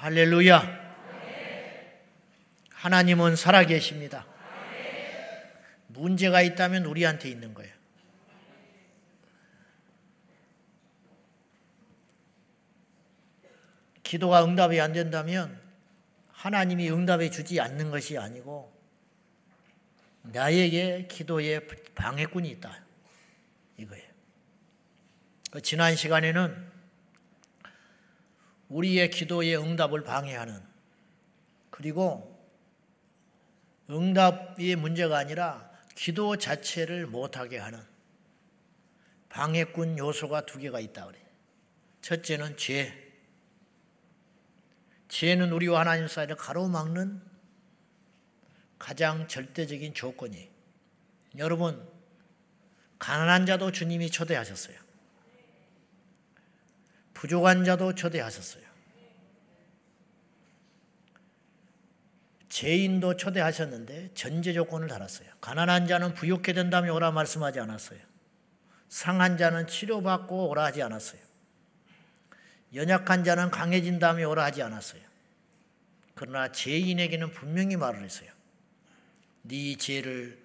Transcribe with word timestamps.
할렐루야. 0.00 0.80
하나님은 2.72 3.36
살아계십니다. 3.36 4.26
문제가 5.88 6.40
있다면 6.40 6.86
우리한테 6.86 7.28
있는 7.28 7.52
거예요. 7.52 7.70
기도가 14.02 14.42
응답이 14.42 14.80
안 14.80 14.94
된다면 14.94 15.60
하나님이 16.32 16.90
응답해 16.90 17.28
주지 17.28 17.60
않는 17.60 17.90
것이 17.90 18.16
아니고 18.16 18.74
나에게 20.22 21.08
기도에 21.10 21.60
방해꾼이 21.94 22.48
있다. 22.52 22.82
이거예요. 23.76 24.08
그 25.50 25.60
지난 25.60 25.94
시간에는 25.94 26.69
우리의 28.70 29.10
기도의 29.10 29.58
응답을 29.58 30.04
방해하는 30.04 30.62
그리고 31.70 32.30
응답이 33.90 34.76
문제가 34.76 35.18
아니라 35.18 35.70
기도 35.94 36.36
자체를 36.36 37.06
못하게 37.06 37.58
하는 37.58 37.80
방해꾼 39.28 39.98
요소가 39.98 40.46
두 40.46 40.58
개가 40.58 40.80
있다 40.80 41.06
그래. 41.06 41.18
첫째는 42.00 42.56
죄. 42.56 43.10
죄는 45.08 45.52
우리와 45.52 45.80
하나님 45.80 46.08
사이를 46.08 46.36
가로막는 46.36 47.20
가장 48.78 49.28
절대적인 49.28 49.94
조건이. 49.94 50.50
여러분, 51.36 51.86
가난한 52.98 53.46
자도 53.46 53.72
주님이 53.72 54.10
초대하셨어요. 54.10 54.79
부족한 57.20 57.64
자도 57.64 57.94
초대하셨어요. 57.94 58.64
죄인도 62.48 63.16
초대하셨는데 63.16 64.12
전제 64.14 64.54
조건을 64.54 64.88
달았어요. 64.88 65.28
가난한 65.42 65.86
자는 65.86 66.14
부욕해 66.14 66.54
된다면 66.54 66.96
오라 66.96 67.10
말씀하지 67.10 67.60
않았어요. 67.60 67.98
상한 68.88 69.36
자는 69.36 69.66
치료받고 69.66 70.48
오라 70.48 70.64
하지 70.64 70.82
않았어요. 70.82 71.20
연약한 72.74 73.22
자는 73.22 73.50
강해진다며 73.50 74.26
오라 74.26 74.44
하지 74.44 74.62
않았어요. 74.62 75.02
그러나 76.14 76.50
죄인에게는 76.50 77.32
분명히 77.32 77.76
말을 77.76 78.02
했어요. 78.02 78.30
네 79.42 79.76
죄를 79.76 80.42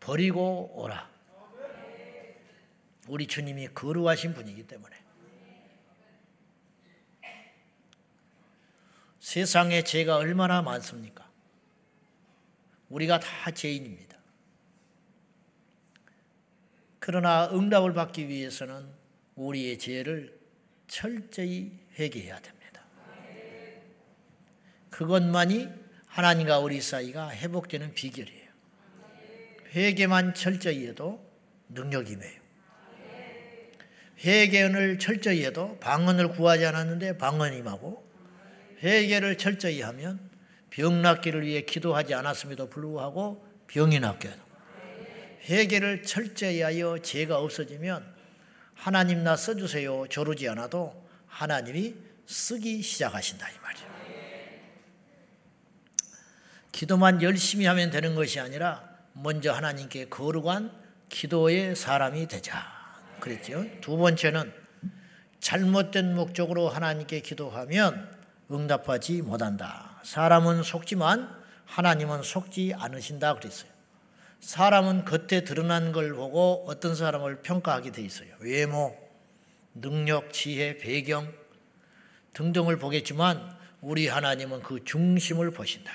버리고 0.00 0.70
오라. 0.74 1.08
우리 3.08 3.26
주님이 3.26 3.68
거룩하신 3.68 4.34
분이기 4.34 4.66
때문에. 4.66 4.99
세상에 9.30 9.84
죄가 9.84 10.16
얼마나 10.16 10.60
많습니까? 10.60 11.30
우리가 12.88 13.20
다 13.20 13.52
죄인입니다. 13.52 14.18
그러나 16.98 17.48
응답을 17.52 17.94
받기 17.94 18.26
위해서는 18.26 18.88
우리의 19.36 19.78
죄를 19.78 20.36
철저히 20.88 21.70
회개해야 21.96 22.40
됩니다. 22.40 22.82
그것만이 24.90 25.68
하나님과 26.08 26.58
우리 26.58 26.80
사이가 26.80 27.30
회복되는 27.30 27.94
비결이에요. 27.94 28.50
회개만 29.76 30.34
철저히 30.34 30.88
해도 30.88 31.24
능력이 31.68 32.16
매요. 32.16 32.40
회개를 34.24 34.98
철저히 34.98 35.44
해도 35.44 35.78
방언을 35.78 36.30
구하지 36.30 36.66
않았는데 36.66 37.16
방언이 37.16 37.58
임하고 37.58 38.09
회개를 38.82 39.38
철저히 39.38 39.82
하면 39.82 40.18
병 40.70 41.02
낫기를 41.02 41.44
위해 41.44 41.62
기도하지 41.62 42.14
않았음에도 42.14 42.70
불구하고 42.70 43.46
병이 43.66 44.00
낫게 44.00 44.30
회개를 45.48 46.02
철저히 46.02 46.62
하여 46.62 46.98
죄가 46.98 47.38
없어지면 47.38 48.04
하나님 48.74 49.24
나 49.24 49.36
써주세요 49.36 50.06
조르지 50.08 50.48
않아도 50.48 51.08
하나님이 51.26 51.94
쓰기 52.26 52.82
시작하신다 52.82 53.48
이 53.48 53.54
말이에요. 53.62 53.90
기도만 56.72 57.22
열심히 57.22 57.66
하면 57.66 57.90
되는 57.90 58.14
것이 58.14 58.40
아니라 58.40 58.88
먼저 59.12 59.52
하나님께 59.52 60.08
거룩한 60.08 60.72
기도의 61.08 61.76
사람이 61.76 62.28
되자 62.28 62.64
그랬죠. 63.18 63.66
두 63.80 63.96
번째는 63.96 64.52
잘못된 65.40 66.14
목적으로 66.14 66.68
하나님께 66.68 67.20
기도하면 67.20 68.19
응답하지 68.50 69.22
못한다. 69.22 70.00
사람은 70.02 70.62
속지만 70.62 71.40
하나님은 71.66 72.22
속지 72.22 72.74
않으신다 72.76 73.34
그랬어요. 73.34 73.70
사람은 74.40 75.04
겉에 75.04 75.44
드러난 75.44 75.92
걸 75.92 76.14
보고 76.14 76.64
어떤 76.66 76.94
사람을 76.94 77.42
평가하게 77.42 77.92
돼 77.92 78.02
있어요. 78.02 78.28
외모, 78.40 78.96
능력, 79.74 80.32
지혜, 80.32 80.78
배경 80.78 81.32
등등을 82.32 82.78
보겠지만 82.78 83.56
우리 83.80 84.08
하나님은 84.08 84.62
그 84.62 84.84
중심을 84.84 85.50
보신다. 85.50 85.92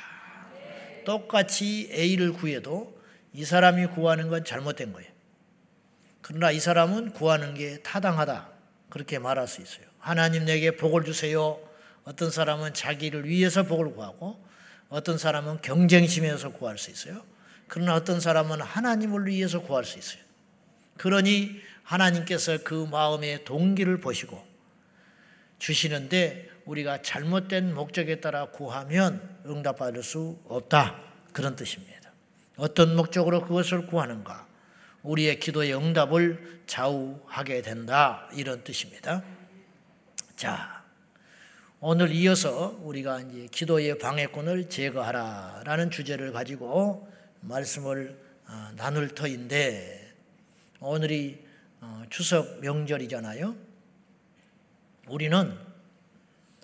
똑같이 1.05 1.89
A를 1.91 2.33
구해도 2.33 2.99
이 3.33 3.43
사람이 3.43 3.87
구하는 3.87 4.29
건 4.29 4.45
잘못된 4.45 4.93
거예요. 4.93 5.11
그러나 6.21 6.51
이 6.51 6.59
사람은 6.59 7.11
구하는 7.11 7.53
게 7.53 7.81
타당하다. 7.83 8.49
그렇게 8.89 9.19
말할 9.19 9.47
수 9.47 9.61
있어요. 9.61 9.85
하나님 9.99 10.45
내게 10.45 10.75
복을 10.75 11.03
주세요. 11.03 11.59
어떤 12.05 12.31
사람은 12.31 12.73
자기를 12.73 13.27
위해서 13.27 13.63
복을 13.63 13.93
구하고 13.93 14.43
어떤 14.89 15.17
사람은 15.17 15.61
경쟁심에서 15.61 16.53
구할 16.53 16.77
수 16.77 16.91
있어요. 16.91 17.23
그러나 17.67 17.95
어떤 17.95 18.19
사람은 18.19 18.61
하나님을 18.61 19.25
위해서 19.25 19.61
구할 19.61 19.83
수 19.83 19.97
있어요. 19.97 20.21
그러니 20.97 21.59
하나님께서 21.83 22.59
그 22.63 22.87
마음의 22.89 23.43
동기를 23.43 23.99
보시고 23.99 24.45
주시는데 25.59 26.49
우리가 26.65 27.01
잘못된 27.01 27.73
목적에 27.73 28.21
따라 28.21 28.45
구하면 28.45 29.37
응답받을 29.45 30.03
수 30.03 30.39
없다. 30.47 30.99
그런 31.33 31.55
뜻입니다. 31.55 32.11
어떤 32.57 32.95
목적으로 32.95 33.41
그것을 33.41 33.87
구하는가? 33.87 34.47
우리의 35.03 35.39
기도의 35.39 35.75
응답을 35.75 36.61
좌우하게 36.65 37.61
된다. 37.61 38.27
이런 38.33 38.63
뜻입니다. 38.63 39.23
자, 40.35 40.74
오늘 41.87 42.11
이어서 42.13 42.79
우리가 42.81 43.21
이제 43.21 43.47
기도의 43.51 43.99
방해꾼을 43.99 44.69
제거하라라는 44.69 45.91
주제를 45.91 46.31
가지고 46.31 47.07
말씀을 47.41 48.19
어, 48.47 48.71
나눌 48.75 49.09
터인데 49.09 50.15
오늘이 50.79 51.45
어, 51.81 52.01
추석 52.09 52.59
명절이잖아요. 52.61 53.55
우리는 55.09 55.55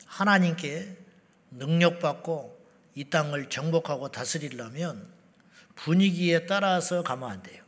하나님께 0.07 0.97
능력받고 1.51 2.59
이 2.95 3.03
땅을 3.03 3.49
정복하고 3.49 4.07
다스리려면 4.07 5.07
분위기에 5.75 6.47
따라서 6.47 7.03
가면 7.03 7.29
안 7.29 7.43
돼요. 7.43 7.63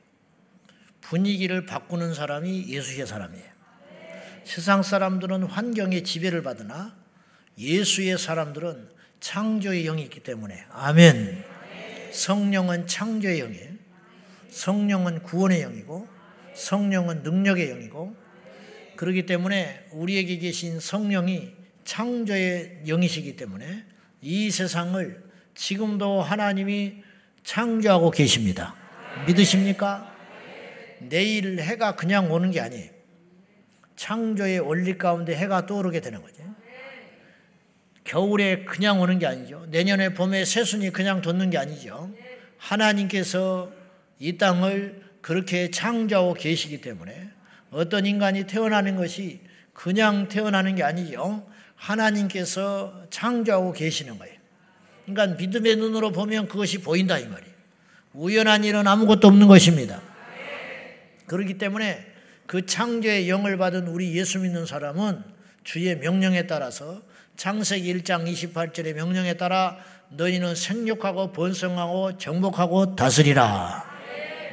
분위기를 1.01 1.67
바꾸는 1.67 2.15
사람이 2.15 2.67
예수의 2.67 3.05
사람이에요. 3.05 3.53
세상 4.43 4.81
사람들은 4.81 5.43
환경의 5.43 6.03
지배를 6.03 6.41
받으나 6.41 7.02
예수의 7.57 8.17
사람들은 8.17 8.89
창조의 9.19 9.83
영이 9.83 10.03
있기 10.03 10.21
때문에 10.21 10.65
아멘. 10.69 11.43
성령은 12.11 12.87
창조의 12.87 13.39
영이에요. 13.39 13.69
성령은 14.49 15.23
구원의 15.23 15.61
영이고 15.61 16.07
성령은 16.53 17.23
능력의 17.23 17.69
영이고 17.69 18.15
그렇기 18.95 19.25
때문에 19.25 19.87
우리에게 19.91 20.37
계신 20.37 20.79
성령이 20.79 21.53
창조의 21.83 22.83
영이시기 22.87 23.35
때문에 23.35 23.83
이 24.21 24.51
세상을 24.51 25.23
지금도 25.55 26.21
하나님이 26.21 27.03
창조하고 27.43 28.11
계십니다. 28.11 28.75
믿으십니까? 29.27 30.13
내일 30.99 31.59
해가 31.59 31.95
그냥 31.95 32.31
오는 32.31 32.51
게 32.51 32.61
아니에요. 32.61 32.91
창조의 33.95 34.59
원리 34.59 34.97
가운데 34.97 35.35
해가 35.35 35.65
떠오르게 35.65 35.99
되는 36.01 36.21
거죠. 36.21 36.43
겨울에 38.03 38.65
그냥 38.65 38.99
오는 39.01 39.19
게 39.19 39.25
아니죠. 39.25 39.65
내년에 39.69 40.13
봄에 40.13 40.45
새순이 40.45 40.91
그냥 40.91 41.21
돋는 41.21 41.49
게 41.49 41.57
아니죠. 41.57 42.13
하나님께서 42.57 43.71
이 44.19 44.37
땅을 44.37 45.01
그렇게 45.21 45.71
창조하고 45.71 46.33
계시기 46.33 46.81
때문에 46.81 47.29
어떤 47.71 48.05
인간이 48.05 48.45
태어나는 48.45 48.95
것이 48.95 49.41
그냥 49.73 50.27
태어나는 50.27 50.75
게 50.75 50.83
아니죠. 50.83 51.47
하나님께서 51.75 53.05
창조하고 53.09 53.73
계시는 53.73 54.17
거예요. 54.17 54.35
그러니까 55.05 55.37
믿음의 55.37 55.77
눈으로 55.77 56.11
보면 56.11 56.47
그것이 56.47 56.79
보인다 56.79 57.17
이 57.17 57.27
말이에요. 57.27 57.53
우연한 58.13 58.63
일은 58.63 58.87
아무것도 58.87 59.27
없는 59.27 59.47
것입니다. 59.47 60.01
그렇기 61.25 61.57
때문에 61.57 62.05
그 62.45 62.65
창조의 62.65 63.29
영을 63.29 63.57
받은 63.57 63.87
우리 63.87 64.15
예수 64.17 64.39
믿는 64.39 64.65
사람은 64.65 65.23
주의 65.63 65.97
명령에 65.97 66.47
따라서 66.47 67.01
창세기 67.35 67.93
1장 68.01 68.31
28절의 68.31 68.93
명령에 68.93 69.33
따라 69.35 69.77
너희는 70.09 70.55
생육하고 70.55 71.31
번성하고 71.31 72.17
정복하고 72.17 72.95
다스리라. 72.95 73.83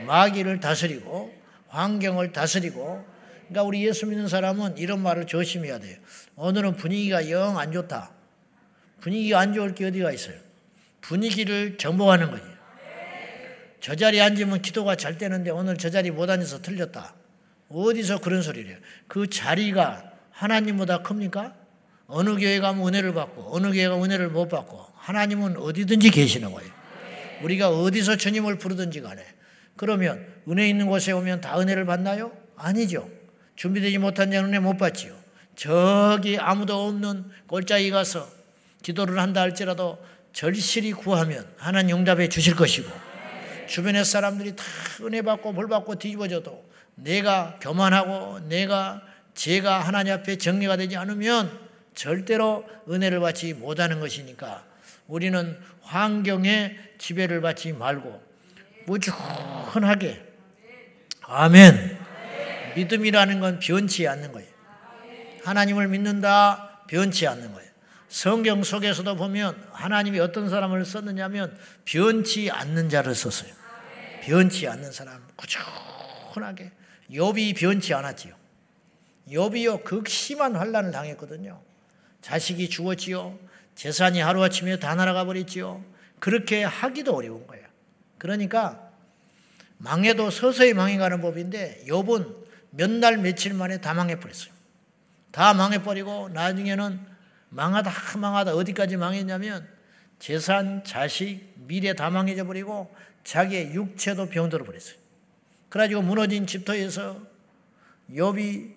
마귀를 0.06 0.60
다스리고 0.60 1.32
환경을 1.68 2.32
다스리고 2.32 3.04
그러니까 3.48 3.62
우리 3.64 3.86
예수 3.86 4.06
믿는 4.06 4.28
사람은 4.28 4.78
이런 4.78 5.00
말을 5.02 5.26
조심해야 5.26 5.78
돼요. 5.78 5.96
오늘은 6.36 6.76
분위기가 6.76 7.28
영 7.30 7.58
안 7.58 7.72
좋다. 7.72 8.10
분위기가 9.00 9.40
안 9.40 9.52
좋을 9.52 9.74
게 9.74 9.86
어디가 9.86 10.12
있어요? 10.12 10.36
분위기를 11.00 11.76
정복하는 11.76 12.30
거지. 12.30 12.42
저 13.80 13.94
자리에 13.94 14.20
앉으면 14.20 14.60
기도가 14.62 14.94
잘 14.96 15.16
되는데 15.16 15.50
오늘 15.50 15.76
저 15.78 15.90
자리 15.90 16.10
못 16.10 16.28
앉아서 16.28 16.60
틀렸다. 16.60 17.14
어디서 17.70 18.20
그런 18.20 18.42
소리를 18.42 18.70
해요? 18.70 18.78
그 19.06 19.28
자리가 19.28 20.12
하나님보다 20.32 21.02
큽니까? 21.02 21.54
어느 22.10 22.36
교회 22.36 22.58
가면 22.58 22.86
은혜를 22.88 23.14
받고 23.14 23.54
어느 23.54 23.72
교회가 23.72 24.02
은혜를 24.02 24.28
못 24.28 24.48
받고 24.48 24.84
하나님은 24.96 25.56
어디든지 25.56 26.10
계시는 26.10 26.52
거예요. 26.52 26.70
우리가 27.42 27.70
어디서 27.70 28.16
주님을 28.16 28.58
부르든지 28.58 29.00
간에 29.00 29.24
그러면 29.76 30.26
은혜 30.48 30.68
있는 30.68 30.86
곳에 30.86 31.12
오면 31.12 31.40
다 31.40 31.58
은혜를 31.58 31.86
받나요? 31.86 32.32
아니죠. 32.56 33.08
준비되지 33.56 33.98
못한 33.98 34.30
자는 34.30 34.50
은혜 34.50 34.58
못 34.58 34.76
받지요. 34.76 35.14
저기 35.54 36.38
아무도 36.38 36.86
없는 36.88 37.30
골짜기 37.46 37.90
가서 37.90 38.28
기도를 38.82 39.18
한다 39.18 39.40
할지라도 39.40 39.98
절실히 40.32 40.92
구하면 40.92 41.46
하나님 41.56 41.96
응답해 41.96 42.28
주실 42.28 42.56
것이고 42.56 42.90
주변의 43.68 44.04
사람들이 44.04 44.56
다 44.56 44.64
은혜 45.02 45.22
받고 45.22 45.52
뭘 45.52 45.68
받고 45.68 45.96
뒤집어져도 45.96 46.64
내가 46.94 47.58
교만하고 47.60 48.40
내가 48.48 49.02
죄가 49.34 49.80
하나님 49.80 50.12
앞에 50.14 50.36
정리가 50.36 50.76
되지 50.76 50.96
않으면 50.96 51.69
절대로 52.00 52.64
은혜를 52.88 53.20
받지 53.20 53.52
못하는 53.52 54.00
것이니까 54.00 54.64
우리는 55.06 55.60
환경에 55.82 56.78
지배를 56.96 57.42
받지 57.42 57.74
말고 57.74 58.22
무조건하게 58.86 60.24
아멘 61.20 61.98
믿음이라는 62.74 63.40
건 63.40 63.58
변치 63.58 64.08
않는 64.08 64.32
거예요. 64.32 64.48
하나님을 65.44 65.88
믿는다 65.88 66.84
변치 66.88 67.26
않는 67.26 67.52
거예요. 67.52 67.70
성경 68.08 68.62
속에서도 68.62 69.14
보면 69.16 69.62
하나님이 69.70 70.20
어떤 70.20 70.48
사람을 70.48 70.86
썼느냐면 70.86 71.54
변치 71.84 72.50
않는 72.50 72.88
자를 72.88 73.14
썼어요. 73.14 73.52
변치 74.22 74.66
않는 74.66 74.90
사람 74.90 75.22
꾸준하게 75.36 76.72
욥이 77.10 77.58
변치 77.58 77.92
않았지요. 77.92 78.34
욥이요 79.28 79.84
극심한 79.84 80.56
환란을 80.56 80.92
당했거든요. 80.92 81.60
자식이 82.20 82.68
죽었지요. 82.68 83.38
재산이 83.74 84.20
하루아침에 84.20 84.78
다 84.78 84.94
날아가 84.94 85.24
버렸지요. 85.24 85.82
그렇게 86.18 86.64
하기도 86.64 87.14
어려운 87.16 87.46
거예요. 87.46 87.66
그러니까 88.18 88.90
망해도 89.78 90.30
서서히 90.30 90.74
망해가는 90.74 91.20
법인데 91.20 91.84
욥은 91.88 92.40
몇 92.72 92.90
날 92.90 93.16
며칠 93.16 93.54
만에 93.54 93.80
다 93.80 93.94
망해버렸어요. 93.94 94.52
다 95.32 95.54
망해버리고 95.54 96.28
나중에는 96.30 97.00
망하다 97.48 98.18
망하다 98.18 98.54
어디까지 98.54 98.96
망했냐면 98.96 99.66
재산, 100.18 100.84
자식, 100.84 101.52
미래 101.56 101.94
다 101.94 102.10
망해져 102.10 102.44
버리고 102.44 102.94
자기의 103.24 103.74
육체도 103.74 104.28
병들어 104.28 104.64
버렸어요. 104.64 104.96
그래가지고 105.70 106.02
무너진 106.02 106.46
집터에서 106.46 107.20
욥이 108.12 108.74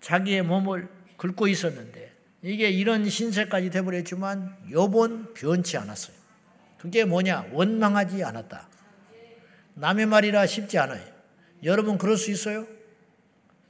자기의 0.00 0.42
몸을 0.42 0.88
긁고 1.16 1.48
있었는데 1.48 2.09
이게 2.42 2.70
이런 2.70 3.08
신세까지 3.08 3.70
돼버렸지만 3.70 4.56
욥은 4.70 5.34
변치 5.34 5.76
않았어요. 5.76 6.16
그게 6.78 7.04
뭐냐? 7.04 7.46
원망하지 7.52 8.24
않았다. 8.24 8.68
남의 9.74 10.06
말이라 10.06 10.46
쉽지 10.46 10.78
않아요. 10.78 11.02
여러분 11.64 11.98
그럴 11.98 12.16
수 12.16 12.30
있어요? 12.30 12.66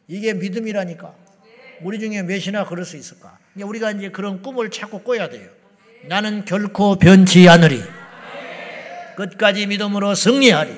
이게 0.06 0.34
믿음이라니까. 0.34 1.14
우리 1.82 1.98
중에 1.98 2.22
몇이나 2.22 2.64
그럴 2.66 2.84
수 2.84 2.96
있을까? 2.96 3.38
우리가 3.60 3.90
이제 3.92 4.10
그런 4.10 4.42
꿈을 4.42 4.70
찾고 4.70 5.02
꿔야 5.02 5.28
돼요. 5.28 5.48
나는 6.06 6.44
결코 6.44 6.96
변치 6.96 7.48
않으리. 7.48 7.82
끝까지 9.16 9.66
믿음으로 9.66 10.14
승리하리. 10.14 10.72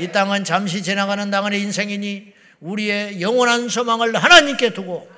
이 0.00 0.08
땅은 0.12 0.44
잠시 0.44 0.82
지나가는 0.82 1.30
당의 1.30 1.60
인생이니 1.60 2.32
우리의 2.60 3.20
영원한 3.20 3.68
소망을 3.68 4.14
하나님께 4.14 4.72
두고 4.72 5.08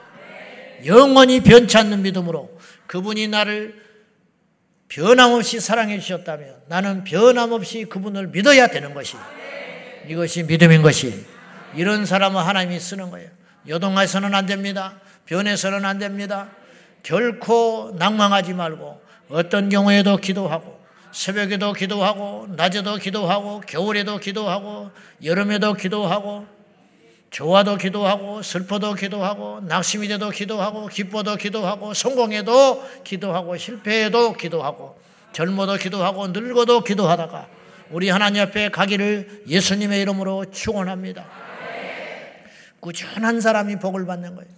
영원히 0.84 1.40
변치 1.40 1.76
않는 1.78 2.02
믿음으로 2.02 2.58
그분이 2.86 3.28
나를 3.28 3.82
변함없이 4.88 5.60
사랑해 5.60 5.98
주셨다면 5.98 6.64
나는 6.68 7.04
변함없이 7.04 7.86
그분을 7.86 8.28
믿어야 8.28 8.66
되는 8.66 8.92
것이 8.92 9.16
이것이 10.08 10.42
믿음인 10.42 10.82
것이 10.82 11.24
이런 11.74 12.04
사람은 12.04 12.42
하나님이 12.42 12.78
쓰는 12.78 13.10
거예요. 13.10 13.30
요동해서는 13.68 14.34
안 14.34 14.46
됩니다. 14.46 15.00
변해서는 15.26 15.84
안 15.84 15.98
됩니다. 15.98 16.50
결코 17.02 17.94
낭망하지 17.98 18.52
말고 18.54 19.00
어떤 19.30 19.68
경우에도 19.68 20.18
기도하고 20.18 20.80
새벽에도 21.12 21.72
기도하고 21.72 22.48
낮에도 22.56 22.96
기도하고 22.96 23.60
겨울에도 23.60 24.18
기도하고 24.18 24.90
여름에도 25.24 25.74
기도하고 25.74 26.46
좋아도 27.32 27.76
기도하고 27.78 28.42
슬퍼도 28.42 28.92
기도하고 28.92 29.60
낙심이 29.62 30.06
돼도 30.06 30.28
기도하고 30.28 30.86
기뻐도 30.88 31.36
기도하고 31.36 31.94
성공해도 31.94 33.02
기도하고 33.04 33.56
실패해도 33.56 34.34
기도하고 34.34 35.00
젊어도 35.32 35.76
기도하고 35.76 36.28
늙어도 36.28 36.84
기도하다가 36.84 37.48
우리 37.90 38.10
하나님 38.10 38.42
앞에 38.42 38.68
가기를 38.68 39.44
예수님의 39.48 40.02
이름으로 40.02 40.50
축원합니다. 40.50 41.26
꾸준한 42.80 43.40
사람이 43.40 43.76
복을 43.76 44.04
받는 44.04 44.34
거예요. 44.34 44.50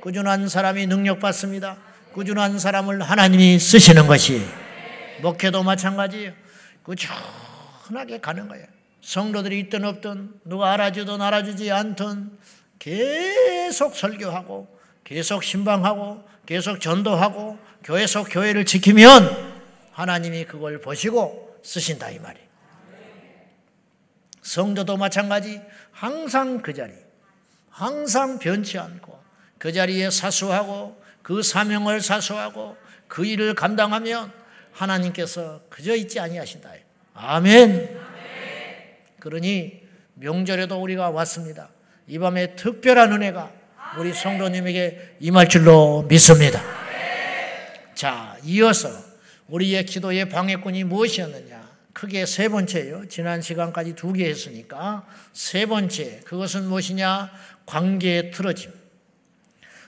꾸준한 0.00 0.48
사람이 0.48 0.88
능력 0.88 1.20
받습니다. 1.20 1.76
꾸준한 2.12 2.58
사람을 2.58 3.02
하나님이 3.02 3.60
쓰시는 3.60 4.08
것이 4.08 4.44
목회도 5.22 5.62
마찬가지예요. 5.62 6.32
꾸준하게 6.82 8.18
가는 8.20 8.48
거예요. 8.48 8.75
성도들이 9.06 9.60
있든 9.60 9.84
없든 9.84 10.40
누가 10.44 10.72
알아주든 10.72 11.22
알아주지 11.22 11.70
않든 11.70 12.36
계속 12.80 13.94
설교하고 13.94 14.66
계속 15.04 15.44
신방하고 15.44 16.28
계속 16.44 16.80
전도하고 16.80 17.56
교회 17.84 18.04
속 18.08 18.24
교회를 18.24 18.64
지키면 18.64 19.62
하나님이 19.92 20.44
그걸 20.46 20.80
보시고 20.80 21.60
쓰신다 21.62 22.10
이 22.10 22.18
말이에요. 22.18 22.48
성도도 24.42 24.96
마찬가지 24.96 25.62
항상 25.92 26.60
그 26.60 26.74
자리 26.74 26.92
항상 27.70 28.40
변치 28.40 28.76
않고 28.76 29.16
그 29.58 29.72
자리에 29.72 30.10
사수하고 30.10 31.00
그 31.22 31.44
사명을 31.44 32.00
사수하고 32.00 32.76
그 33.06 33.24
일을 33.24 33.54
감당하면 33.54 34.32
하나님께서 34.72 35.60
그저 35.70 35.94
있지 35.94 36.18
아니하신다. 36.18 36.70
아멘. 37.14 38.15
그러니 39.26 39.82
명절에도 40.14 40.80
우리가 40.80 41.10
왔습니다. 41.10 41.68
이 42.06 42.16
밤에 42.16 42.54
특별한 42.54 43.12
은혜가 43.12 43.50
우리 43.98 44.12
성도님에게 44.14 45.16
임할 45.18 45.48
줄로 45.48 46.04
믿습니다. 46.08 46.62
자, 47.96 48.36
이어서 48.44 48.88
우리의 49.48 49.84
기도의 49.84 50.28
방해꾼이 50.28 50.84
무엇이었느냐? 50.84 51.66
크게 51.92 52.24
세 52.24 52.48
번째예요. 52.48 53.08
지난 53.08 53.42
시간까지 53.42 53.96
두 53.96 54.12
개 54.12 54.28
했으니까 54.28 55.04
세 55.32 55.66
번째 55.66 56.20
그것은 56.24 56.68
무엇이냐? 56.68 57.32
관계의 57.66 58.30
틀어짐. 58.30 58.70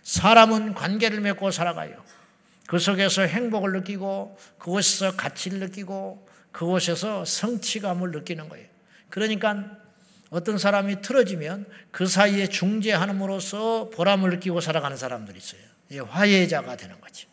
사람은 0.02 0.74
관계를 0.74 1.20
맺고 1.20 1.52
살아가요. 1.52 2.02
그 2.66 2.80
속에서 2.80 3.22
행복을 3.22 3.70
느끼고 3.72 4.36
그곳에서 4.58 5.14
가치를 5.14 5.60
느끼고 5.60 6.26
그곳에서 6.50 7.24
성취감을 7.24 8.10
느끼는 8.10 8.48
거예요. 8.48 8.77
그러니까 9.08 9.78
어떤 10.30 10.58
사람이 10.58 11.00
틀어지면 11.00 11.66
그 11.90 12.06
사이에 12.06 12.48
중재하는으로써 12.48 13.90
보람을 13.90 14.30
느끼고 14.30 14.60
살아가는 14.60 14.96
사람들이 14.96 15.38
있어요. 15.38 16.04
화해자가 16.06 16.76
되는 16.76 17.00
거죠. 17.00 17.28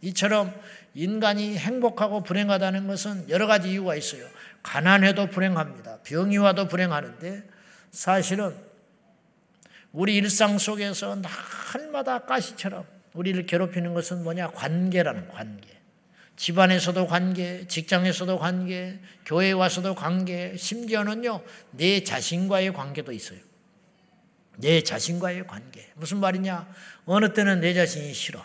이처럼 0.00 0.54
인간이 0.94 1.58
행복하고 1.58 2.22
불행하다는 2.22 2.86
것은 2.86 3.28
여러 3.28 3.46
가지 3.46 3.70
이유가 3.70 3.94
있어요. 3.94 4.24
가난해도 4.62 5.28
불행합니다. 5.28 5.98
병이 6.02 6.38
와도 6.38 6.68
불행하는데 6.68 7.44
사실은 7.90 8.54
우리 9.92 10.16
일상 10.16 10.58
속에서 10.58 11.20
날마다 11.74 12.20
가시처럼 12.20 12.84
우리를 13.12 13.46
괴롭히는 13.46 13.94
것은 13.94 14.22
뭐냐? 14.22 14.48
관계라는 14.48 15.28
관계. 15.28 15.77
집안에서도 16.38 17.06
관계, 17.08 17.66
직장에서도 17.66 18.38
관계, 18.38 18.98
교회에 19.26 19.52
와서도 19.52 19.96
관계, 19.96 20.56
심지어는요, 20.56 21.42
내 21.72 22.04
자신과의 22.04 22.72
관계도 22.72 23.10
있어요. 23.12 23.40
내 24.56 24.82
자신과의 24.82 25.48
관계. 25.48 25.88
무슨 25.96 26.18
말이냐? 26.18 26.72
어느 27.06 27.32
때는 27.34 27.60
내 27.60 27.74
자신이 27.74 28.14
싫어. 28.14 28.44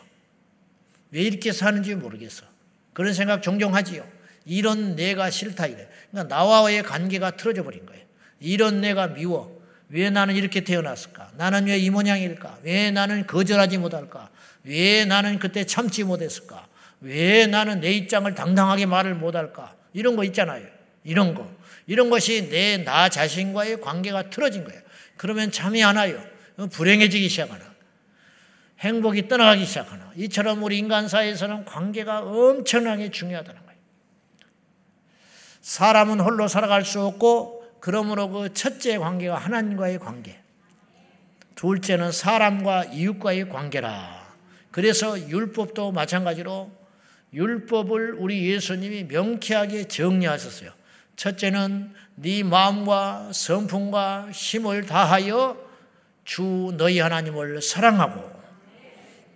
왜 1.11 1.21
이렇게 1.21 1.51
사는지 1.51 1.93
모르겠어. 1.93 2.45
그런 2.93 3.13
생각 3.13 3.43
종종 3.43 3.75
하지요. 3.75 4.07
이런 4.45 4.95
내가 4.95 5.29
싫다 5.29 5.67
이래. 5.67 5.87
그러니까 6.11 6.35
나와의 6.35 6.81
관계가 6.83 7.37
틀어져 7.37 7.63
버린 7.63 7.85
거예요. 7.85 8.03
이런 8.39 8.81
내가 8.81 9.07
미워. 9.07 9.61
왜 9.89 10.09
나는 10.09 10.35
이렇게 10.35 10.61
태어났을까? 10.61 11.33
나는 11.37 11.67
왜 11.67 11.77
이 11.77 11.91
모양일까? 11.91 12.59
왜 12.63 12.89
나는 12.89 13.27
거절하지 13.27 13.77
못할까? 13.77 14.31
왜 14.63 15.05
나는 15.05 15.37
그때 15.37 15.63
참지 15.63 16.03
못했을까? 16.03 16.67
왜 17.03 17.47
나는 17.47 17.81
내 17.81 17.91
입장을 17.91 18.33
당당하게 18.33 18.85
말을 18.85 19.13
못할까? 19.15 19.75
이런 19.91 20.15
거 20.15 20.23
있잖아요. 20.23 20.65
이런 21.03 21.35
거. 21.35 21.51
이런 21.85 22.09
것이 22.09 22.49
내 22.49 22.83
나 22.85 23.09
자신과의 23.09 23.81
관계가 23.81 24.29
틀어진 24.29 24.63
거예요. 24.63 24.81
그러면 25.17 25.51
잠이 25.51 25.83
안 25.83 25.97
와요. 25.97 26.23
불행해지기 26.71 27.27
시작하나. 27.27 27.73
행복이 28.79 29.27
떠나가기 29.27 29.65
시작하나. 29.65 30.11
이처럼 30.15 30.63
우리 30.63 30.77
인간사에서는 30.77 31.65
관계가 31.65 32.19
엄청나게 32.21 33.11
중요하다는 33.11 33.61
거예요. 33.65 33.79
사람은 35.61 36.21
홀로 36.21 36.47
살아갈 36.47 36.85
수 36.85 37.01
없고, 37.01 37.79
그러므로 37.81 38.29
그 38.29 38.53
첫째 38.53 38.97
관계가 38.97 39.37
하나님과의 39.37 39.99
관계. 39.99 40.39
둘째는 41.55 42.13
사람과 42.13 42.85
이웃과의 42.85 43.49
관계라. 43.49 44.23
그래서 44.71 45.19
율법도 45.29 45.91
마찬가지로 45.91 46.71
율법을 47.33 48.15
우리 48.19 48.51
예수님이 48.51 49.05
명쾌하게 49.05 49.87
정리하셨어요. 49.87 50.71
첫째는 51.15 51.91
네 52.15 52.43
마음과 52.43 53.31
성품과 53.33 54.29
힘을 54.31 54.85
다하여 54.85 55.57
주 56.25 56.73
너희 56.77 56.99
하나님을 56.99 57.61
사랑하고 57.61 58.31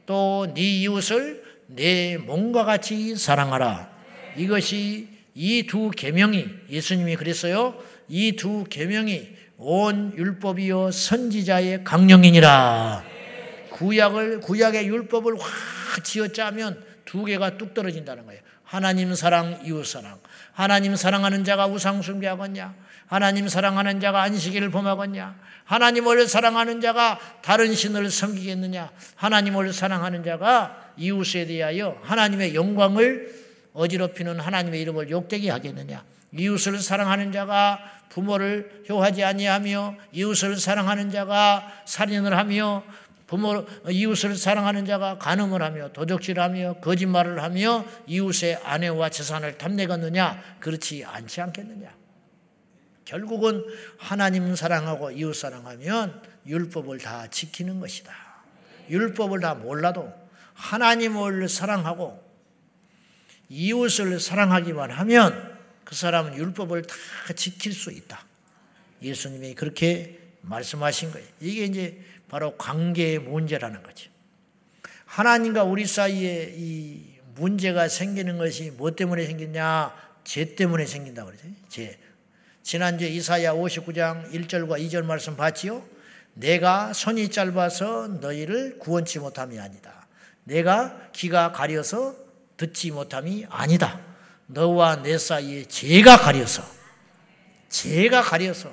또 0.05 0.47
네 0.53 0.61
이웃을 0.61 1.43
내 1.67 2.17
몸과 2.17 2.63
같이 2.63 3.15
사랑하라. 3.15 3.91
이것이 4.37 5.09
이 5.35 5.67
두 5.67 5.91
계명이 5.91 6.45
예수님이 6.69 7.15
그랬어요. 7.15 7.77
이 8.07 8.35
두 8.35 8.63
계명이 8.69 9.35
온 9.57 10.13
율법이요 10.15 10.91
선지자의 10.91 11.83
강령이니라. 11.83 13.03
구약을 13.71 14.39
구약의 14.41 14.87
율법을 14.87 15.35
확 15.39 16.03
지어짜면 16.03 16.83
두 17.07 17.23
개가 17.23 17.57
뚝 17.57 17.73
떨어진다는 17.73 18.25
거예요. 18.25 18.41
하나님 18.63 19.15
사랑, 19.15 19.61
이웃 19.63 19.85
사랑. 19.85 20.19
하나님 20.51 20.95
사랑하는 20.95 21.45
자가 21.45 21.65
우상 21.65 22.01
숭배하겠냐? 22.01 22.75
하나님 23.07 23.47
사랑하는 23.47 24.01
자가 24.01 24.21
안식일을 24.23 24.69
범하겠냐? 24.69 25.39
하나님을 25.63 26.27
사랑하는 26.27 26.81
자가 26.81 27.17
다른 27.41 27.73
신을 27.73 28.11
섬기겠느냐? 28.11 28.91
하나님을 29.15 29.71
사랑하는 29.71 30.23
자가 30.23 30.91
이웃에 30.97 31.45
대하여 31.45 31.97
하나님의 32.03 32.53
영광을 32.53 33.33
어지럽히는 33.73 34.41
하나님의 34.41 34.81
이름을 34.81 35.09
욕되게 35.09 35.49
하겠느냐? 35.49 36.03
이웃을 36.33 36.79
사랑하는 36.79 37.31
자가 37.31 37.79
부모를 38.09 38.83
효하지 38.89 39.23
아니하며 39.23 39.95
이웃을 40.11 40.57
사랑하는 40.57 41.09
자가 41.09 41.71
살인을 41.85 42.37
하며 42.37 42.83
부모 43.27 43.65
이웃을 43.89 44.37
사랑하는 44.37 44.85
자가 44.85 45.17
간음을 45.17 45.61
하며 45.61 45.91
도적질하며 45.91 46.75
거짓말을 46.75 47.43
하며 47.43 47.85
이웃의 48.07 48.61
아내와 48.63 49.09
재산을 49.09 49.57
탐내겠느냐? 49.57 50.57
그렇지 50.61 51.03
않지 51.03 51.41
않겠느냐? 51.41 51.93
결국은 53.03 53.65
하나님 53.97 54.55
사랑하고 54.55 55.11
이웃 55.11 55.33
사랑하면 55.33 56.21
율법을 56.45 56.99
다 56.99 57.27
지키는 57.29 57.81
것이다. 57.81 58.13
율법을 58.89 59.41
다 59.41 59.55
몰라도 59.55 60.13
하나님을 60.53 61.49
사랑하고 61.49 62.25
이웃을 63.49 64.19
사랑하기만 64.19 64.91
하면 64.91 65.57
그 65.83 65.95
사람은 65.95 66.35
율법을 66.35 66.83
다 66.83 66.95
지킬 67.35 67.73
수 67.73 67.91
있다. 67.91 68.25
예수님이 69.01 69.53
그렇게 69.53 70.19
말씀하신 70.41 71.11
거예요. 71.11 71.27
이게 71.39 71.65
이제 71.65 72.05
바로 72.29 72.55
관계의 72.57 73.19
문제라는 73.19 73.83
거죠. 73.83 74.09
하나님과 75.05 75.63
우리 75.63 75.85
사이에 75.85 76.53
이 76.55 77.17
문제가 77.35 77.87
생기는 77.87 78.37
것이 78.37 78.71
뭐 78.71 78.91
때문에 78.91 79.25
생겼냐? 79.25 79.93
죄 80.23 80.55
때문에 80.55 80.85
생긴다 80.85 81.25
그러죠. 81.25 81.43
죄. 81.69 81.97
지난주에 82.63 83.07
이사야 83.07 83.53
59장 83.53 84.31
1절과 84.31 84.79
2절 84.85 85.03
말씀 85.05 85.37
봤지요? 85.37 85.83
내가 86.33 86.91
손이 86.93 87.29
짧아서 87.29 88.07
너희를 88.19 88.77
구원치 88.79 89.19
못함이 89.19 89.57
아니다. 89.59 90.07
내가 90.43 91.09
귀가 91.13 91.51
가려서 91.51 92.15
듣지 92.57 92.91
못함이 92.91 93.45
아니다. 93.49 94.01
너와 94.47 95.01
내 95.01 95.17
사이에 95.17 95.65
죄가 95.65 96.17
가려서 96.17 96.63
죄가 97.69 98.21
가려서 98.21 98.71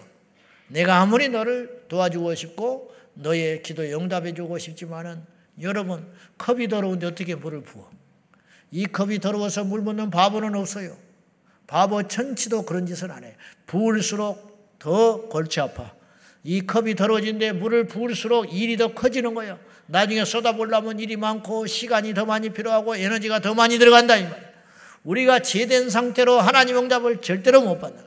내가 0.69 1.01
아무리 1.01 1.29
너를 1.29 1.85
도와주고 1.89 2.35
싶고 2.35 2.95
너의 3.15 3.63
기도 3.63 3.91
영답해 3.91 4.35
주고 4.35 4.59
싶지만은 4.59 5.23
여러분 5.61 6.07
컵이 6.39 6.69
더러운데 6.69 7.07
어떻게 7.07 7.35
물을 7.35 7.63
부어? 7.63 7.91
이 8.71 8.87
컵이 8.87 9.21
더러워서 9.21 9.65
물 9.65 9.85
붓는 9.85 10.11
바보는 10.11 10.55
없어요. 10.55 10.97
바보 11.67 12.03
천치도 12.03 12.65
그런 12.65 12.87
짓을 12.87 13.11
안 13.13 13.25
해. 13.25 13.37
부을수록 13.67 14.79
더 14.79 15.29
골치 15.29 15.61
아파. 15.61 15.95
이 16.43 16.67
컵이 16.67 16.95
더러워진데 16.95 17.53
물을 17.53 17.87
부을수록 17.87 18.53
일이 18.53 18.77
더 18.77 18.93
커지는 18.93 19.35
거예요. 19.35 19.59
나중에 19.87 20.25
쏟아보려면 20.25 20.99
일이 20.99 21.17
많고 21.17 21.67
시간이 21.67 22.15
더 22.15 22.27
많이 22.27 22.51
필요하고 22.51 22.97
에너지가 22.97 23.41
더 23.41 23.55
많이 23.55 23.79
들어간다 23.79 24.17
이 24.17 24.25
말이에요. 24.25 24.55
우리가 25.05 25.41
제된 25.41 25.91
상태로 25.91 26.41
하나님 26.41 26.77
응답을 26.79 27.21
절대로 27.21 27.63
못 27.63 27.79
받는 27.79 28.03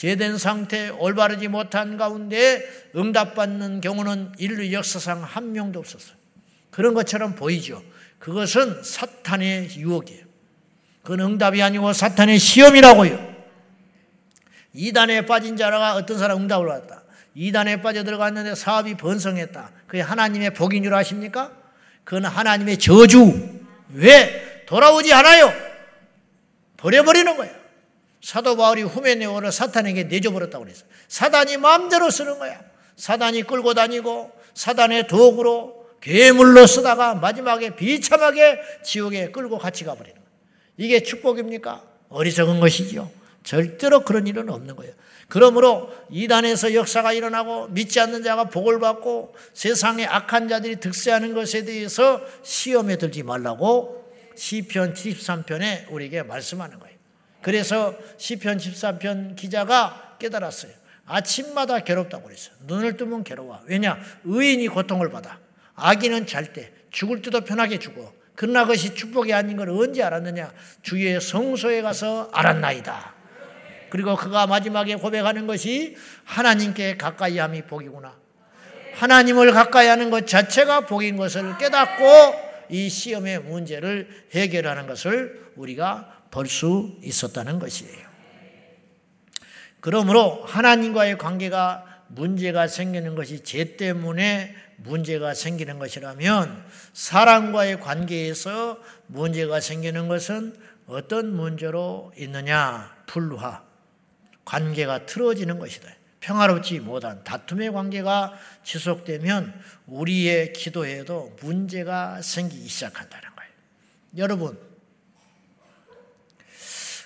제된 0.00 0.38
상태 0.38 0.88
올바르지 0.88 1.48
못한 1.48 1.98
가운데 1.98 2.66
응답받는 2.96 3.82
경우는 3.82 4.32
인류 4.38 4.72
역사상 4.72 5.22
한 5.22 5.52
명도 5.52 5.78
없었어요. 5.78 6.16
그런 6.70 6.94
것처럼 6.94 7.34
보이죠. 7.34 7.82
그것은 8.18 8.82
사탄의 8.82 9.76
유혹이에요. 9.76 10.24
그건 11.02 11.20
응답이 11.20 11.62
아니고 11.62 11.92
사탄의 11.92 12.38
시험이라고요. 12.38 13.36
이단에 14.72 15.26
빠진 15.26 15.58
자가 15.58 15.96
어떤 15.96 16.16
사람 16.16 16.38
응답을 16.38 16.66
받았다. 16.66 17.02
이단에 17.34 17.82
빠져 17.82 18.02
들어갔는데 18.02 18.54
사업이 18.54 18.94
번성했다. 18.94 19.70
그게 19.86 20.00
하나님의 20.00 20.54
복인 20.54 20.82
줄 20.82 20.94
아십니까? 20.94 21.52
그건 22.04 22.24
하나님의 22.24 22.78
저주. 22.78 23.60
왜? 23.92 24.64
돌아오지 24.64 25.12
않아요. 25.12 25.52
버려버리는 26.78 27.36
거예요. 27.36 27.59
사도 28.20 28.56
바울이 28.56 28.82
후메네오를 28.82 29.50
사탄에게 29.50 30.04
내줘버렸다고 30.04 30.64
그랬어요. 30.64 30.88
사단이 31.08 31.56
마음대로 31.56 32.10
쓰는 32.10 32.38
거야. 32.38 32.60
사단이 32.96 33.44
끌고 33.44 33.74
다니고 33.74 34.30
사단의 34.54 35.06
도구로 35.06 35.86
괴물로 36.00 36.66
쓰다가 36.66 37.14
마지막에 37.14 37.76
비참하게 37.76 38.60
지옥에 38.84 39.30
끌고 39.30 39.58
같이 39.58 39.84
가버리는 39.84 40.14
거예요. 40.14 40.30
이게 40.76 41.02
축복입니까? 41.02 41.82
어리석은 42.08 42.60
것이죠. 42.60 43.10
절대로 43.42 44.00
그런 44.00 44.26
일은 44.26 44.50
없는 44.50 44.76
거예요. 44.76 44.92
그러므로 45.28 45.90
이단에서 46.10 46.74
역사가 46.74 47.12
일어나고 47.12 47.68
믿지 47.68 48.00
않는 48.00 48.22
자가 48.22 48.44
복을 48.44 48.80
받고 48.80 49.34
세상에 49.54 50.04
악한 50.04 50.48
자들이 50.48 50.76
득세하는 50.76 51.34
것에 51.34 51.64
대해서 51.64 52.20
시험에 52.42 52.96
들지 52.96 53.22
말라고 53.22 54.12
시편 54.34 54.94
73편에 54.94 55.90
우리에게 55.90 56.22
말씀하는 56.24 56.78
거예요. 56.80 56.89
그래서 57.42 57.94
시편 58.18 58.58
13편 58.58 59.36
기자가 59.36 60.16
깨달았어요. 60.18 60.72
아침마다 61.06 61.80
괴롭다고 61.80 62.24
그랬어요. 62.24 62.54
눈을 62.66 62.96
뜨면 62.96 63.24
괴로워. 63.24 63.60
왜냐? 63.66 63.98
의인이 64.24 64.68
고통을 64.68 65.10
받아. 65.10 65.38
아기는 65.74 66.26
잘때 66.26 66.72
죽을 66.90 67.22
때도 67.22 67.40
편하게 67.42 67.78
죽어. 67.78 68.12
그러나 68.34 68.62
그것이 68.62 68.94
축복이 68.94 69.32
아닌 69.32 69.56
걸 69.56 69.70
언제 69.70 70.02
알았느냐? 70.02 70.52
주의 70.82 71.20
성소에 71.20 71.82
가서 71.82 72.30
알았나이다. 72.32 73.14
그리고 73.90 74.16
그가 74.16 74.46
마지막에 74.46 74.94
고백하는 74.94 75.46
것이 75.46 75.96
하나님께 76.24 76.96
가까이 76.96 77.38
함이 77.38 77.62
복이구나. 77.62 78.16
하나님을 78.94 79.52
가까이 79.52 79.88
하는 79.88 80.10
것 80.10 80.26
자체가 80.26 80.82
복인 80.82 81.16
것을 81.16 81.58
깨닫고 81.58 82.04
이 82.70 82.88
시험의 82.88 83.40
문제를 83.40 84.08
해결하는 84.32 84.86
것을 84.86 85.52
우리가 85.56 86.19
볼 86.30 86.46
수 86.46 86.96
있었다는 87.02 87.58
것이에요. 87.58 88.08
그러므로 89.80 90.44
하나님과의 90.44 91.18
관계가 91.18 92.04
문제가 92.08 92.66
생기는 92.68 93.14
것이 93.14 93.42
죄 93.42 93.76
때문에 93.76 94.54
문제가 94.76 95.34
생기는 95.34 95.78
것이라면 95.78 96.64
사람과의 96.92 97.80
관계에서 97.80 98.78
문제가 99.06 99.60
생기는 99.60 100.08
것은 100.08 100.56
어떤 100.86 101.34
문제로 101.34 102.12
있느냐? 102.16 102.94
불화. 103.06 103.62
관계가 104.44 105.06
틀어지는 105.06 105.58
것이다. 105.58 105.88
평화롭지 106.20 106.80
못한 106.80 107.22
다툼의 107.24 107.72
관계가 107.72 108.34
지속되면 108.64 109.54
우리의 109.86 110.52
기도에도 110.52 111.34
문제가 111.40 112.20
생기기 112.20 112.68
시작한다는 112.68 113.28
거예요. 113.36 113.52
여러분, 114.16 114.69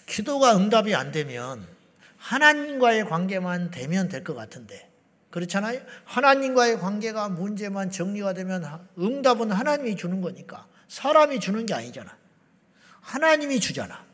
기도가 0.06 0.56
응답이 0.56 0.94
안 0.94 1.12
되면 1.12 1.66
하나님과의 2.18 3.04
관계만 3.04 3.70
되면 3.70 4.08
될 4.08 4.25
것 4.25 4.34
같은데 4.34 4.90
그렇잖아요. 5.30 5.80
하나님과의 6.04 6.78
관계가 6.78 7.28
문제만 7.28 7.90
정리가 7.90 8.34
되면 8.34 8.64
응답은 8.99 9.50
하나님이 9.50 9.96
주는 9.96 10.20
거니까 10.20 10.66
사람이 10.88 11.40
주는 11.40 11.66
게 11.66 11.75
아니잖아. 11.75 12.16
하나님이 13.00 13.58
주잖아. 13.61 14.04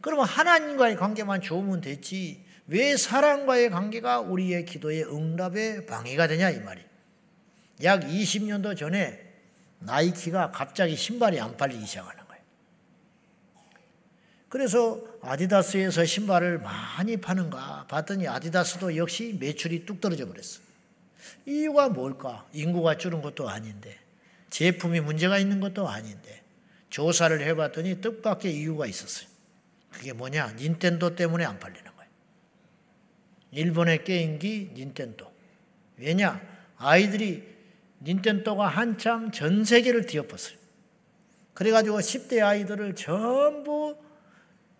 그러면 0.00 0.24
하나님과의 0.24 0.96
관계만 0.96 1.42
좋으면 1.42 1.82
됐지. 1.82 2.44
왜 2.66 2.96
사람과의 2.96 3.70
관계가 3.70 4.20
우리의 4.20 4.64
기도의 4.64 5.04
응답에 5.04 5.84
방해가 5.86 6.26
되냐 6.28 6.50
이 6.50 6.60
말이. 6.60 6.80
약 7.82 8.00
20년도 8.00 8.76
전에 8.76 9.20
나이키가 9.80 10.50
갑자기 10.50 10.96
신발이 10.96 11.40
안 11.40 11.56
팔리기 11.56 11.84
거예요. 11.84 12.19
그래서 14.50 15.00
아디다스에서 15.22 16.04
신발을 16.04 16.58
많이 16.58 17.16
파는가 17.16 17.86
봤더니 17.88 18.26
아디다스도 18.26 18.96
역시 18.96 19.36
매출이 19.38 19.86
뚝 19.86 20.00
떨어져 20.00 20.26
버렸어. 20.26 20.60
이유가 21.46 21.88
뭘까? 21.88 22.44
인구가 22.52 22.98
줄은 22.98 23.22
것도 23.22 23.48
아닌데, 23.48 23.96
제품이 24.50 25.00
문제가 25.00 25.38
있는 25.38 25.60
것도 25.60 25.88
아닌데, 25.88 26.42
조사를 26.90 27.40
해봤더니 27.40 28.00
뜻밖의 28.00 28.56
이유가 28.56 28.86
있었어요. 28.86 29.28
그게 29.92 30.12
뭐냐? 30.12 30.54
닌텐도 30.58 31.14
때문에 31.14 31.44
안 31.44 31.60
팔리는 31.60 31.84
거예요. 31.84 32.10
일본의 33.52 34.02
게임기 34.02 34.72
닌텐도. 34.74 35.30
왜냐? 35.96 36.40
아이들이 36.76 37.44
닌텐도가 38.02 38.66
한참 38.66 39.30
전 39.30 39.64
세계를 39.64 40.06
뒤엎었어요. 40.06 40.58
그래가지고 41.54 42.00
10대 42.00 42.42
아이들을 42.42 42.96
전부 42.96 44.09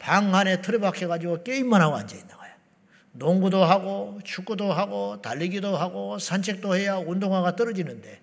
방 0.01 0.35
안에 0.35 0.63
틀에 0.63 0.79
박혀가지고 0.79 1.45
게임만 1.45 1.81
하고 1.81 1.95
앉아있는 1.95 2.37
거예요. 2.37 2.55
농구도 3.13 3.63
하고, 3.63 4.19
축구도 4.25 4.73
하고, 4.73 5.21
달리기도 5.21 5.77
하고, 5.77 6.19
산책도 6.19 6.75
해야 6.75 6.97
운동화가 6.97 7.55
떨어지는데, 7.55 8.21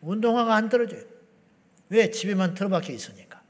운동화가 0.00 0.54
안 0.54 0.68
떨어져요. 0.68 1.02
왜? 1.88 2.10
집에만 2.10 2.54
틀어박혀 2.54 2.92
있으니까. 2.92 3.40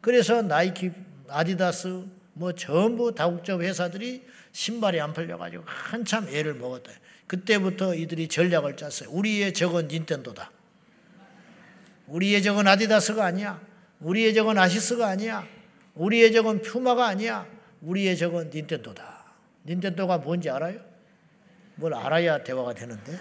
그래서 0.00 0.42
나이키, 0.42 0.90
아디다스, 1.28 2.04
뭐 2.32 2.52
전부 2.52 3.14
다국적 3.14 3.60
회사들이 3.60 4.24
신발이 4.52 5.00
안 5.00 5.12
팔려가지고 5.12 5.64
한참 5.66 6.28
애를 6.28 6.54
먹었다. 6.54 6.92
그때부터 7.26 7.94
이들이 7.94 8.28
전략을 8.28 8.76
짰어요. 8.76 9.10
우리의 9.10 9.52
적은 9.52 9.88
닌텐도다. 9.88 10.50
우리의 12.06 12.42
적은 12.42 12.66
아디다스가 12.66 13.24
아니야. 13.24 13.60
우리의 14.00 14.32
적은 14.32 14.56
아시스가 14.56 15.08
아니야. 15.08 15.46
우리의 15.98 16.32
적은 16.32 16.62
퓨마가 16.62 17.06
아니야. 17.06 17.46
우리의 17.82 18.16
적은 18.16 18.50
닌텐도다. 18.50 19.24
닌텐도가 19.66 20.18
뭔지 20.18 20.48
알아요? 20.48 20.80
뭘 21.74 21.94
알아야 21.94 22.42
대화가 22.42 22.72
되는데. 22.74 23.18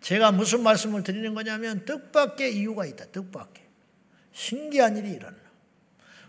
제가 0.00 0.32
무슨 0.32 0.62
말씀을 0.62 1.02
드리는 1.02 1.34
거냐면 1.34 1.84
뜻밖의 1.84 2.56
이유가 2.56 2.84
있다. 2.86 3.06
뜻밖의. 3.06 3.64
신기한 4.32 4.96
일이 4.96 5.10
일어나. 5.12 5.36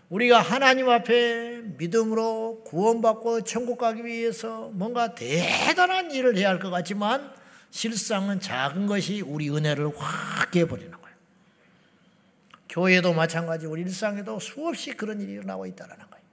우리가 0.08 0.40
하나님 0.40 0.88
앞에 0.90 1.62
믿음으로 1.78 2.62
구원받고 2.66 3.44
천국 3.44 3.78
가기 3.78 4.04
위해서 4.04 4.70
뭔가 4.74 5.14
대단한 5.14 6.10
일을 6.10 6.36
해야 6.36 6.50
할 6.50 6.58
것 6.58 6.70
같지만 6.70 7.32
실상은 7.70 8.38
작은 8.38 8.86
것이 8.86 9.22
우리 9.22 9.48
은혜를 9.50 9.90
확 9.96 10.50
깨버리는. 10.50 11.01
교회도 12.72 13.12
마찬가지 13.12 13.66
우리 13.66 13.82
일상에도 13.82 14.40
수없이 14.40 14.92
그런 14.92 15.20
일이 15.20 15.32
일어나고 15.32 15.66
있다는 15.66 15.94
거예요. 15.94 16.24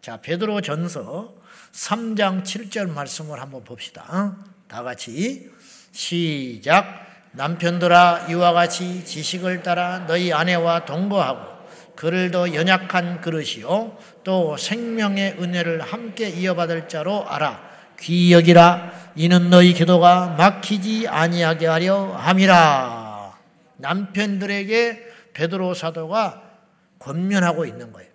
자, 0.00 0.20
베드로 0.20 0.60
전서 0.60 1.34
3장 1.72 2.44
7절 2.44 2.88
말씀을 2.88 3.40
한번 3.40 3.64
봅시다. 3.64 4.36
다 4.68 4.82
같이 4.84 5.50
시작. 5.90 7.06
남편들아 7.32 8.28
이와 8.30 8.52
같이 8.52 9.04
지식을 9.04 9.62
따라 9.64 10.06
너희 10.06 10.32
아내와 10.32 10.84
동거하고 10.84 11.52
그를 11.96 12.30
더 12.30 12.54
연약한 12.54 13.20
그릇이요 13.20 13.96
또 14.22 14.56
생명의 14.56 15.36
은혜를 15.40 15.80
함께 15.80 16.28
이어받을 16.28 16.88
자로 16.88 17.26
알아 17.28 17.60
귀히 18.00 18.32
여기라 18.32 18.92
이는 19.16 19.48
너희 19.48 19.72
기도가 19.72 20.34
막히지 20.36 21.08
아니하게 21.08 21.66
하려 21.66 22.12
함이라 22.16 23.32
남편들에게 23.78 25.11
베드로 25.32 25.74
사도가 25.74 26.50
권면하고 26.98 27.64
있는 27.64 27.92
거예요. 27.92 28.10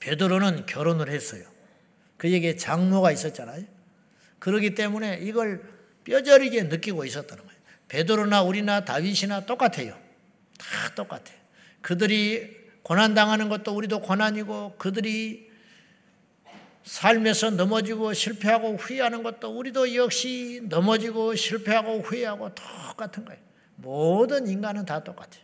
베드로는 0.00 0.66
결혼을 0.66 1.08
했어요. 1.10 1.44
그에게 2.16 2.56
장모가 2.56 3.10
있었잖아요. 3.12 3.64
그러기 4.38 4.74
때문에 4.74 5.18
이걸 5.22 5.62
뼈저리게 6.04 6.64
느끼고 6.64 7.04
있었다는 7.04 7.44
거예요. 7.44 7.60
베드로나 7.88 8.42
우리나 8.42 8.84
다윗이나 8.84 9.46
똑같아요. 9.46 9.98
다 10.58 10.94
똑같아요. 10.94 11.38
그들이 11.80 12.64
고난당하는 12.82 13.48
것도 13.48 13.74
우리도 13.74 14.00
고난이고 14.00 14.76
그들이 14.78 15.50
삶에서 16.84 17.50
넘어지고 17.50 18.12
실패하고 18.12 18.76
후회하는 18.76 19.22
것도 19.22 19.56
우리도 19.56 19.94
역시 19.94 20.60
넘어지고 20.64 21.34
실패하고 21.34 22.00
후회하고 22.00 22.54
똑같은 22.54 23.24
거예요. 23.24 23.40
모든 23.76 24.46
인간은 24.46 24.84
다 24.84 25.02
똑같아요. 25.02 25.42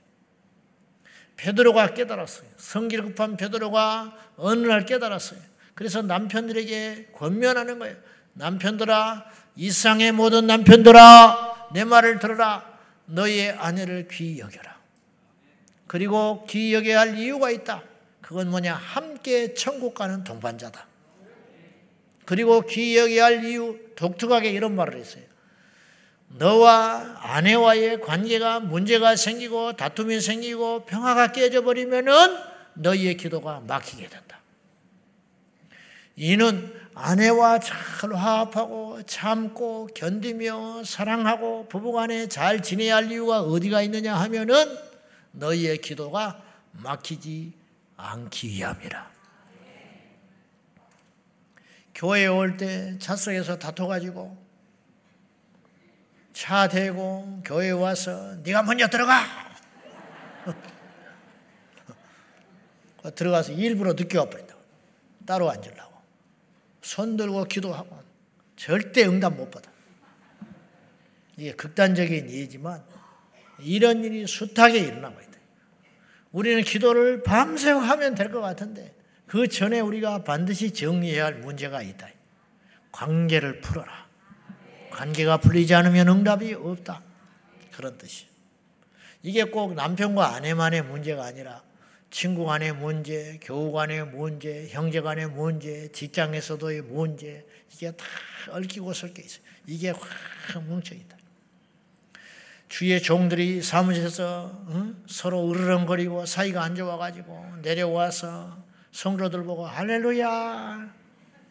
베드로가 1.40 1.94
깨달았어요. 1.94 2.46
성질 2.59 3.03
급한 3.03 3.37
베드로가 3.37 4.14
어느 4.37 4.66
날 4.66 4.85
깨달았어요. 4.85 5.40
그래서 5.74 6.03
남편들에게 6.03 7.12
권면하는 7.14 7.79
거예요. 7.79 7.96
남편들아, 8.35 9.24
이상의 9.57 10.12
모든 10.12 10.46
남편들아, 10.46 11.70
내 11.72 11.85
말을 11.85 12.18
들어라. 12.18 12.68
너희의 13.07 13.53
아내를 13.53 14.09
귀히 14.11 14.38
여겨라. 14.38 14.79
그리고 15.87 16.44
귀히 16.48 16.74
여겨야 16.74 17.00
할 17.00 17.18
이유가 17.18 17.50
있다. 17.50 17.83
그건 18.20 18.50
뭐냐? 18.50 18.74
함께 18.74 19.55
천국 19.55 19.94
가는 19.94 20.22
동반자다. 20.22 20.87
그리고 22.26 22.61
귀히 22.66 22.98
여겨야 22.98 23.24
할 23.24 23.44
이유, 23.44 23.79
독특하게 23.96 24.50
이런 24.50 24.76
말을 24.76 25.00
했어요. 25.00 25.24
너와 26.32 27.16
아내와의 27.20 28.00
관계가 28.00 28.60
문제가 28.60 29.16
생기고 29.16 29.74
다툼이 29.74 30.20
생기고 30.20 30.84
평화가 30.84 31.32
깨져버리면은 31.32 32.38
너희의 32.74 33.16
기도가 33.16 33.60
막히게 33.66 34.08
된다. 34.08 34.38
이는 36.16 36.72
아내와 36.94 37.58
잘 37.58 37.76
화합하고 38.14 39.02
참고 39.04 39.88
견디며 39.94 40.84
사랑하고 40.84 41.66
부부간에 41.68 42.28
잘 42.28 42.62
지내야 42.62 42.96
할 42.96 43.10
이유가 43.10 43.40
어디가 43.40 43.82
있느냐 43.82 44.14
하면은 44.14 44.78
너희의 45.32 45.78
기도가 45.78 46.42
막히지 46.72 47.52
않기 47.96 48.48
위함이라. 48.48 49.10
교회에 51.94 52.26
올 52.28 52.56
때 52.56 52.98
차 52.98 53.16
속에서 53.16 53.58
다퉈가지고 53.58 54.49
차 56.40 56.68
대고 56.68 57.42
교회에 57.44 57.72
와서 57.72 58.35
네가 58.42 58.62
먼저 58.62 58.88
들어가. 58.88 59.26
들어가서 63.14 63.53
일부러 63.53 63.92
늦게 63.92 64.16
와버린다. 64.16 64.57
따로 65.26 65.50
앉으려고. 65.50 66.00
손 66.81 67.18
들고 67.18 67.44
기도하고 67.44 68.03
절대 68.57 69.05
응답 69.05 69.35
못 69.35 69.50
받아. 69.50 69.70
이게 71.37 71.53
극단적인 71.53 72.31
예지만 72.31 72.83
이런 73.59 74.03
일이 74.03 74.26
숱하게 74.26 74.79
일어나고 74.79 75.20
있다. 75.20 75.38
우리는 76.33 76.62
기도를 76.62 77.22
밤새 77.22 77.70
하면 77.70 78.14
될 78.14 78.33
것 78.33 78.40
같은데 78.40 78.94
그 79.26 79.46
전에 79.46 79.81
우리가 79.81 80.24
반드시 80.24 80.72
정리해야 80.72 81.26
할 81.26 81.35
문제가 81.35 81.83
있다. 81.83 82.09
관계를 82.92 83.61
풀어라. 83.61 84.10
관계가 85.00 85.38
풀리지 85.38 85.74
않으면 85.74 86.08
응답이 86.08 86.52
없다. 86.52 87.02
그런 87.72 87.96
뜻이. 87.96 88.26
이게 89.22 89.44
꼭 89.44 89.72
남편과 89.72 90.34
아내만의 90.34 90.82
문제가 90.82 91.24
아니라 91.24 91.62
친구 92.10 92.44
간의 92.44 92.74
문제, 92.74 93.38
교우 93.42 93.72
간의 93.72 94.08
문제, 94.08 94.68
형제 94.68 95.00
간의 95.00 95.30
문제, 95.30 95.90
직장에서도의 95.92 96.82
문제, 96.82 97.46
이게 97.72 97.90
다 97.92 98.04
얽히고 98.50 98.92
설켜 98.92 99.22
있어요. 99.22 99.42
이게 99.66 99.88
확 99.88 100.62
뭉쳐있다. 100.64 101.16
주의 102.68 103.00
종들이 103.00 103.62
사무실에서 103.62 104.66
응? 104.68 105.02
서로 105.06 105.50
으르렁거리고 105.50 106.26
사이가 106.26 106.62
안 106.62 106.74
좋아가지고 106.74 107.54
내려와서 107.62 108.62
성도들 108.92 109.44
보고 109.44 109.66
할렐루야 109.66 110.92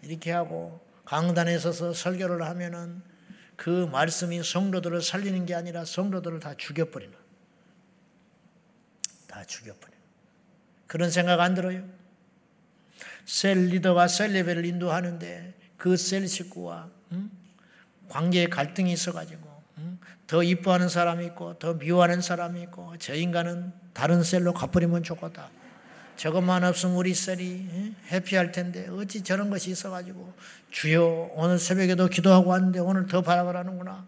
이렇게 0.04 0.32
하고 0.32 0.86
강단에 1.06 1.58
서서 1.58 1.94
설교를 1.94 2.44
하면은 2.44 3.09
그 3.60 3.90
말씀이 3.92 4.42
성도들을 4.42 5.02
살리는 5.02 5.46
게 5.46 5.54
아니라 5.54 5.84
성도들을 5.84 6.40
다 6.40 6.54
죽여버리는 6.56 7.14
다 9.28 9.44
죽여버리는 9.44 10.00
그런 10.88 11.12
생각 11.12 11.42
안 11.42 11.56
들어요? 11.56 11.84
셀 13.26 13.66
리더가 13.66 14.08
셀 14.08 14.32
레벨을 14.32 14.66
인도하는데 14.66 15.54
그 15.76 15.98
셀 15.98 16.26
식구와 16.30 16.90
응? 17.12 17.30
관계에 18.08 18.48
갈등이 18.48 18.94
있어가지고 18.94 19.64
응? 19.80 20.00
더 20.26 20.42
이뻐하는 20.42 20.88
사람이 20.88 21.26
있고 21.26 21.60
더 21.60 21.74
미워하는 21.74 22.22
사람이 22.22 22.62
있고 22.64 22.98
저 22.98 23.14
인간은 23.14 23.74
다른 23.94 24.24
셀로 24.24 24.54
가버리면 24.54 25.04
좋겠다. 25.04 25.50
저것만 26.20 26.66
없으면 26.66 26.98
우리 26.98 27.14
셀이 27.14 27.94
해피할 28.12 28.52
텐데 28.52 28.90
어찌 28.90 29.24
저런 29.24 29.50
것이 29.50 29.72
있어가지고 29.72 30.34
주여 30.70 31.32
오늘 31.34 31.58
새벽에도 31.58 32.08
기도하고 32.08 32.50
왔는데 32.50 32.80
오늘 32.80 33.08
더 33.08 33.22
바라보라는구나. 33.22 34.06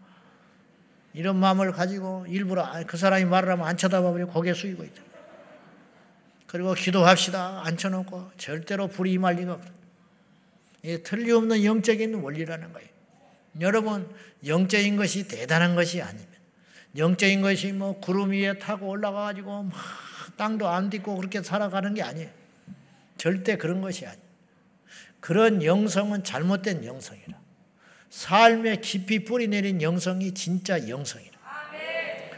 이런 1.14 1.38
마음을 1.38 1.72
가지고 1.72 2.26
일부러 2.28 2.68
그 2.86 2.98
사람이 2.98 3.24
말을 3.24 3.50
하면 3.52 3.66
안 3.66 3.78
쳐다봐버리고 3.78 4.30
고개 4.30 4.54
숙이고 4.54 4.84
있죠. 4.84 5.02
그리고 6.48 6.74
기도합시다. 6.74 7.62
앉혀놓고 7.64 8.32
절대로 8.38 8.90
불이 8.90 9.14
임할 9.14 9.36
리가 9.36 9.54
없다. 9.54 9.72
이게 10.84 11.04
틀림없는 11.04 11.64
영적인 11.64 12.16
원리라는 12.16 12.74
거예요. 12.74 12.90
여러분, 13.62 14.14
영적인 14.46 14.98
것이 14.98 15.30
대단한 15.30 15.76
것이 15.76 16.02
아니면, 16.02 16.28
영적인 16.98 17.42
것이 17.42 17.72
뭐 17.72 18.02
구름 18.02 18.32
위에 18.32 18.60
타고 18.60 18.90
올라가가지고 18.90 19.64
막 19.64 19.74
땅도 20.38 20.68
안 20.68 20.90
딛고 20.90 21.18
그렇게 21.18 21.42
살아가는 21.42 21.94
게 21.94 22.02
아니에요. 22.02 22.30
절대 23.18 23.58
그런 23.58 23.82
것이 23.82 24.06
아니에요. 24.06 24.22
그런 25.20 25.64
영성은 25.64 26.24
잘못된 26.24 26.84
영성이라. 26.86 27.40
삶에 28.10 28.78
깊이 28.78 29.24
뿌리 29.24 29.48
내린 29.48 29.82
영성이 29.82 30.34
진짜 30.34 30.88
영성이라. 30.90 31.32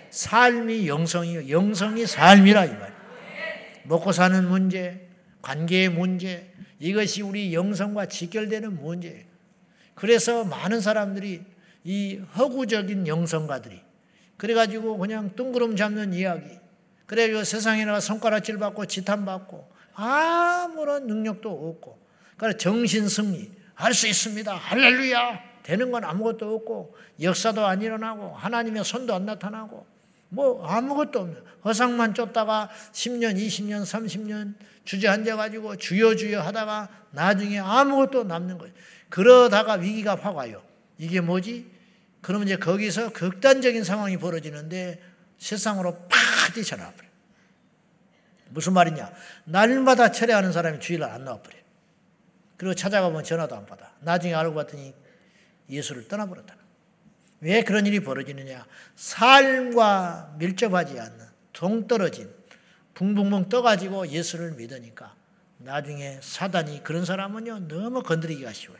삶이 0.09 0.87
영성이요. 0.87 1.49
영성이 1.49 2.05
삶이라 2.05 2.65
이 2.65 2.69
말이에요. 2.69 2.93
먹고 3.85 4.11
사는 4.11 4.47
문제, 4.47 5.07
관계의 5.41 5.89
문제, 5.89 6.53
이것이 6.79 7.21
우리 7.21 7.53
영성과 7.53 8.05
직결되는 8.05 8.81
문제예요. 8.81 9.23
그래서 9.95 10.43
많은 10.43 10.81
사람들이 10.81 11.43
이 11.83 12.15
허구적인 12.37 13.07
영성가들이 13.07 13.81
그래가지고 14.37 14.97
그냥 14.97 15.35
뜬구름 15.35 15.75
잡는 15.75 16.13
이야기, 16.13 16.45
그래가지고 17.05 17.43
세상에 17.43 17.85
나가 17.85 17.99
손가락질 17.99 18.57
받고 18.57 18.85
지탄 18.85 19.25
받고 19.25 19.71
아무런 19.93 21.07
능력도 21.07 21.49
없고, 21.49 21.99
그래 22.37 22.57
정신 22.57 23.07
승리 23.07 23.51
할 23.75 23.93
수 23.93 24.07
있습니다. 24.07 24.53
할렐루야 24.55 25.53
되는 25.63 25.91
건 25.91 26.03
아무것도 26.03 26.55
없고 26.55 26.95
역사도 27.21 27.65
안 27.65 27.81
일어나고 27.81 28.33
하나님의 28.35 28.83
손도 28.83 29.13
안 29.13 29.25
나타나고 29.25 29.85
뭐 30.29 30.65
아무것도 30.65 31.19
없는 31.19 31.43
허상만 31.63 32.13
쫓다가 32.13 32.69
10년, 32.91 33.37
20년, 33.37 33.83
30년 33.83 34.55
주저앉아 34.83 35.35
가지고 35.35 35.75
주여 35.75 36.15
주여 36.15 36.41
하다가 36.41 36.89
나중에 37.11 37.59
아무것도 37.59 38.25
남는 38.25 38.57
거예요. 38.57 38.73
그러다가 39.09 39.73
위기가 39.73 40.15
확 40.15 40.35
와요. 40.35 40.61
이게 40.97 41.21
뭐지? 41.21 41.71
그러면 42.21 42.47
이제 42.47 42.57
거기서 42.57 43.11
극단적인 43.13 43.83
상황이 43.83 44.17
벌어지는데 44.17 44.99
세상으로 45.43 46.07
팍 46.07 46.53
뛰쳐나와버려. 46.53 47.09
무슨 48.49 48.73
말이냐? 48.73 49.11
날마다 49.45 50.11
철회하는 50.11 50.53
사람이 50.53 50.79
주일날 50.79 51.09
안 51.09 51.25
나와버려. 51.25 51.57
그리고 52.55 52.73
찾아가면 52.73 53.23
전화도 53.23 53.55
안 53.55 53.65
받아. 53.65 53.91
나중에 53.99 54.33
알고 54.33 54.55
봤더니 54.55 54.93
예수를 55.69 56.07
떠나버렸다. 56.07 56.55
왜 57.41 57.61
그런 57.63 57.85
일이 57.85 57.99
벌어지느냐? 57.99 58.65
삶과 58.95 60.35
밀접하지 60.37 60.97
않는 60.97 61.25
동떨어진 61.51 62.33
붕붕붕 62.93 63.49
떠가지고 63.49 64.07
예수를 64.07 64.53
믿으니까 64.53 65.13
나중에 65.57 66.19
사단이 66.21 66.83
그런 66.83 67.03
사람은요 67.03 67.67
너무 67.67 68.01
건드리기가 68.01 68.53
쉬워요. 68.53 68.79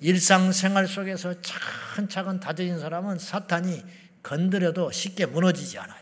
일상생활 0.00 0.86
속에서 0.86 1.34
차근차근 1.42 2.40
다져진 2.40 2.78
사람은 2.78 3.18
사탄이 3.18 3.84
건드려도 4.22 4.90
쉽게 4.90 5.26
무너지지 5.26 5.78
않아요. 5.78 6.00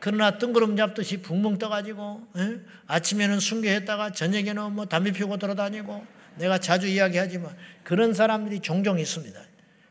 그러나 0.00 0.36
뜬구름 0.36 0.76
잡듯이 0.76 1.22
붕붕 1.22 1.58
떠가지고 1.58 2.26
에? 2.36 2.60
아침에는 2.88 3.38
순교했다가 3.38 4.10
저녁에는 4.10 4.72
뭐 4.72 4.86
담배 4.86 5.12
피우고 5.12 5.36
돌아다니고 5.36 6.04
내가 6.38 6.58
자주 6.58 6.88
이야기하지만 6.88 7.54
그런 7.84 8.12
사람들이 8.12 8.60
종종 8.60 8.98
있습니다. 8.98 9.40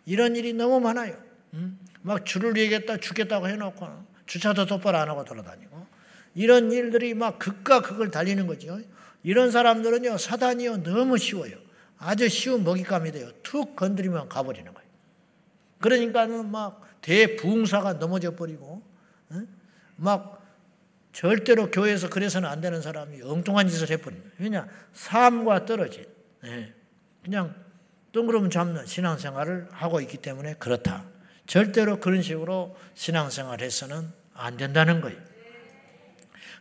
이런 0.05 0.35
일이 0.35 0.53
너무 0.53 0.79
많아요. 0.79 1.17
막 2.01 2.25
줄을 2.25 2.55
위겠다 2.55 2.97
죽겠다고 2.97 3.47
해놓고 3.47 3.87
주차도 4.25 4.65
똑바로 4.65 4.97
안 4.97 5.09
하고 5.09 5.23
돌아다니고 5.23 5.85
이런 6.35 6.71
일들이 6.71 7.13
막 7.13 7.39
극과 7.39 7.81
극을 7.81 8.11
달리는 8.11 8.47
거죠. 8.47 8.79
이런 9.23 9.51
사람들은요 9.51 10.17
사단이요 10.17 10.83
너무 10.83 11.17
쉬워요. 11.17 11.55
아주 11.97 12.27
쉬운 12.27 12.63
먹잇감이 12.63 13.11
돼요. 13.11 13.29
툭 13.43 13.75
건드리면 13.75 14.27
가버리는 14.27 14.73
거예요. 14.73 14.89
그러니까는 15.79 16.51
막 16.51 16.81
대부흥사가 17.01 17.93
넘어져 17.93 18.35
버리고 18.35 18.83
막 19.95 20.41
절대로 21.13 21.69
교회에서 21.69 22.09
그래서는 22.09 22.47
안 22.47 22.61
되는 22.61 22.81
사람이 22.81 23.21
엉뚱한 23.21 23.67
짓을 23.67 23.89
해버립니다. 23.89 24.31
왜냐 24.37 24.67
삶과 24.93 25.65
떨어진 25.65 26.05
예. 26.45 26.73
그냥 27.23 27.53
뜬구름 28.13 28.49
잡는 28.49 28.85
신앙생활을 28.85 29.67
하고 29.71 30.01
있기 30.01 30.17
때문에 30.17 30.55
그렇다. 30.55 31.05
절대로 31.47 31.99
그런 31.99 32.21
식으로 32.21 32.75
신앙생활 32.93 33.61
해서는 33.61 34.11
안 34.33 34.57
된다는 34.57 35.01
거예요. 35.01 35.17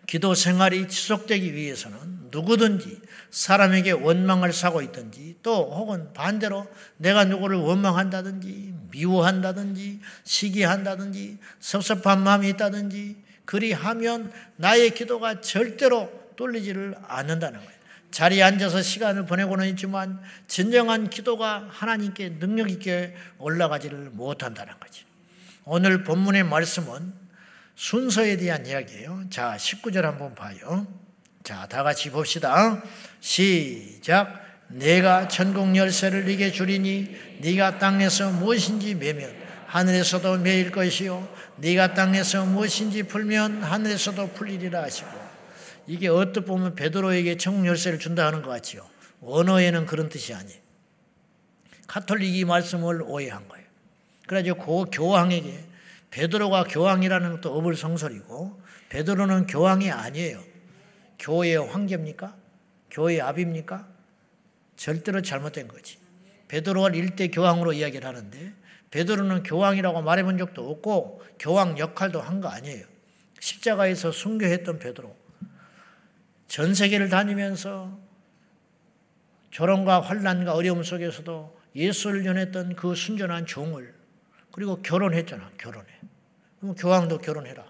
기도 0.06 0.34
생활이 0.34 0.88
지속되기 0.88 1.54
위해서는 1.54 2.30
누구든지 2.30 3.00
사람에게 3.30 3.92
원망을 3.92 4.52
사고 4.52 4.82
있든지 4.82 5.38
또 5.42 5.72
혹은 5.72 6.12
반대로 6.12 6.66
내가 6.96 7.24
누구를 7.24 7.58
원망한다든지 7.58 8.74
미워한다든지 8.90 10.00
시기한다든지 10.24 11.38
섭섭한 11.60 12.22
마음이 12.22 12.48
있다든지 12.50 13.16
그리 13.44 13.72
하면 13.72 14.32
나의 14.56 14.90
기도가 14.90 15.40
절대로 15.40 16.10
뚫리지를 16.36 16.96
않는다는 17.06 17.58
거예요. 17.58 17.80
자리에 18.10 18.42
앉아서 18.42 18.82
시간을 18.82 19.26
보내고는 19.26 19.68
있지만 19.70 20.20
진정한 20.46 21.10
기도가 21.10 21.66
하나님께 21.70 22.38
능력 22.38 22.70
있게 22.70 23.14
올라가지를 23.38 24.10
못한다는 24.10 24.74
거지. 24.80 25.04
오늘 25.64 26.02
본문의 26.04 26.44
말씀은 26.44 27.12
순서에 27.76 28.36
대한 28.36 28.66
이야기예요. 28.66 29.24
자, 29.30 29.56
19절 29.56 30.02
한번 30.02 30.34
봐요. 30.34 30.86
자, 31.44 31.66
다 31.66 31.82
같이 31.82 32.10
봅시다. 32.10 32.82
시작. 33.20 34.49
내가 34.70 35.26
천국 35.26 35.74
열쇠를 35.74 36.24
네게 36.26 36.52
주리니 36.52 37.38
네가 37.40 37.78
땅에서 37.78 38.30
무엇인지 38.30 38.94
매면 38.94 39.34
하늘에서도 39.66 40.38
매일 40.38 40.70
것이요 40.70 41.28
네가 41.56 41.94
땅에서 41.94 42.44
무엇인지 42.44 43.04
풀면 43.04 43.62
하늘에서도 43.62 44.28
풀리리라 44.30 44.82
하시고 44.82 45.10
이게 45.86 46.08
어떻게 46.08 46.46
보면 46.46 46.76
베드로에게 46.76 47.36
천국 47.36 47.66
열쇠를 47.66 47.98
준다 47.98 48.26
하는 48.26 48.42
것 48.42 48.50
같지요. 48.50 48.86
원어에는 49.20 49.86
그런 49.86 50.08
뜻이 50.08 50.34
아니에요. 50.34 50.60
카톨릭이 51.88 52.44
말씀을 52.44 53.02
오해한 53.02 53.48
거예요. 53.48 53.66
그래가지고 54.26 54.84
그 54.84 54.90
교황에게 54.92 55.64
베드로가 56.10 56.64
교황이라는 56.64 57.32
것도 57.32 57.56
어불성설이고 57.56 58.62
베드로는 58.90 59.46
교황이 59.46 59.90
아니에요. 59.90 60.40
교회의 61.18 61.56
황제입니까? 61.56 62.36
교회의 62.90 63.20
압입니까? 63.20 63.86
절대로 64.80 65.20
잘못된 65.20 65.68
거지. 65.68 65.98
베드로가 66.48 66.88
일대 66.88 67.28
교황으로 67.28 67.74
이야기를 67.74 68.08
하는데 68.08 68.54
베드로는 68.90 69.42
교황이라고 69.42 70.00
말해본 70.00 70.38
적도 70.38 70.70
없고 70.70 71.22
교황 71.38 71.78
역할도 71.78 72.22
한 72.22 72.40
거 72.40 72.48
아니에요. 72.48 72.86
십자가에서 73.40 74.10
순교했던 74.10 74.78
베드로. 74.78 75.14
전 76.48 76.74
세계를 76.74 77.10
다니면서 77.10 77.98
조롱과 79.50 80.00
환란과 80.00 80.54
어려움 80.54 80.82
속에서도 80.82 81.60
예수를 81.76 82.24
전했던 82.24 82.74
그 82.74 82.94
순전한 82.94 83.44
종을 83.44 83.94
그리고 84.50 84.80
결혼했잖아. 84.80 85.52
결혼해. 85.58 85.88
그럼 86.58 86.74
교황도 86.74 87.18
결혼해라. 87.18 87.66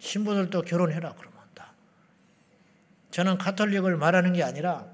신부들도 0.00 0.62
결혼해라. 0.62 1.14
그러면 1.14 1.38
다. 1.54 1.72
저는 3.12 3.38
카톨릭을 3.38 3.96
말하는 3.96 4.32
게 4.32 4.42
아니라 4.42 4.91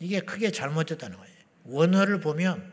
이게 0.00 0.20
크게 0.20 0.50
잘못됐다는 0.52 1.16
거예요. 1.16 1.34
원어를 1.64 2.20
보면 2.20 2.72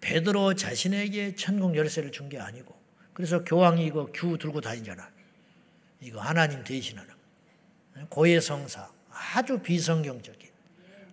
베드로 0.00 0.54
자신에게 0.54 1.34
천국 1.34 1.76
열쇠를 1.76 2.12
준 2.12 2.28
게 2.28 2.38
아니고 2.38 2.76
그래서 3.12 3.44
교황이 3.44 3.84
이거 3.84 4.06
규 4.12 4.38
들고 4.38 4.60
다니잖아. 4.60 5.10
이거 6.00 6.20
하나님 6.20 6.62
대신하는 6.62 7.08
고해성사 8.08 8.88
아주 9.10 9.58
비성경적인 9.58 10.48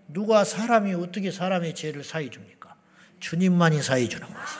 누가 0.09 0.43
사람이 0.43 0.93
어떻게 0.93 1.31
사람의 1.31 1.73
죄를 1.73 2.03
사해 2.03 2.29
줍니까? 2.29 2.75
주님만이 3.19 3.81
사해 3.81 4.07
주는 4.07 4.27
것이. 4.27 4.59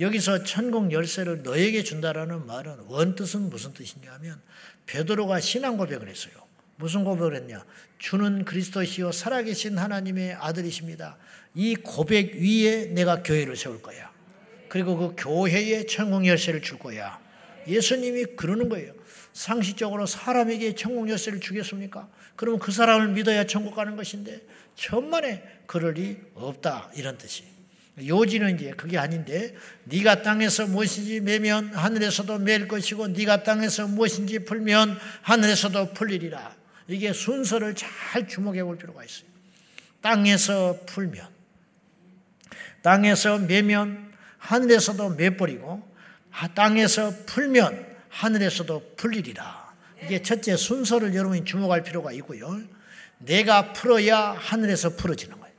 여기서 0.00 0.44
천국 0.44 0.92
열쇠를 0.92 1.42
너에게 1.42 1.82
준다라는 1.82 2.46
말은 2.46 2.80
원뜻은 2.86 3.50
무슨 3.50 3.72
뜻이냐 3.74 4.12
하면 4.14 4.40
베드로가 4.86 5.40
신앙 5.40 5.76
고백을 5.76 6.08
했어요. 6.08 6.45
무슨 6.76 7.04
고백을 7.04 7.36
했냐? 7.36 7.64
주는 7.98 8.44
그리스도시요 8.44 9.12
살아계신 9.12 9.78
하나님의 9.78 10.34
아들이십니다. 10.34 11.16
이 11.54 11.74
고백 11.74 12.34
위에 12.34 12.86
내가 12.86 13.22
교회를 13.22 13.56
세울 13.56 13.80
거야. 13.80 14.10
그리고 14.68 14.96
그 14.96 15.14
교회에 15.16 15.86
천국 15.86 16.26
열쇠를 16.26 16.60
줄 16.60 16.78
거야. 16.78 17.18
예수님이 17.66 18.36
그러는 18.36 18.68
거예요. 18.68 18.92
상식적으로 19.32 20.06
사람에게 20.06 20.74
천국 20.74 21.08
열쇠를 21.08 21.40
주겠습니까? 21.40 22.08
그러면 22.36 22.58
그 22.58 22.72
사람을 22.72 23.08
믿어야 23.08 23.44
천국 23.44 23.74
가는 23.74 23.96
것인데 23.96 24.40
천만에 24.74 25.42
그럴 25.66 25.94
리 25.94 26.18
없다 26.34 26.90
이런 26.94 27.16
뜻이. 27.18 27.44
요지는 27.98 28.56
이제 28.56 28.72
그게 28.72 28.98
아닌데 28.98 29.54
네가 29.84 30.22
땅에서 30.22 30.66
무엇인지 30.66 31.20
매면 31.20 31.74
하늘에서도 31.74 32.38
맬 32.38 32.68
것이고 32.68 33.08
네가 33.08 33.42
땅에서 33.42 33.86
무엇인지 33.88 34.40
풀면 34.40 34.98
하늘에서도 35.22 35.92
풀리리라. 35.94 36.55
이게 36.88 37.12
순서를 37.12 37.74
잘 37.74 38.28
주목해 38.28 38.62
볼 38.64 38.78
필요가 38.78 39.04
있어요. 39.04 39.28
땅에서 40.00 40.78
풀면 40.86 41.26
땅에서 42.82 43.38
매면 43.38 44.12
하늘에서도 44.38 45.10
매버리고 45.10 45.82
땅에서 46.54 47.12
풀면 47.26 47.96
하늘에서도 48.08 48.94
풀리리라. 48.96 49.74
이게 50.04 50.22
첫째 50.22 50.56
순서를 50.56 51.14
여러분이 51.14 51.44
주목할 51.44 51.82
필요가 51.82 52.12
있고요. 52.12 52.60
내가 53.18 53.72
풀어야 53.72 54.32
하늘에서 54.32 54.90
풀어지는 54.90 55.40
거예요. 55.40 55.54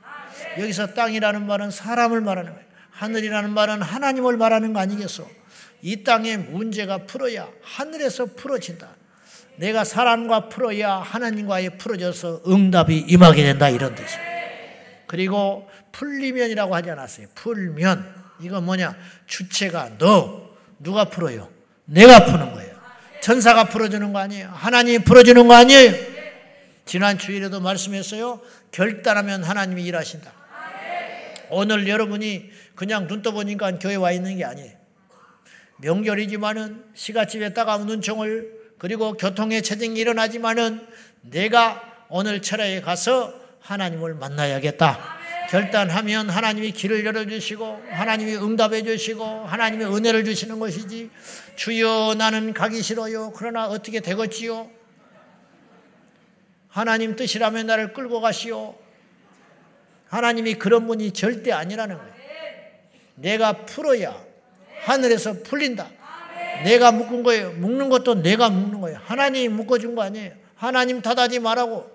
여기서 0.58 0.94
땅이라는 0.94 1.46
말은 1.46 1.70
사람을 1.70 2.20
말하는 2.20 2.52
거예요. 2.52 2.66
하늘이라는 2.90 3.50
말은 3.50 3.82
하나님을 3.82 4.36
말하는 4.36 4.72
거 4.72 4.80
아니겠어? 4.80 5.28
이 5.82 6.02
땅의 6.02 6.38
문제가 6.38 6.98
풀어야 7.06 7.48
하늘에서 7.62 8.26
풀어진다. 8.26 8.97
내가 9.58 9.84
사람과 9.84 10.48
풀어야 10.48 10.94
하나님과의 10.96 11.78
풀어져서 11.78 12.42
응답이 12.46 13.06
임하게 13.08 13.42
된다 13.42 13.68
이런 13.68 13.94
뜻이 13.94 14.16
그리고 15.06 15.68
풀리면이라고 15.92 16.74
하지 16.74 16.90
않았어요. 16.90 17.26
풀면 17.34 18.14
이거 18.40 18.60
뭐냐? 18.60 18.96
주체가 19.26 19.98
너 19.98 20.50
누가 20.78 21.06
풀어요? 21.06 21.48
내가 21.86 22.24
푸는 22.24 22.52
거예요. 22.52 22.78
천사가 23.20 23.64
풀어주는 23.64 24.12
거 24.12 24.20
아니에요. 24.20 24.48
하나님이 24.52 25.00
풀어주는 25.00 25.48
거 25.48 25.54
아니에요. 25.54 25.92
지난 26.84 27.18
주일에도 27.18 27.60
말씀했어요. 27.60 28.40
결단하면 28.70 29.42
하나님이 29.42 29.84
일하신다. 29.84 30.32
오늘 31.50 31.88
여러분이 31.88 32.50
그냥 32.74 33.08
눈 33.08 33.22
떠보니까 33.22 33.78
교회 33.78 33.96
와 33.96 34.12
있는 34.12 34.36
게 34.36 34.44
아니에요. 34.44 34.72
명절이지만은 35.78 36.84
시가집에 36.94 37.54
따가운 37.54 37.86
눈총을 37.86 38.57
그리고 38.78 39.14
교통의 39.14 39.62
체증이 39.62 39.98
일어나지만은 39.98 40.86
내가 41.22 41.82
오늘 42.08 42.40
철야에 42.40 42.80
가서 42.80 43.34
하나님을 43.60 44.14
만나야겠다. 44.14 45.18
결단하면 45.50 46.28
하나님이 46.28 46.72
길을 46.72 47.04
열어주시고 47.06 47.84
하나님이 47.90 48.36
응답해 48.36 48.82
주시고 48.82 49.24
하나님이 49.24 49.84
은혜를 49.84 50.24
주시는 50.24 50.58
것이지 50.58 51.10
주여 51.56 52.14
나는 52.18 52.52
가기 52.52 52.82
싫어요. 52.82 53.32
그러나 53.34 53.66
어떻게 53.66 54.00
되겠지요? 54.00 54.70
하나님 56.68 57.16
뜻이라면 57.16 57.66
나를 57.66 57.92
끌고 57.94 58.20
가시오. 58.20 58.78
하나님이 60.08 60.54
그런 60.54 60.86
분이 60.86 61.12
절대 61.12 61.50
아니라는 61.50 61.96
거예요. 61.96 62.12
내가 63.16 63.64
풀어야 63.64 64.22
하늘에서 64.82 65.42
풀린다. 65.42 65.97
내가 66.64 66.92
묶은 66.92 67.22
거예요. 67.22 67.52
묶는 67.52 67.88
것도 67.88 68.22
내가 68.22 68.48
묶는 68.50 68.80
거예요. 68.80 68.98
하나님이 69.04 69.48
묶어준 69.48 69.94
거 69.94 70.02
아니에요. 70.02 70.32
하나님 70.54 71.00
탓하지 71.00 71.38
말라고. 71.40 71.90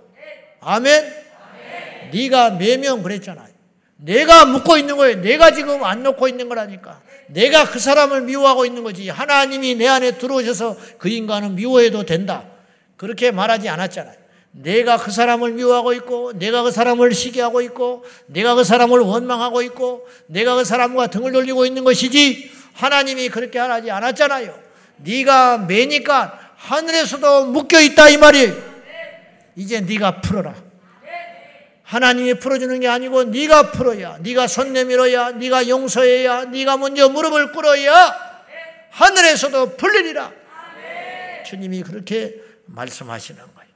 아멘. 0.62 1.23
네가 2.13 2.52
매명 2.52 3.04
그랬잖아요. 3.04 3.54
내가 3.97 4.45
묶고 4.45 4.78
있는 4.78 4.97
거예요. 4.97 5.21
내가 5.21 5.52
지금 5.52 5.84
안 5.84 6.04
놓고 6.04 6.28
있는 6.28 6.49
거라니까. 6.49 7.02
내가 7.28 7.65
그 7.65 7.80
사람을 7.80 8.21
미워하고 8.21 8.65
있는 8.65 8.84
거지. 8.84 9.10
하나님이 9.10 9.76
내 9.76 9.88
안에 9.88 10.17
들어오셔서 10.17 10.78
그 10.97 11.10
인간은 11.10 11.56
미워해도 11.56 12.04
된다. 12.04 12.45
그렇게 12.97 13.32
말하지 13.32 13.69
않았잖아요. 13.69 14.23
내가 14.52 14.97
그 14.97 15.10
사람을 15.10 15.54
미워하고 15.54 15.93
있고, 15.93 16.38
내가 16.38 16.62
그 16.62 16.69
사람을 16.69 17.13
시기하고 17.13 17.62
있고, 17.62 18.04
내가 18.28 18.54
그 18.54 18.63
사람을 18.63 18.99
원망하고 18.99 19.63
있고, 19.63 20.08
내가 20.28 20.56
그 20.56 20.63
사람과 20.63 21.08
등을 21.08 21.32
돌리고 21.32 21.65
있는 21.65 21.84
것이지, 21.84 22.52
하나님이 22.73 23.29
그렇게 23.29 23.59
하지 23.59 23.91
않았잖아요. 23.91 24.59
네가 24.97 25.59
매니까 25.59 26.53
하늘에서도 26.55 27.47
묶여 27.47 27.79
있다 27.79 28.09
이 28.09 28.17
말이에요. 28.17 28.53
이제 29.55 29.81
네가 29.81 30.21
풀어라. 30.21 30.55
하나님이 31.83 32.36
풀어주는 32.36 32.79
게 32.79 32.88
아니고 32.88 33.25
네가 33.25 33.71
풀어야, 33.71 34.17
네가 34.19 34.47
손 34.47 34.73
내밀어야, 34.73 35.31
네가 35.31 35.67
용서해야, 35.67 36.45
네가 36.45 36.77
먼저 36.77 37.09
무릎을 37.09 37.51
꿇어야 37.51 38.33
하늘에서도 38.89 39.77
풀리리라. 39.77 40.31
주님이 41.45 41.83
그렇게 41.83 42.36
말씀하시는 42.65 43.39
거예요. 43.39 43.69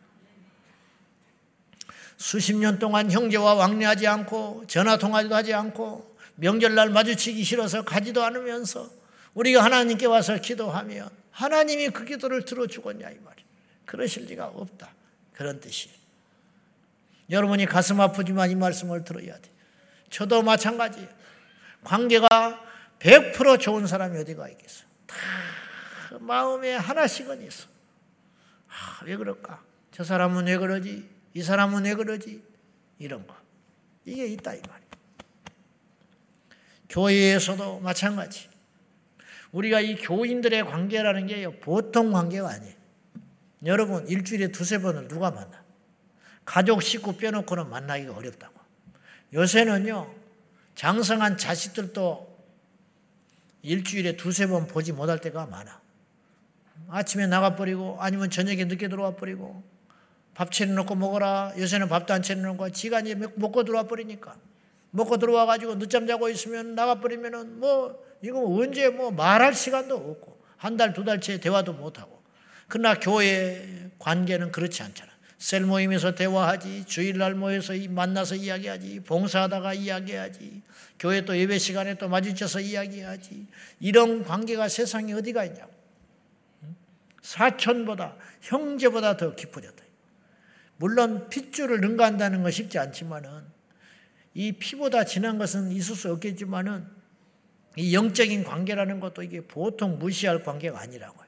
수십 2.17 2.55
년 2.55 2.79
동안 2.79 3.11
형제와 3.11 3.53
왕래하지 3.53 4.07
않고 4.07 4.63
전화 4.67 4.97
통화도 4.97 5.35
하지 5.35 5.53
않고 5.53 6.06
명절날 6.37 6.89
마주치기 6.89 7.43
싫어서 7.43 7.83
가지도 7.83 8.23
않으면서 8.23 8.89
우리가 9.33 9.63
하나님께 9.63 10.05
와서 10.05 10.37
기도하면 10.37 11.09
하나님이 11.31 11.89
그 11.89 12.05
기도를 12.05 12.45
들어주겠냐 12.45 13.09
이 13.09 13.19
말이에요. 13.19 13.47
그러실 13.85 14.25
리가 14.25 14.47
없다. 14.47 14.93
그런 15.33 15.59
뜻이에요. 15.59 15.95
여러분이 17.29 17.65
가슴 17.65 18.01
아프지만 18.01 18.49
이 18.49 18.55
말씀을 18.55 19.03
들어야 19.03 19.37
돼. 19.39 19.51
저도 20.09 20.41
마찬가지예요. 20.41 21.09
관계가 21.83 22.65
100% 22.99 23.59
좋은 23.59 23.85
사람이 23.85 24.17
어디가 24.19 24.49
있겠어. 24.49 24.85
다 25.05 25.15
마음에 26.19 26.75
하나씩은 26.75 27.45
있어. 27.45 27.67
아, 28.69 29.03
왜 29.05 29.15
그럴까? 29.15 29.61
저 29.91 30.03
사람은 30.03 30.47
왜 30.47 30.57
그러지? 30.57 31.07
이 31.33 31.43
사람은 31.43 31.85
왜 31.85 31.93
그러지? 31.95 32.43
이런 32.99 33.27
거. 33.27 33.35
이게 34.05 34.25
있다 34.27 34.53
이 34.53 34.61
말이에요. 34.61 34.76
교회에서도 36.97 37.79
마찬가지. 37.81 38.49
우리가 39.51 39.79
이 39.81 39.95
교인들의 39.95 40.65
관계라는 40.65 41.27
게 41.27 41.59
보통 41.59 42.11
관계가 42.11 42.49
아니에요. 42.49 42.73
여러분 43.65 44.07
일주일에 44.07 44.51
두세 44.51 44.79
번을 44.79 45.07
누가 45.07 45.29
만나? 45.29 45.63
가족 46.43 46.81
식구 46.81 47.17
빼놓고는 47.17 47.69
만나기가 47.69 48.15
어렵다고. 48.15 48.55
요새는요, 49.33 50.11
장성한 50.73 51.37
자식들도 51.37 52.35
일주일에 53.61 54.15
두세 54.17 54.47
번 54.47 54.65
보지 54.65 54.91
못할 54.93 55.19
때가 55.19 55.45
많아. 55.45 55.79
아침에 56.89 57.27
나가버리고 57.27 57.97
아니면 57.99 58.29
저녁에 58.31 58.65
늦게 58.65 58.87
들어와 58.87 59.15
버리고 59.15 59.63
밥 60.33 60.51
차려놓고 60.51 60.95
먹어라. 60.95 61.53
요새는 61.57 61.89
밥도 61.89 62.13
안 62.13 62.23
차려놓고 62.23 62.71
지가 62.71 63.01
이제 63.01 63.15
먹고 63.15 63.63
들어와 63.63 63.83
버리니까. 63.83 64.35
먹고 64.97 65.17
들어와 65.17 65.45
가지고 65.45 65.77
늦잠 65.77 66.07
자고 66.07 66.27
있으면 66.27 66.73
나가 66.73 66.99
버리면은 66.99 67.59
뭐 67.59 68.03
이거 68.21 68.43
언제 68.43 68.89
뭐 68.89 69.11
말할 69.11 69.53
시간도 69.53 69.95
없고 69.95 70.41
한 70.57 70.75
달, 70.75 70.93
두 70.93 71.03
달째 71.03 71.39
대화도 71.39 71.73
못 71.73 71.99
하고. 71.99 72.23
그러나 72.67 72.99
교회 72.99 73.91
관계는 73.99 74.51
그렇지 74.51 74.81
않잖아. 74.81 75.11
셀 75.37 75.61
모임에서 75.61 76.15
대화하지, 76.15 76.85
주일날 76.85 77.35
모여서 77.35 77.73
만나서 77.89 78.35
이야기하지, 78.35 79.01
봉사하다가 79.01 79.75
이야기하지, 79.75 80.63
교회 80.97 81.23
또 81.23 81.37
예배 81.37 81.59
시간에 81.59 81.93
또 81.93 82.09
마주쳐서 82.09 82.59
이야기하지. 82.59 83.45
이런 83.79 84.23
관계가 84.23 84.67
세상에 84.67 85.13
어디가 85.13 85.45
있냐고. 85.45 85.71
사촌보다, 87.21 88.15
형제보다 88.41 89.15
더 89.15 89.35
깊어졌다. 89.35 89.83
물론 90.77 91.29
핏줄을 91.29 91.81
능가한다는 91.81 92.41
건 92.41 92.51
쉽지 92.51 92.79
않지만은 92.79 93.56
이 94.37 94.51
피보다 94.51 95.03
진한 95.03 95.39
것은 95.39 95.71
있을 95.71 95.95
수 95.95 96.11
없겠지만은 96.11 96.85
이 97.75 97.95
영적인 97.95 98.43
관계라는 98.43 98.99
것도 98.99 99.23
이게 99.23 99.41
보통 99.41 99.97
무시할 99.97 100.43
관계가 100.43 100.79
아니라고요. 100.79 101.25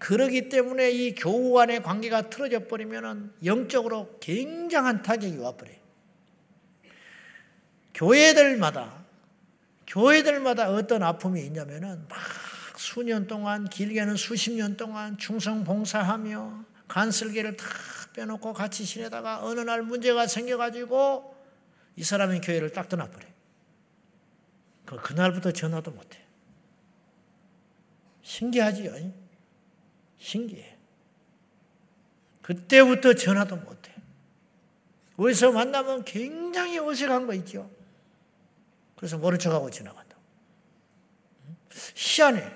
그러기 0.00 0.48
때문에 0.48 0.90
이 0.90 1.14
교우 1.14 1.52
간의 1.52 1.80
관계가 1.80 2.28
틀어져 2.28 2.66
버리면 2.66 3.34
영적으로 3.44 4.18
굉장한 4.18 5.02
타격이 5.02 5.36
와버려요. 5.36 5.76
교회들마다, 7.94 9.04
교회들마다 9.86 10.72
어떤 10.72 11.04
아픔이 11.04 11.42
있냐면은 11.42 12.04
막 12.08 12.18
수년 12.76 13.28
동안, 13.28 13.68
길게는 13.68 14.16
수십 14.16 14.50
년 14.54 14.76
동안 14.76 15.16
충성 15.18 15.62
봉사하며 15.62 16.64
간슬기를 16.88 17.56
다 17.56 17.66
빼놓고 18.14 18.54
같이 18.54 18.84
지내다가 18.84 19.44
어느 19.44 19.60
날 19.60 19.82
문제가 19.82 20.26
생겨가지고 20.26 21.39
이 22.00 22.02
사람이 22.02 22.40
교회를 22.40 22.72
딱 22.72 22.88
떠나버려요. 22.88 23.30
그, 24.86 24.96
그날부터 25.02 25.52
전화도 25.52 25.90
못해. 25.90 26.18
신기하지요. 28.22 29.12
신기해. 30.16 30.78
그때부터 32.40 33.12
전화도 33.12 33.56
못해. 33.56 33.92
어디서 35.18 35.52
만나면 35.52 36.06
굉장히 36.06 36.78
어색한 36.78 37.26
거 37.26 37.34
있죠. 37.34 37.70
그래서 38.96 39.18
모른 39.18 39.38
척하고 39.38 39.68
지나간다. 39.68 40.16
희한해. 41.94 42.50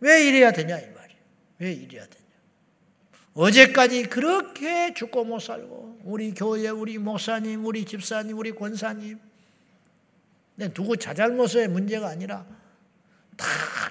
왜 0.00 0.26
이래야 0.26 0.52
되냐 0.52 0.78
이 0.78 0.86
말이야. 0.88 1.18
왜 1.58 1.70
이래야 1.70 2.06
되냐. 2.06 2.24
어제까지 3.34 4.04
그렇게 4.04 4.94
죽고 4.94 5.24
못 5.24 5.40
살고 5.40 5.93
우리 6.04 6.34
교회, 6.34 6.68
우리 6.68 6.98
목사님, 6.98 7.64
우리 7.64 7.86
집사님, 7.86 8.36
우리 8.36 8.52
권사님 8.52 9.18
누구 10.74 10.96
자잘못의 10.98 11.68
문제가 11.68 12.08
아니라 12.08 12.46
다 13.36 13.46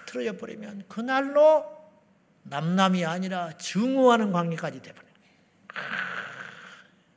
틀어져 0.05 0.37
버리면 0.37 0.85
그날로 0.87 1.65
남남이 2.43 3.03
아니라 3.03 3.57
증오하는 3.57 4.31
관계까지 4.31 4.81
되버려. 4.81 5.07
아, 5.73 5.81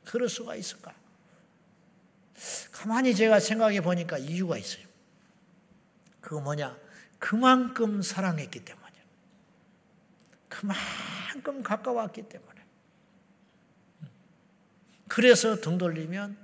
그럴 0.03 0.27
수가 0.27 0.55
있을까? 0.55 0.93
가만히 2.71 3.13
제가 3.13 3.39
생각해 3.39 3.81
보니까 3.81 4.17
이유가 4.17 4.57
있어요. 4.57 4.85
그거 6.21 6.41
뭐냐? 6.41 6.75
그만큼 7.19 8.01
사랑했기 8.01 8.65
때문이야. 8.65 9.01
그만큼 10.49 11.61
가까웠기 11.61 12.23
때문에. 12.23 12.56
그래서 15.07 15.55
등 15.55 15.77
돌리면 15.77 16.37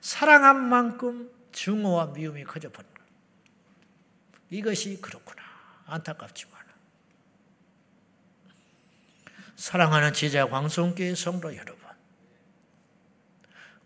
사랑한 0.00 0.56
만큼 0.68 1.30
증오와 1.52 2.06
미움이 2.06 2.44
커져 2.44 2.70
버린 2.70 2.88
거예요. 2.94 3.10
이것이 4.50 5.00
그렇구나. 5.00 5.42
안타깝지만. 5.86 6.60
사랑하는 9.56 10.14
제자 10.14 10.48
광성교회 10.48 11.14
성도 11.14 11.54
여러분. 11.54 11.80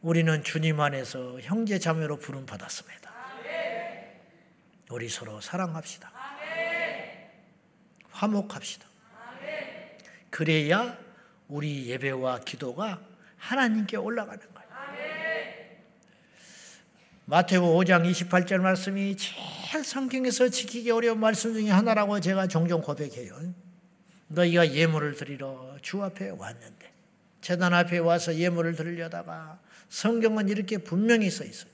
우리는 0.03 0.45
주님 0.45 0.81
안에서 0.81 1.41
형제 1.41 1.79
자매로 1.79 2.19
부름 2.19 2.47
받았습니다. 2.47 3.13
우리 4.91 5.09
서로 5.09 5.41
사랑합시다. 5.41 6.13
화목합시다. 8.11 8.87
그래야 10.31 10.97
우리 11.49 11.87
예배와 11.89 12.41
기도가 12.41 13.01
하나님께 13.45 13.99
올라가는 13.99 14.41
거예요. 14.41 14.55
마태복 17.27 17.77
5장 17.79 18.11
28절 18.11 18.59
말씀이 18.59 19.17
제일 19.17 19.85
성경에서 19.85 20.49
지키기 20.49 20.91
어려운 20.91 21.21
말씀 21.21 21.53
중에 21.53 21.71
하나라고 21.71 22.21
제가 22.21 22.47
종종 22.49 22.81
고백해요. 22.81 23.39
너희가 24.29 24.73
예물을 24.73 25.15
드리러 25.15 25.77
주 25.83 26.03
앞에 26.03 26.31
왔는데 26.31 26.93
재단 27.43 27.75
앞에 27.75 27.99
와서 27.99 28.35
예물을 28.35 28.75
드리려다가 28.77 29.61
성경은 29.91 30.49
이렇게 30.49 30.79
분명히 30.79 31.31
써 31.31 31.45
있어요. 31.45 31.71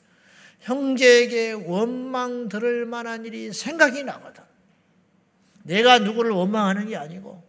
형제에게 0.61 1.52
원망 1.52 2.48
들을 2.48 2.85
만한 2.85 3.24
일이 3.24 3.52
생각이 3.52 4.02
나거든. 4.02 4.42
내가 5.62 6.00
누구를 6.00 6.33
원망하는 6.33 6.88
게 6.88 6.96
아니고 6.96 7.42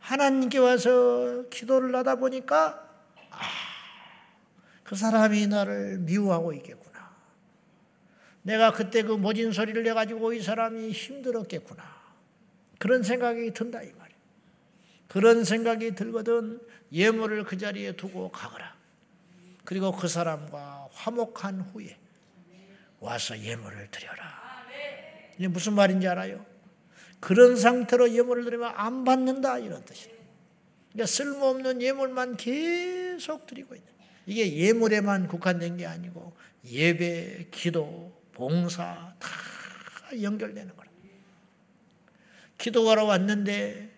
하나님께 0.00 0.58
와서 0.58 1.44
기도를 1.50 1.94
하다 1.94 2.16
보니까 2.16 2.91
아, 3.32 3.40
그 4.84 4.96
사람이 4.96 5.46
나를 5.46 5.98
미워하고 5.98 6.52
있겠구나. 6.54 6.92
내가 8.42 8.72
그때 8.72 9.02
그 9.02 9.12
모진 9.12 9.52
소리를 9.52 9.82
내가지고 9.82 10.32
이 10.32 10.42
사람이 10.42 10.90
힘들었겠구나. 10.90 11.82
그런 12.78 13.02
생각이 13.02 13.52
든다 13.52 13.82
이 13.82 13.92
말이야. 13.92 14.16
그런 15.08 15.44
생각이 15.44 15.94
들거든 15.94 16.60
예물을 16.90 17.44
그 17.44 17.56
자리에 17.56 17.92
두고 17.92 18.30
가거라. 18.30 18.74
그리고 19.64 19.92
그 19.92 20.08
사람과 20.08 20.88
화목한 20.92 21.60
후에 21.60 21.96
와서 22.98 23.38
예물을 23.38 23.90
드려라. 23.90 24.42
이게 25.38 25.48
무슨 25.48 25.74
말인지 25.74 26.08
알아요? 26.08 26.44
그런 27.20 27.56
상태로 27.56 28.12
예물을 28.12 28.44
드리면 28.44 28.72
안 28.74 29.04
받는다 29.04 29.58
이런 29.58 29.84
뜻이에요. 29.84 30.16
그러니까 30.92 31.06
쓸모없는 31.06 31.80
예물만 31.80 32.36
계속 32.36 33.01
드리고 33.18 33.74
있는. 33.74 33.88
이게 34.26 34.54
예물에만 34.56 35.28
국한된 35.28 35.76
게 35.76 35.86
아니고 35.86 36.36
예배, 36.64 37.48
기도, 37.50 38.12
봉사 38.32 39.14
다 39.18 39.28
연결되는 40.20 40.76
거라. 40.76 40.90
기도하러 42.58 43.04
왔는데 43.04 43.90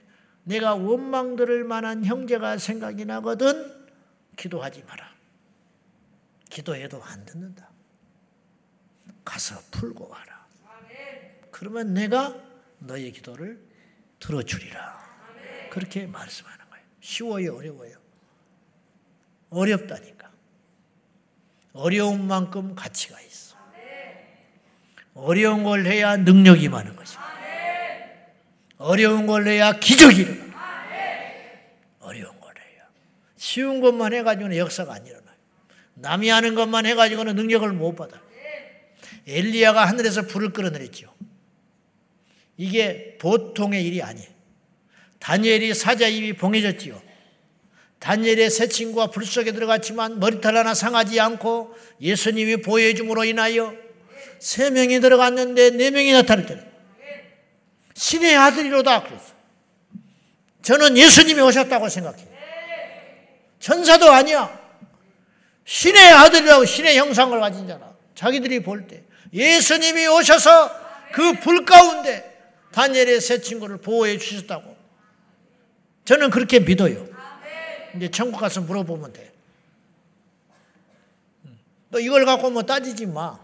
내가 0.45 0.75
원망 0.75 1.37
들을 1.37 1.65
만한 1.65 2.05
형제가 2.05 2.59
생각이 2.59 3.05
나거든 3.05 3.87
기도하지 4.37 4.85
마라. 4.85 5.15
기도해도 6.49 7.03
안 7.03 7.25
듣는다. 7.25 7.69
가서 9.25 9.61
풀고 9.71 10.09
와라. 10.09 10.47
그러면 11.51 11.95
내가 11.95 12.35
너의 12.79 13.13
기도를 13.13 13.61
들어주리라. 14.19 15.05
그렇게 15.71 16.07
말씀하는 16.07 16.71
거예요. 16.71 16.85
쉬워요, 17.01 17.57
어려워요? 17.57 18.04
어렵다니까. 19.55 20.31
어려운 21.73 22.27
만큼 22.27 22.75
가치가 22.75 23.21
있어. 23.21 23.57
어려운 25.15 25.63
걸 25.63 25.87
해야 25.87 26.17
능력이 26.17 26.69
많은 26.69 26.97
것이다. 26.97 27.23
어려운 28.79 29.27
걸 29.27 29.47
해야 29.47 29.79
기적이 29.79 30.23
일어나. 30.23 30.55
어려운 32.01 32.41
걸 32.41 32.55
해야. 32.57 32.83
쉬운 33.37 33.81
것만 33.81 34.13
해가지고는 34.13 34.57
역사가 34.57 34.93
안 34.95 35.07
일어나요. 35.07 35.35
남이 35.95 36.29
하는 36.29 36.55
것만 36.55 36.87
해가지고는 36.87 37.37
능력을 37.37 37.71
못 37.73 37.95
받아. 37.95 38.21
엘리야가 39.27 39.87
하늘에서 39.87 40.23
불을 40.23 40.53
끌어내렸죠. 40.53 41.13
이게 42.57 43.17
보통의 43.21 43.85
일이 43.85 44.03
아니에요. 44.03 44.29
다니엘이 45.19 45.73
사자 45.75 46.07
입이 46.07 46.35
봉해졌지요. 46.35 47.01
다니엘의 48.05 48.51
새 48.51 48.69
친구가 48.69 49.07
불 49.07 49.25
속에 49.25 49.53
들어갔지만 49.53 50.21
머리털 50.21 50.55
하나 50.59 50.75
상하지 50.75 51.19
않고 51.21 51.75
예수님이 52.03 52.59
보여줌으로 52.59 53.25
인하여 53.25 53.73
세 54.39 54.69
명이 54.69 55.01
들어갔는데 55.01 55.71
네 55.71 55.91
명이 55.91 56.13
나타났잖아요. 56.13 56.67
신의 57.95 58.37
아들이로다 58.37 59.05
그랬어. 59.05 59.33
저는 60.61 60.99
예수님이 60.99 61.41
오셨다고 61.41 61.89
생각해요. 61.89 62.27
천사도 63.59 64.11
아니야. 64.13 64.61
신의 65.65 66.13
아들이라고 66.13 66.67
신의 66.67 66.99
형상을 66.99 67.41
가진 67.41 67.67
자라. 67.67 67.95
자기들이 68.15 68.63
볼 68.63 68.87
때 68.87 69.03
예수님이 69.33 70.07
오셔서 70.09 70.71
그 71.13 71.41
불 71.41 71.65
가운데 71.65 72.31
다니엘의 72.73 73.23
새 73.23 73.41
친구를 73.41 73.79
보호해 73.79 74.19
주셨다고. 74.19 74.77
저는 76.05 76.29
그렇게 76.29 76.61
믿어요. 76.61 77.14
이제 77.97 78.11
천국 78.11 78.39
가서 78.41 78.61
물어보면 78.63 79.13
돼. 79.13 79.33
또 81.91 82.01
이걸 82.01 82.25
갖고 82.25 82.51
뭐 82.51 82.63
따지지 82.63 83.07
마. 83.07 83.39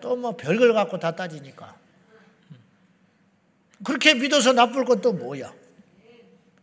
또 0.00 0.16
뭐 0.16 0.34
별걸 0.36 0.72
갖고 0.72 0.98
다 0.98 1.14
따지니까. 1.14 1.76
그렇게 3.84 4.14
믿어서 4.14 4.52
나쁠 4.52 4.84
것도 4.84 5.12
뭐야? 5.12 5.52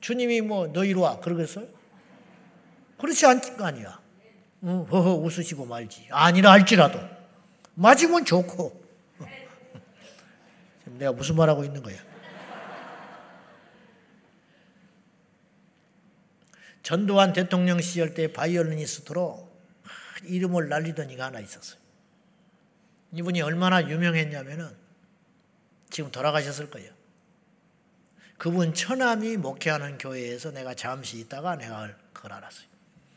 주님이 0.02 0.42
뭐 0.42 0.68
너희로 0.68 1.02
와 1.02 1.20
그러겠어요? 1.20 1.68
그렇지 3.00 3.26
않을 3.26 3.58
거 3.58 3.66
아니야. 3.66 4.00
응, 4.64 4.86
허허 4.92 5.14
웃으시고 5.16 5.66
말지. 5.66 6.08
아니라 6.12 6.52
할지라도 6.52 7.00
맞으면 7.76 8.26
좋고. 8.26 8.82
내가 10.86 11.12
무슨 11.12 11.36
말하고 11.36 11.64
있는 11.64 11.82
거야? 11.84 11.98
전두환 16.88 17.34
대통령 17.34 17.82
시절 17.82 18.14
때 18.14 18.32
바이올리니스트로 18.32 19.52
이름을 20.24 20.70
날리던 20.70 21.10
이가 21.10 21.26
하나 21.26 21.42
있었어요. 21.42 21.78
이분이 23.12 23.42
얼마나 23.42 23.90
유명했냐면은 23.90 24.74
지금 25.90 26.12
돌아가셨을 26.12 26.70
거예요. 26.70 26.90
그분 28.38 28.74
처남이 28.74 29.36
목회하는 29.36 29.98
교회에서 29.98 30.52
내가 30.52 30.76
잠시 30.76 31.20
있다가 31.20 31.58
내가 31.58 31.94
그걸 32.14 32.32
알았어요. 32.32 32.68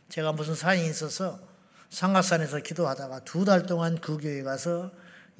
제가 0.09 0.33
무슨 0.33 0.57
사연이 0.57 0.89
있어서 0.91 1.39
상가산에서 1.91 2.59
기도하다가 2.59 3.21
두 3.21 3.45
달 3.45 3.67
동안 3.67 4.01
그 4.01 4.19
교회 4.19 4.43
가서 4.43 4.91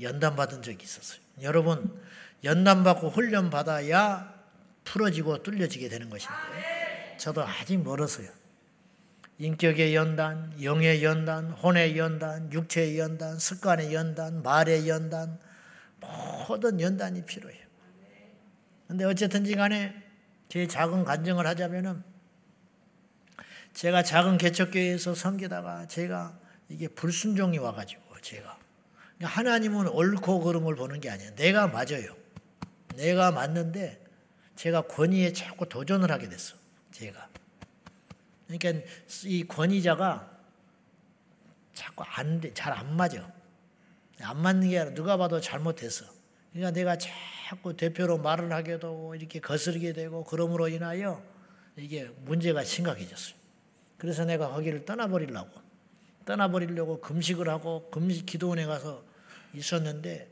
연단 0.01 0.37
받은 0.37 0.63
적이 0.63 0.85
있었어요. 0.85 1.21
여러분 1.43 2.01
연단 2.45 2.85
받고 2.85 3.11
훈련 3.11 3.51
받아야 3.51 4.33
풀어지고 4.85 5.43
뚫려지게 5.43 5.89
되는 5.89 6.09
것인데 6.09 6.90
저도 7.21 7.45
아직 7.45 7.77
멀었어요. 7.77 8.29
인격의 9.37 9.95
연단, 9.95 10.55
영의 10.63 11.05
연단, 11.05 11.51
혼의 11.51 11.99
연단, 11.99 12.51
육체의 12.51 12.99
연단, 12.99 13.39
습관의 13.39 13.93
연단, 13.93 14.43
말의 14.43 14.89
연단 14.89 15.39
모든 16.01 16.81
연단이 16.81 17.25
필요해요. 17.25 17.61
근데 18.89 19.05
어쨌든지 19.05 19.55
간에 19.55 19.95
제 20.49 20.67
작은 20.67 21.05
간증을 21.05 21.47
하자면은 21.47 22.03
제가 23.75 24.03
작은 24.03 24.39
개척교회에서 24.39 25.15
섬기다가 25.15 25.87
제가 25.89 26.39
이게 26.71 26.89
불순종이 26.89 27.59
와가지고 27.59 28.03
제가 28.23 28.59
하나님은 29.21 29.89
옳고 29.89 30.41
그름을 30.41 30.75
보는 30.75 31.01
게 31.01 31.11
아니에요. 31.11 31.35
내가 31.35 31.67
맞아요. 31.67 32.17
내가 32.97 33.31
맞는데 33.31 34.03
제가 34.57 34.83
권위에 34.83 35.35
자꾸 35.35 35.69
도전을 35.69 36.11
하게 36.11 36.31
됐어. 36.31 36.60
제가. 36.91 37.29
그러니까 38.47 38.87
이 39.25 39.45
권위자가 39.47 40.39
자꾸 41.75 42.05
안 42.05 42.41
돼, 42.41 42.53
잘 42.53 42.73
안 42.73 42.97
맞아. 42.97 43.33
안 44.23 44.43
맞는 44.43 44.69
게 44.69 44.79
아니라 44.79 44.95
누가 44.95 45.17
봐도 45.17 45.41
잘못했어. 45.41 46.05
그러니까 46.53 46.73
내가 46.73 46.99
자꾸 46.99 47.77
대표로 47.77 48.19
말을 48.19 48.53
하게 48.53 48.79
되고 48.79 49.15
이렇게 49.15 49.41
거스르게 49.41 49.93
되고 49.93 50.25
그러므로 50.25 50.69
인하여 50.69 51.23
이게 51.77 52.11
문제가 52.25 52.65
심각해졌어요. 52.65 53.35
그래서 53.97 54.25
내가 54.25 54.49
거기를 54.51 54.85
떠나버리려고 54.85 55.51
떠나버리려고 56.27 57.01
금식을 57.01 57.49
하고 57.49 57.89
금식 57.91 58.27
기도원에 58.27 58.67
가서 58.67 59.05
있었는데 59.55 60.29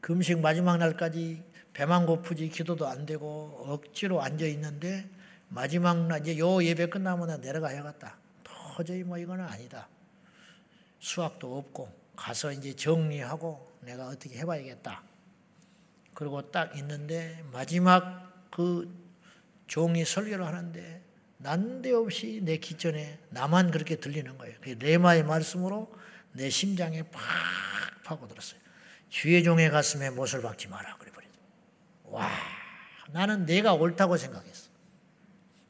금식 0.00 0.40
마지막 0.40 0.78
날까지 0.78 1.42
배만 1.80 2.04
고프지 2.04 2.50
기도도 2.50 2.86
안 2.86 3.06
되고 3.06 3.64
억지로 3.66 4.20
앉아 4.20 4.44
있는데 4.44 5.08
마지막 5.48 6.06
날 6.08 6.20
이제 6.20 6.36
요 6.36 6.62
예배 6.62 6.90
끝나면 6.90 7.40
내려가야겠다. 7.40 8.18
도저히 8.42 9.02
뭐 9.02 9.16
이거는 9.16 9.46
아니다. 9.46 9.88
수학도 10.98 11.56
없고 11.56 11.90
가서 12.14 12.52
이제 12.52 12.76
정리하고 12.76 13.66
내가 13.80 14.08
어떻게 14.08 14.40
해봐야겠다. 14.40 15.02
그리고 16.12 16.50
딱 16.50 16.76
있는데 16.76 17.42
마지막 17.50 18.30
그 18.50 18.94
종이 19.66 20.04
설교를 20.04 20.44
하는데 20.44 21.02
난데없이 21.38 22.42
내 22.42 22.58
기전에 22.58 23.18
나만 23.30 23.70
그렇게 23.70 23.96
들리는 23.96 24.36
거예요. 24.36 24.54
그 24.60 24.76
레마의 24.78 25.24
말씀으로 25.24 25.90
내 26.32 26.50
심장에 26.50 27.04
팍 27.04 27.22
파고들었어요. 28.04 28.60
주의 29.08 29.42
종의 29.42 29.70
가슴에 29.70 30.10
못을 30.10 30.42
박지 30.42 30.68
마라. 30.68 30.98
그래버리죠. 30.98 31.09
와, 32.10 32.28
나는 33.10 33.46
내가 33.46 33.72
옳다고 33.74 34.16
생각했어. 34.16 34.70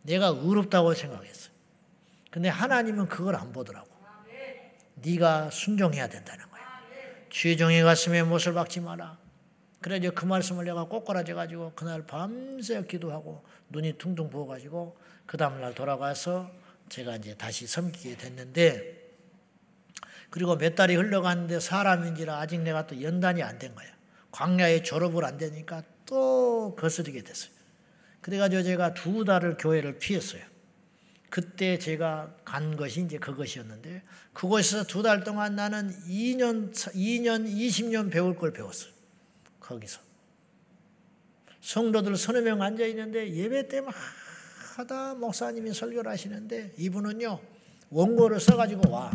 내가 0.02 0.28
의롭다고 0.28 0.94
생각했어. 0.94 1.50
근데 2.30 2.48
하나님은 2.48 3.06
그걸 3.06 3.36
안 3.36 3.52
보더라고. 3.52 3.88
네가 4.96 5.50
순종해야 5.50 6.08
된다는 6.08 6.48
거야. 6.50 6.60
주의 7.30 7.56
종의 7.56 7.82
가슴에 7.82 8.22
못을 8.22 8.54
박지 8.54 8.80
마라. 8.80 9.18
그래서 9.80 10.10
그 10.10 10.26
말씀을 10.26 10.64
내가 10.66 10.84
꼬꾸라져 10.84 11.34
가지고 11.34 11.72
그날 11.74 12.06
밤새 12.06 12.82
기도하고 12.84 13.42
눈이 13.70 13.96
퉁퉁 13.96 14.28
부어 14.28 14.46
가지고 14.46 14.98
그 15.24 15.38
다음 15.38 15.60
날 15.60 15.74
돌아가서 15.74 16.50
제가 16.90 17.16
이제 17.16 17.34
다시 17.34 17.66
섬기게 17.66 18.16
됐는데 18.16 19.00
그리고 20.28 20.56
몇 20.58 20.74
달이 20.74 20.94
흘러갔는데 20.96 21.60
사람인지라 21.60 22.38
아직 22.38 22.60
내가 22.60 22.86
또 22.86 23.00
연단이 23.02 23.42
안 23.42 23.58
된 23.58 23.74
거야. 23.74 23.88
광야에 24.32 24.82
졸업을 24.82 25.24
안 25.24 25.38
되니까 25.38 25.82
또 26.10 26.74
거스르게 26.76 27.22
됐어요. 27.22 27.52
그래가지고 28.20 28.64
제가 28.64 28.94
두 28.94 29.24
달을 29.24 29.56
교회를 29.56 29.98
피했어요. 29.98 30.42
그때 31.30 31.78
제가 31.78 32.34
간 32.44 32.76
것이 32.76 33.00
이제 33.02 33.16
그것이었는데 33.18 34.02
그곳에서 34.32 34.82
두 34.84 35.02
달 35.02 35.22
동안 35.22 35.54
나는 35.54 35.90
2년 36.08 36.72
2년 36.72 37.46
20년 37.46 38.10
배울 38.10 38.36
걸 38.36 38.52
배웠어요. 38.52 38.92
거기서 39.60 40.00
성도들 41.60 42.16
서너 42.16 42.40
명 42.40 42.60
앉아 42.60 42.84
있는데 42.86 43.32
예배 43.32 43.68
때마다 43.68 45.14
목사님이 45.14 45.72
설교를 45.72 46.10
하시는데 46.10 46.74
이분은요 46.76 47.40
원고를 47.90 48.40
써가지고 48.40 48.90
와 48.90 49.12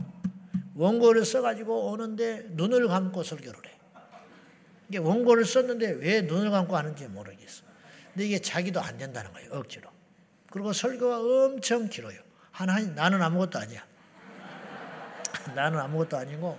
원고를 0.75 1.25
써가지고 1.25 1.91
오는데 1.91 2.45
눈을 2.51 2.87
감고 2.87 3.23
설교를 3.23 3.59
해. 3.67 3.74
원고를 4.97 5.45
썼는데 5.45 5.91
왜 5.99 6.21
눈을 6.21 6.51
감고 6.51 6.75
하는지 6.75 7.07
모르겠어. 7.07 7.63
근데 8.13 8.25
이게 8.27 8.39
자기도 8.39 8.79
안 8.81 8.97
된다는 8.97 9.31
거예요 9.33 9.51
억지로. 9.53 9.89
그리고 10.51 10.71
설교가 10.73 11.19
엄청 11.19 11.89
길어요. 11.89 12.19
한, 12.51 12.69
한, 12.69 12.95
나는 12.95 13.21
아무것도 13.21 13.59
아니야. 13.59 13.85
나는 15.53 15.79
아무것도 15.79 16.17
아니고, 16.17 16.57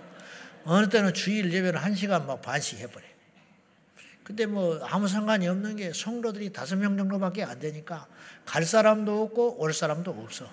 어느 0.65 0.87
때는 0.89 1.13
주일 1.13 1.51
예배를 1.51 1.79
한 1.79 1.95
시간 1.95 2.27
막 2.27 2.41
반씩 2.41 2.79
해버려. 2.79 3.05
근데 4.23 4.45
뭐 4.45 4.79
아무 4.83 5.07
상관이 5.07 5.47
없는 5.47 5.77
게 5.77 5.93
성도들이 5.93 6.51
다섯 6.51 6.75
명 6.75 6.97
정도밖에 6.97 7.43
안 7.43 7.59
되니까 7.59 8.07
갈 8.45 8.65
사람도 8.65 9.23
없고 9.23 9.61
올 9.61 9.73
사람도 9.73 10.11
없어. 10.11 10.51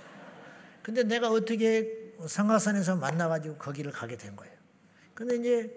근데 0.81 1.03
내가 1.03 1.29
어떻게 1.29 1.91
상가산에서 2.25 2.95
만나가지고 2.95 3.57
거기를 3.57 3.91
가게 3.91 4.17
된 4.17 4.37
거예요. 4.37 4.55
근데 5.13 5.35
이제 5.37 5.77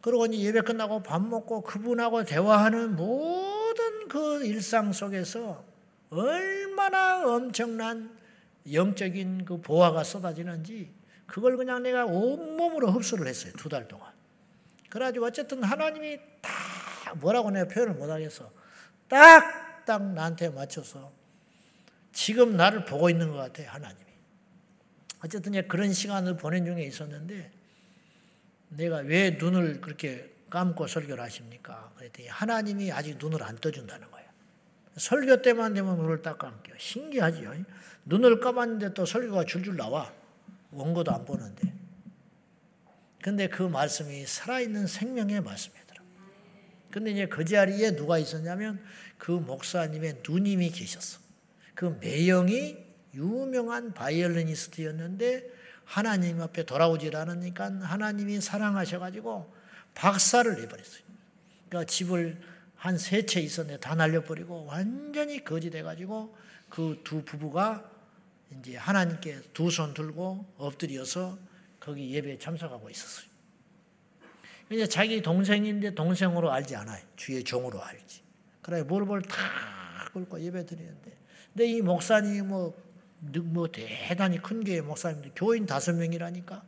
그러고 0.00 0.26
이제 0.26 0.38
예배 0.38 0.62
끝나고 0.62 1.02
밥 1.02 1.20
먹고 1.22 1.62
그분하고 1.62 2.24
대화하는 2.24 2.96
모든 2.96 4.08
그 4.08 4.44
일상 4.44 4.92
속에서 4.92 5.62
얼마나 6.10 7.26
엄청난 7.26 8.16
영적인 8.70 9.44
그 9.44 9.60
보화가 9.60 10.04
쏟아지는지 10.04 10.90
그걸 11.26 11.56
그냥 11.56 11.82
내가 11.82 12.06
온몸으로 12.06 12.90
흡수를 12.92 13.26
했어요. 13.26 13.52
두 13.56 13.68
달 13.68 13.86
동안. 13.86 14.10
그래가지고 14.88 15.26
어쨌든 15.26 15.62
하나님이 15.62 16.18
다 16.40 16.50
뭐라고 17.16 17.50
내가 17.50 17.68
표현을 17.68 17.94
못하겠어. 17.94 18.50
딱, 19.08 19.84
딱 19.84 20.02
나한테 20.12 20.48
맞춰서 20.48 21.12
지금 22.12 22.56
나를 22.56 22.84
보고 22.84 23.08
있는 23.08 23.30
것 23.30 23.36
같아요. 23.36 23.68
하나님이. 23.70 24.10
어쨌든 25.24 25.68
그런 25.68 25.92
시간을 25.92 26.36
보낸 26.36 26.64
중에 26.64 26.82
있었는데 26.82 27.52
내가 28.70 28.98
왜 28.98 29.30
눈을 29.30 29.80
그렇게 29.80 30.30
감고 30.48 30.86
설교를 30.86 31.22
하십니까? 31.22 31.92
그랬더니 31.96 32.28
하나님이 32.28 32.92
아직 32.92 33.18
눈을 33.18 33.42
안 33.42 33.56
떠준다는 33.56 34.10
거예요. 34.10 34.28
설교 34.96 35.42
때만 35.42 35.74
되면 35.74 35.96
눈을 35.96 36.22
딱 36.22 36.38
감겨. 36.38 36.72
신기하지요. 36.76 37.54
눈을 38.04 38.40
감았는데 38.40 38.94
또 38.94 39.06
설교가 39.06 39.44
줄줄 39.44 39.76
나와. 39.76 40.12
원고도 40.72 41.12
안 41.12 41.24
보는데. 41.24 41.72
근데 43.22 43.48
그 43.48 43.62
말씀이 43.62 44.26
살아있는 44.26 44.86
생명의 44.86 45.40
말씀이더라. 45.42 46.02
근데 46.90 47.10
이제 47.10 47.26
그 47.26 47.44
자리에 47.44 47.94
누가 47.94 48.18
있었냐면 48.18 48.82
그 49.18 49.30
목사님의 49.30 50.22
누님이 50.26 50.70
계셨어. 50.70 51.20
그 51.74 51.98
매형이 52.00 52.76
유명한 53.14 53.92
바이올리니스트였는데 53.94 55.59
하나님 55.94 56.40
앞에 56.40 56.64
돌아오질 56.66 57.16
않으니까 57.16 57.64
하나님이 57.82 58.40
사랑하셔가지고 58.40 59.52
박사를 59.94 60.54
내버렸어요. 60.54 61.02
그러니까 61.68 61.90
집을 61.90 62.40
한 62.76 62.94
세 62.96 63.26
채 63.26 63.40
있었는데 63.40 63.80
다 63.80 63.94
날려버리고 63.96 64.66
완전히 64.66 65.44
거지 65.44 65.68
돼가지고 65.68 66.36
그 66.70 67.02
두 67.02 67.24
부부가 67.24 67.90
이제 68.52 68.76
하나님께 68.76 69.40
두 69.52 69.68
손 69.70 69.92
들고 69.92 70.46
엎드려서 70.58 71.36
거기 71.80 72.14
예배에 72.14 72.38
참석하고 72.38 72.88
있었어요. 72.88 73.28
이제 74.70 74.86
자기 74.86 75.20
동생인데 75.20 75.94
동생으로 75.96 76.52
알지 76.52 76.76
않아요. 76.76 77.02
주의 77.16 77.42
종으로 77.42 77.82
알지. 77.82 78.22
그래 78.62 78.84
무릎을 78.84 79.22
탁 79.22 80.12
꿇고 80.12 80.40
예배 80.40 80.66
드리는데 80.66 81.18
근데 81.52 81.66
이 81.66 81.82
목사님이 81.82 82.42
뭐, 82.42 82.80
뭐 83.20 83.68
대단히 83.70 84.38
큰 84.38 84.64
교회 84.64 84.80
목사님들 84.80 85.32
교인 85.36 85.66
다섯 85.66 85.92
명이라니까 85.94 86.62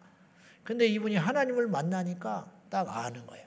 근데 0.65 0.87
이분이 0.87 1.17
하나님을 1.17 1.69
만나니까 1.69 2.51
딱 2.69 2.89
아는 2.89 3.27
거예요. 3.27 3.47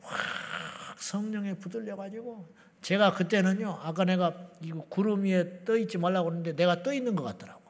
확 0.00 1.00
성령에 1.00 1.54
붙들려 1.54 1.96
가지고 1.96 2.48
제가 2.82 3.14
그때는요, 3.14 3.80
아까 3.82 4.04
내가 4.04 4.50
이거 4.60 4.84
구름 4.88 5.24
위에 5.24 5.64
떠 5.64 5.76
있지 5.76 5.98
말라고 5.98 6.26
그러는데 6.26 6.54
내가 6.54 6.82
떠 6.82 6.92
있는 6.92 7.16
것 7.16 7.24
같더라고. 7.24 7.60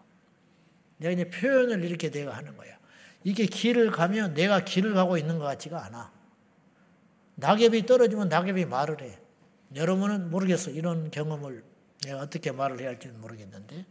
내가 0.99 1.13
이제 1.13 1.31
표현을 1.31 1.85
이렇게 1.85 2.11
내가 2.11 2.37
하는 2.37 2.57
거야. 2.57 2.77
이게 3.25 3.47
길을 3.47 3.91
가면 3.91 4.35
내가 4.35 4.65
길을 4.65 4.95
가고 4.95 5.17
있는 5.17 5.39
것 5.39 5.45
같지가 5.47 5.85
않아. 5.87 6.13
낙엽이 7.37 7.87
떨어지면 7.87 8.29
낙엽이 8.29 8.67
말을 8.67 9.01
해. 9.03 9.19
여러분은 9.75 10.31
모르겠어. 10.31 10.71
이런 10.71 11.11
경험을 11.11 11.65
내가 12.05 12.21
어떻게 12.21 12.53
말을 12.53 12.81
해야 12.81 12.89
할지는 12.89 13.21
모르겠는데. 13.21 13.87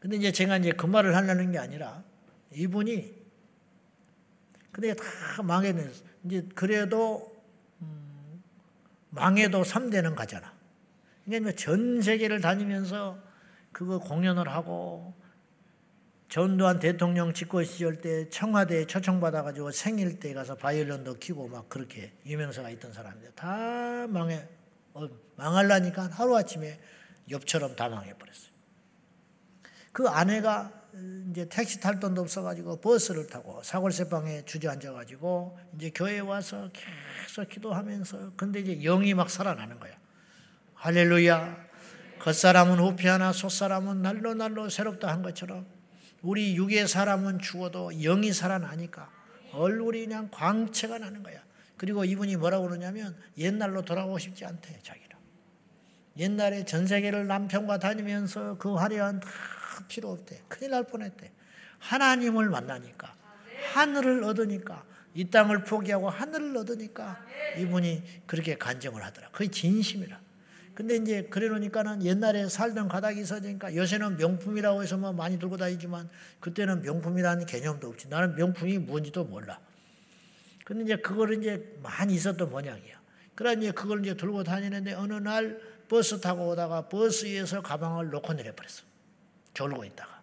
근데 0.00 0.16
이제 0.16 0.32
제가 0.32 0.56
이제 0.56 0.72
그 0.72 0.86
말을 0.86 1.14
하려는 1.14 1.52
게 1.52 1.58
아니라 1.58 2.02
이분이 2.52 3.20
근데 4.72 4.94
다 4.94 5.42
망했네. 5.42 5.90
이제 6.24 6.48
그래도 6.54 7.36
음, 7.82 8.42
망해도 9.10 9.62
3대는 9.62 10.14
가잖아. 10.14 10.52
그러니까 11.24 11.52
전 11.52 12.00
세계를 12.00 12.40
다니면서 12.40 13.18
그거 13.72 13.98
공연을 13.98 14.48
하고 14.48 15.14
전두환 16.28 16.78
대통령 16.78 17.34
집권 17.34 17.64
시절 17.64 18.00
때 18.00 18.28
청와대에 18.28 18.86
초청받아 18.86 19.42
가지고 19.42 19.72
생일 19.72 20.20
때 20.20 20.32
가서 20.32 20.54
바이올린도 20.54 21.14
키고 21.14 21.48
막 21.48 21.68
그렇게 21.68 22.12
유명세가 22.24 22.70
있던 22.70 22.92
사람인데 22.92 23.32
다 23.32 24.06
망해, 24.08 24.46
어, 24.94 25.08
망할라니까 25.36 26.08
하루 26.12 26.36
아침에 26.36 26.78
엽처럼 27.30 27.74
다 27.74 27.88
망해 27.88 28.14
버렸어요. 28.14 28.49
그 29.92 30.08
아내가 30.08 30.72
이제 31.30 31.48
택시 31.48 31.80
탈 31.80 32.00
돈도 32.00 32.20
없어가지고 32.22 32.80
버스를 32.80 33.26
타고 33.26 33.62
사골세방에 33.62 34.44
주저앉아가지고 34.44 35.58
이제 35.76 35.90
교회 35.94 36.18
와서 36.18 36.70
계속 36.72 37.48
기도하면서 37.48 38.32
근데 38.36 38.60
이제 38.60 38.76
영이 38.76 39.14
막 39.14 39.30
살아나는 39.30 39.78
거야. 39.78 39.92
할렐루야. 40.74 41.70
겉사람은 42.20 42.78
후피하나 42.78 43.32
속사람은 43.32 44.02
날로 44.02 44.34
날로 44.34 44.68
새롭다 44.68 45.08
한 45.08 45.22
것처럼 45.22 45.66
우리 46.22 46.54
육의 46.54 46.86
사람은 46.86 47.38
죽어도 47.38 47.92
영이 47.92 48.32
살아나니까 48.32 49.10
얼굴이 49.52 50.06
그냥 50.06 50.28
광채가 50.30 50.98
나는 50.98 51.22
거야. 51.22 51.40
그리고 51.76 52.04
이분이 52.04 52.36
뭐라고 52.36 52.66
그러냐면 52.66 53.16
옛날로 53.38 53.82
돌아가고 53.82 54.18
싶지 54.18 54.44
않대 54.44 54.80
자기는. 54.82 55.08
옛날에 56.18 56.64
전 56.64 56.86
세계를 56.86 57.26
남편과 57.26 57.78
다니면서 57.78 58.58
그 58.58 58.74
화려한 58.74 59.20
다 59.20 59.28
필요 59.88 60.10
없대. 60.10 60.42
큰일 60.48 60.72
날 60.72 60.84
뻔했대. 60.84 61.30
하나님을 61.78 62.50
만나니까 62.50 63.14
하늘을 63.72 64.24
얻으니까 64.24 64.84
이 65.14 65.28
땅을 65.30 65.64
포기하고 65.64 66.08
하늘을 66.08 66.56
얻으니까 66.56 67.24
이분이 67.58 68.02
그렇게 68.26 68.56
간증을 68.56 69.02
하더라. 69.02 69.30
그게 69.30 69.50
진심이라. 69.50 70.20
근데 70.74 70.96
이제 70.96 71.24
그래 71.30 71.48
놓으니까는 71.48 72.04
옛날에 72.04 72.48
살던 72.48 72.88
가닥이 72.88 73.20
있어지니까 73.20 73.74
요새는 73.74 74.16
명품이라고 74.16 74.82
해서 74.82 74.96
뭐 74.96 75.12
많이 75.12 75.38
들고 75.38 75.56
다니지만 75.56 76.08
그때는 76.38 76.82
명품이라는 76.82 77.44
개념도 77.46 77.88
없지. 77.88 78.08
나는 78.08 78.34
명품이 78.36 78.78
뭔지도 78.78 79.24
몰라. 79.24 79.60
근데 80.64 80.84
이제 80.84 80.96
그걸 80.96 81.34
이제 81.34 81.76
많이 81.82 82.14
있었던 82.14 82.48
모양이야. 82.48 83.00
그래 83.34 83.54
이제 83.54 83.72
그걸 83.72 84.00
이제 84.00 84.16
들고 84.16 84.44
다니는데 84.44 84.94
어느 84.94 85.14
날 85.14 85.60
버스 85.88 86.20
타고 86.20 86.48
오다가 86.50 86.88
버스 86.88 87.26
위에서 87.26 87.60
가방을 87.60 88.10
놓고 88.10 88.32
내려버렸어. 88.34 88.89
졸고 89.54 89.84
있다가. 89.84 90.20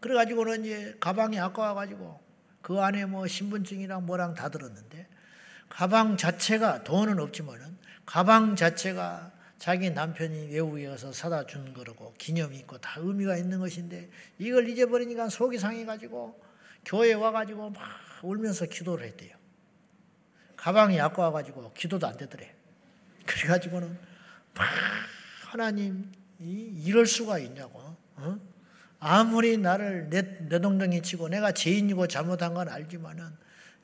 그래가지고는 0.00 0.64
이제 0.64 0.96
가방이 1.00 1.38
아까워가지고 1.40 2.20
그 2.60 2.80
안에 2.80 3.06
뭐 3.06 3.26
신분증이랑 3.26 4.06
뭐랑 4.06 4.34
다 4.34 4.48
들었는데 4.48 5.06
가방 5.68 6.16
자체가 6.16 6.84
돈은 6.84 7.18
없지만은 7.18 7.76
가방 8.04 8.54
자체가 8.54 9.32
자기 9.58 9.90
남편이 9.90 10.52
외국에 10.52 10.86
가서 10.86 11.12
사다 11.12 11.46
준 11.46 11.72
거라고 11.72 12.12
기념이 12.18 12.58
있고 12.58 12.78
다 12.78 13.00
의미가 13.00 13.36
있는 13.36 13.60
것인데 13.60 14.10
이걸 14.38 14.68
잊어버리니까 14.68 15.30
속이 15.30 15.58
상해가지고 15.58 16.38
교회 16.84 17.14
와가지고 17.14 17.70
막 17.70 17.82
울면서 18.22 18.66
기도를 18.66 19.06
했대요. 19.06 19.36
가방이 20.56 21.00
아까워가지고 21.00 21.72
기도도 21.72 22.06
안 22.06 22.16
되더래. 22.16 22.54
그래가지고는 23.26 23.98
막 24.54 24.68
하나님 25.46 26.12
이 26.40 26.90
럴 26.92 27.06
수가 27.06 27.38
있냐고. 27.38 27.96
어? 28.16 28.38
아무리 29.00 29.56
나를 29.58 30.08
내, 30.08 30.22
내동댕이 30.48 31.02
치고 31.02 31.28
내가 31.28 31.52
죄인이고 31.52 32.06
잘못한 32.06 32.54
건 32.54 32.68
알지만은 32.68 33.24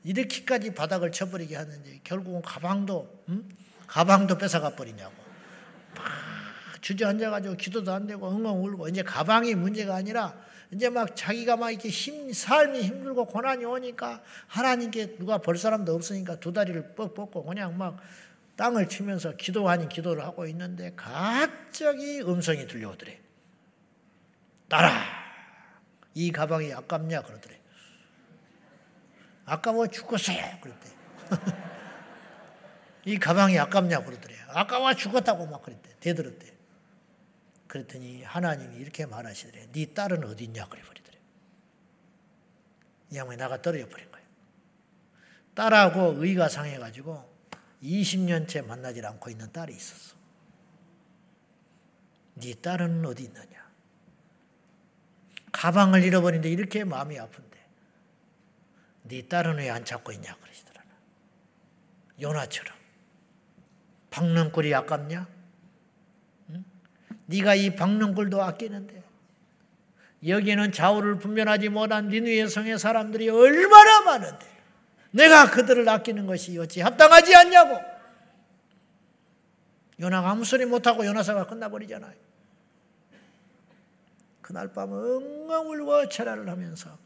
이렇게까지 0.03 0.73
바닥을 0.73 1.11
쳐버리게 1.11 1.55
하는지 1.55 2.01
결국은 2.03 2.41
가방도 2.41 3.23
응? 3.29 3.43
가방도 3.87 4.37
뺏어가 4.37 4.75
버리냐고. 4.75 5.13
막 5.95 6.05
주저앉아가지고 6.81 7.55
기도도 7.57 7.91
안 7.91 8.07
되고 8.07 8.25
엉엉 8.25 8.63
울고 8.65 8.87
이제 8.87 9.03
가방이 9.03 9.53
문제가 9.53 9.95
아니라 9.95 10.35
이제 10.71 10.89
막 10.89 11.15
자기가 11.15 11.57
막 11.57 11.69
이렇게 11.69 11.89
힘, 11.89 12.31
삶이 12.33 12.81
힘들고 12.81 13.25
고난이 13.25 13.65
오니까 13.65 14.23
하나님께 14.47 15.17
누가 15.17 15.37
볼 15.37 15.57
사람도 15.57 15.93
없으니까 15.93 16.39
두 16.39 16.51
다리를 16.53 16.95
뻑 16.95 17.13
뻗고 17.13 17.43
그냥 17.43 17.77
막 17.77 17.97
땅을 18.61 18.89
치면서 18.89 19.35
기도 19.37 19.67
아닌 19.67 19.89
기도를 19.89 20.23
하고 20.23 20.45
있는데 20.45 20.93
갑자기 20.95 22.21
음성이 22.21 22.67
들려오더래. 22.67 23.19
따라 24.69 25.03
이 26.13 26.31
가방이 26.31 26.71
아깝냐 26.71 27.23
그러더래. 27.23 27.59
아까워 29.45 29.87
죽겠어요 29.87 30.59
그랬대. 30.61 30.89
이 33.05 33.17
가방이 33.17 33.57
아깝냐 33.57 34.03
그러더래. 34.03 34.35
아까워 34.49 34.93
죽었다고 34.93 35.47
막 35.47 35.63
그랬대. 35.63 35.95
대들었대. 35.99 36.53
그랬더니 37.65 38.21
하나님이 38.21 38.75
이렇게 38.75 39.07
말하시더래. 39.07 39.71
네 39.71 39.85
딸은 39.91 40.23
어디 40.23 40.43
있냐 40.43 40.67
그래 40.67 40.83
버리더래. 40.83 41.17
이 43.09 43.17
양반이 43.17 43.37
나가 43.37 43.59
떨어져 43.59 43.89
버린 43.89 44.11
거예요. 44.11 44.27
딸하고 45.55 46.23
의가 46.23 46.47
상해가지고 46.47 47.30
20년째 47.83 48.65
만나질 48.65 49.05
않고 49.05 49.29
있는 49.29 49.51
딸이 49.51 49.73
있었어. 49.73 50.15
네 52.35 52.53
딸은 52.55 53.05
어디 53.05 53.23
있느냐? 53.23 53.61
가방을 55.51 56.03
잃어버린데 56.03 56.49
이렇게 56.49 56.83
마음이 56.83 57.19
아픈데 57.19 57.59
네 59.03 59.27
딸은 59.27 59.57
왜 59.57 59.69
안 59.69 59.83
찾고 59.83 60.11
있냐 60.13 60.35
그러시더라. 60.35 60.81
요나처럼 62.21 62.75
박는 64.09 64.51
꼴이 64.51 64.73
아깝냐? 64.75 65.27
응? 66.51 66.65
네가 67.25 67.55
이 67.55 67.75
박는 67.75 68.13
꼴도 68.13 68.41
아끼는데 68.41 69.03
여기는 70.27 70.71
좌우를 70.71 71.17
분별하지 71.17 71.69
못한 71.69 72.09
니누의 72.09 72.47
성의 72.47 72.77
사람들이 72.77 73.29
얼마나 73.29 74.01
많은데 74.01 74.45
내가 75.11 75.51
그들을 75.51 75.87
아끼는 75.87 76.25
것이 76.25 76.57
어찌 76.57 76.81
합당하지 76.81 77.35
않냐고. 77.35 77.79
요나가 79.99 80.31
아무 80.31 80.43
소리 80.43 80.65
못하고 80.65 81.05
요나사가 81.05 81.45
끝나버리잖아요. 81.45 82.15
그날 84.41 84.73
밤 84.73 84.91
엉엉 84.91 85.69
울고 85.69 86.09
철야를 86.09 86.49
하면서 86.49 86.97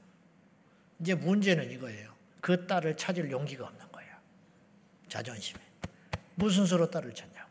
이제 0.99 1.14
문제는 1.14 1.70
이거예요. 1.72 2.14
그 2.41 2.66
딸을 2.68 2.95
찾을 2.95 3.30
용기가 3.32 3.66
없는 3.66 3.91
거야. 3.91 4.06
자존심에. 5.10 5.60
무슨 6.36 6.66
수로 6.66 6.89
딸을 6.89 7.14
찾냐고. 7.14 7.49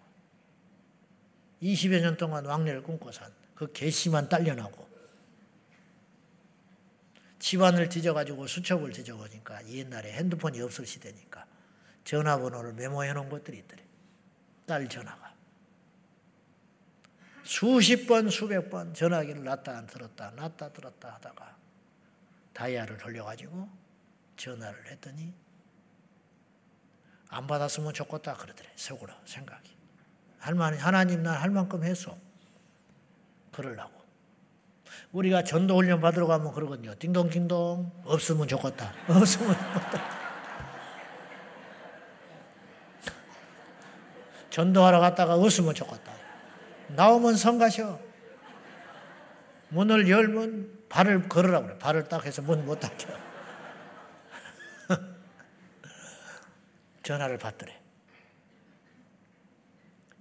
20여 1.62 2.00
년 2.00 2.16
동안 2.16 2.44
왕래를 2.46 2.82
꿈꿔 2.82 3.10
산그 3.12 3.72
개심한 3.72 4.28
딸려나고 4.28 4.88
집안을 7.44 7.90
뒤져가지고 7.90 8.46
수첩을 8.46 8.92
뒤져보니까 8.92 9.68
옛날에 9.68 10.14
핸드폰이 10.14 10.62
없을 10.62 10.86
시대니까 10.86 11.44
전화번호를 12.04 12.72
메모해 12.72 13.12
놓은 13.12 13.28
것들이 13.28 13.58
있더래. 13.58 13.84
딸 14.64 14.88
전화가. 14.88 15.34
수십 17.42 18.06
번, 18.06 18.30
수백 18.30 18.70
번 18.70 18.94
전화기를 18.94 19.44
놨다 19.44 19.84
들었다, 19.84 20.30
놨다 20.30 20.72
들었다 20.72 21.12
하다가 21.16 21.54
다이아를 22.54 22.96
돌려가지고 22.96 23.68
전화를 24.38 24.86
했더니 24.92 25.34
안 27.28 27.46
받았으면 27.46 27.92
좋겠다 27.92 28.38
그러더래. 28.38 28.70
속으로 28.74 29.12
생각이. 29.26 29.76
할머니, 30.38 30.78
하나님 30.78 31.22
난 31.22 31.42
할 31.42 31.50
만큼 31.50 31.84
했어. 31.84 32.16
그러려고. 33.52 34.02
우리가 35.12 35.44
전도 35.44 35.76
훈련 35.76 36.00
받으러 36.00 36.26
가면 36.26 36.52
그러거든요. 36.52 36.94
띵동띵동. 36.98 38.02
없으면 38.04 38.48
좋겠다. 38.48 38.92
없으면 39.08 39.54
좋겠다. 39.54 40.24
전도하러 44.50 45.00
갔다가 45.00 45.34
없으면 45.34 45.74
좋겠다. 45.74 46.12
나오면 46.88 47.36
성가셔. 47.36 47.98
문을 49.70 50.08
열면 50.08 50.84
발을 50.88 51.28
걸으라고 51.28 51.66
그래. 51.66 51.78
발을 51.78 52.04
딱 52.08 52.24
해서 52.24 52.40
문 52.42 52.64
못 52.64 52.78
닫혀. 52.78 53.08
전화를 57.02 57.38
받더래. 57.38 57.80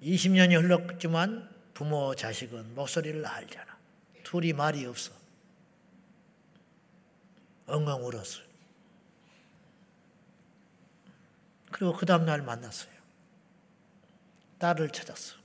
20년이 0.01 0.59
흘렀지만 0.61 1.49
부모 1.74 2.15
자식은 2.15 2.74
목소리를 2.76 3.26
알잖아. 3.26 3.72
둘이 4.24 4.53
말이 4.53 4.86
없어. 4.86 5.11
엉엉 7.67 8.05
울었어. 8.05 8.41
그리고 11.71 11.93
그 11.93 12.05
다음날 12.05 12.41
만났어요. 12.41 12.93
딸을 14.59 14.89
찾았어. 14.91 15.38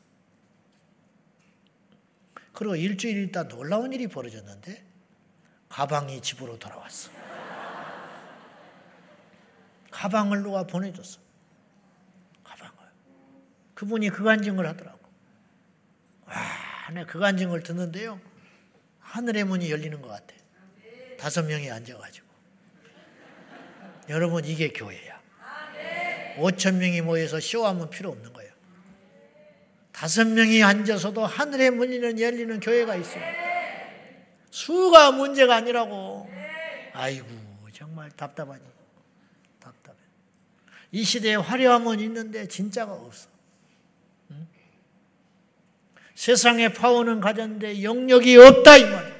그리고 2.52 2.76
일주일 2.76 3.24
있다 3.24 3.48
놀라운 3.48 3.92
일이 3.92 4.08
벌어졌는데 4.08 4.84
가방이 5.68 6.20
집으로 6.20 6.58
돌아왔어. 6.58 7.10
가방을 9.90 10.42
누가 10.42 10.64
보내줬어. 10.64 11.20
가방을. 12.44 12.76
그분이 13.74 14.10
그 14.10 14.22
간증을 14.24 14.66
하더라고. 14.68 14.98
와, 16.26 16.34
내 16.92 17.04
그 17.04 17.18
간증을 17.18 17.62
듣는데요. 17.62 18.20
하늘의 19.08 19.44
문이 19.44 19.70
열리는 19.70 20.00
것 20.02 20.08
같아. 20.08 20.34
다섯 21.18 21.42
명이 21.42 21.70
앉아가지고. 21.70 22.26
여러분, 24.10 24.44
이게 24.44 24.72
교회야. 24.72 25.18
5천 26.36 26.76
명이 26.76 27.00
모여서 27.00 27.40
쇼하면 27.40 27.90
필요 27.90 28.10
없는 28.10 28.32
거예요. 28.32 28.52
다섯 29.92 30.26
명이 30.26 30.62
앉아서도 30.62 31.26
하늘의 31.26 31.70
문이 31.70 32.00
열리는 32.22 32.60
교회가 32.60 32.96
있어요. 32.96 33.22
수가 34.50 35.12
문제가 35.12 35.56
아니라고. 35.56 36.30
아이고, 36.92 37.26
정말 37.72 38.10
답답하니. 38.10 38.62
답답해. 39.58 39.96
이 40.92 41.02
시대에 41.02 41.34
화려함은 41.34 42.00
있는데 42.00 42.46
진짜가 42.46 42.92
없어. 42.92 43.28
응? 46.18 46.28
세상에 46.28 46.72
파워는 46.72 47.20
가졌는데 47.20 47.82
영역이 47.84 48.36
없다 48.36 48.76
이 48.76 48.82
말이야. 48.82 49.16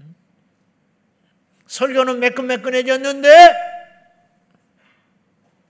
응? 0.00 0.14
설교는 1.66 2.20
매끈매끈해졌는데 2.20 3.28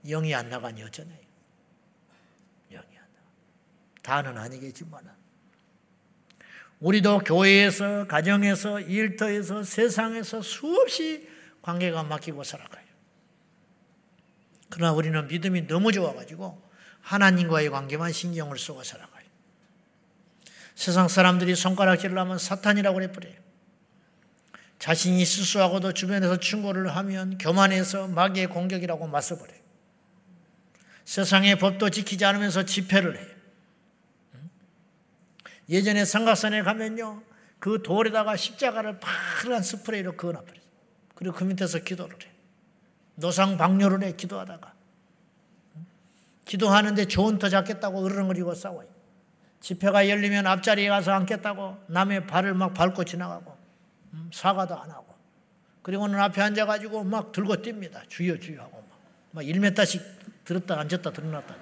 영이 0.05 0.35
안 0.35 0.49
나가니 0.49 0.83
어쩌냐. 0.83 1.09
영이 2.69 2.97
안 2.97 3.03
나가. 3.13 3.27
다는 4.03 4.37
아니겠지만 4.37 5.15
우리도 6.79 7.19
교회에서, 7.19 8.05
가정에서, 8.05 8.81
일터에서, 8.81 9.63
세상에서 9.63 10.41
수없이 10.43 11.27
관계가 11.63 12.03
막히고 12.03 12.43
살아가요. 12.43 12.85
그러나 14.69 14.93
우리는 14.93 15.27
믿음이 15.27 15.65
너무 15.67 15.91
좋아가지고 15.91 16.61
하나님과의 17.01 17.69
관계만 17.69 18.11
신경을 18.11 18.59
쓰고 18.59 18.83
살아가요. 18.83 19.14
세상 20.75 21.07
사람들이 21.07 21.55
손가락질을 21.55 22.17
하면 22.19 22.37
사탄이라고 22.37 22.95
그래버려요. 22.95 23.33
자신이 24.77 25.23
실수하고도 25.23 25.93
주변에서 25.93 26.37
충고를 26.37 26.95
하면 26.95 27.37
교만해서 27.37 28.07
마귀의 28.09 28.47
공격이라고 28.47 29.07
맞서버려요. 29.07 29.57
세상의 31.05 31.57
법도 31.59 31.89
지키지 31.89 32.25
않으면서 32.25 32.65
집회를 32.65 33.17
해요. 33.17 33.35
예전에 35.69 36.03
삼각산에 36.03 36.61
가면요. 36.61 37.23
그 37.59 37.81
돌에다가 37.81 38.35
십자가를 38.35 38.99
파란 38.99 39.63
스프레이로 39.63 40.17
그어놔버려요. 40.17 40.61
그리고 41.15 41.35
그 41.35 41.45
밑에서 41.45 41.79
기도를 41.79 42.15
해. 42.21 42.31
노상 43.15 43.57
방뇨를 43.57 44.03
해, 44.03 44.11
기도하다가. 44.11 44.73
기도하는데 46.43 47.05
좋은 47.05 47.39
터 47.39 47.49
잡겠다고 47.49 48.05
으르렁거리고 48.05 48.53
싸워요. 48.53 48.94
집회가 49.65 50.07
열리면 50.07 50.45
앞자리에 50.45 50.89
가서 50.89 51.11
앉겠다고 51.13 51.85
남의 51.87 52.27
발을 52.27 52.53
막 52.53 52.75
밟고 52.75 53.03
지나가고 53.03 53.57
사과도 54.31 54.79
안 54.79 54.91
하고 54.91 55.15
그리고는 55.81 56.19
앞에 56.19 56.39
앉아가지고 56.39 57.03
막 57.03 57.31
들고 57.31 57.55
뜁니다. 57.55 58.07
주여 58.07 58.37
주여 58.37 58.61
하고 58.61 58.85
막, 58.87 58.99
막 59.31 59.41
1m씩 59.41 60.03
들었다 60.45 60.79
앉았다 60.79 61.11
들어놨다. 61.11 61.55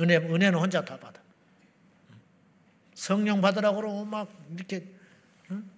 은혜, 0.00 0.16
은혜는 0.16 0.58
혼자 0.58 0.84
다 0.84 0.98
받아. 0.98 1.20
성령 2.94 3.40
받으라고 3.40 3.76
그러고 3.76 4.04
막 4.04 4.28
이렇게 4.52 4.84
응? 5.52 5.70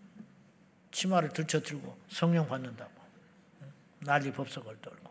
치마를 0.91 1.29
들쳐 1.35 1.61
들고 1.61 1.99
성령 2.09 2.49
받는다고 2.49 2.93
난리 3.99 4.33
법석을 4.33 4.79
떨고 4.81 5.11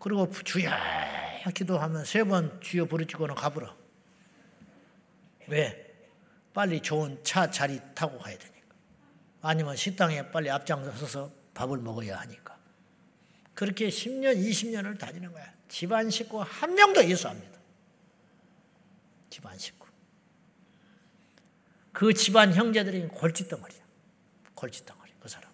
그리고 0.00 0.30
주여 0.30 0.70
기도하면 1.50 2.04
세번 2.04 2.60
주여 2.60 2.86
부르짖고는 2.86 3.34
가버려 3.34 3.76
왜? 5.48 5.80
빨리 6.52 6.80
좋은 6.80 7.22
차 7.24 7.50
자리 7.50 7.80
타고 7.94 8.18
가야 8.18 8.38
되니까 8.38 8.68
아니면 9.42 9.76
식당에 9.76 10.30
빨리 10.30 10.50
앞장서서 10.50 11.32
밥을 11.54 11.78
먹어야 11.78 12.18
하니까 12.20 12.58
그렇게 13.54 13.88
10년 13.88 14.36
20년을 14.36 14.98
다니는 14.98 15.32
거야 15.32 15.52
집안 15.68 16.10
식구 16.10 16.40
한 16.42 16.74
명도 16.74 17.04
예수합니다 17.04 17.58
집안 19.30 19.58
식구 19.58 19.84
그 21.94 22.12
집안 22.12 22.52
형제들이 22.52 23.06
골칫덩어리야. 23.06 23.80
골칫덩어리. 24.56 25.12
그 25.20 25.28
사람. 25.28 25.48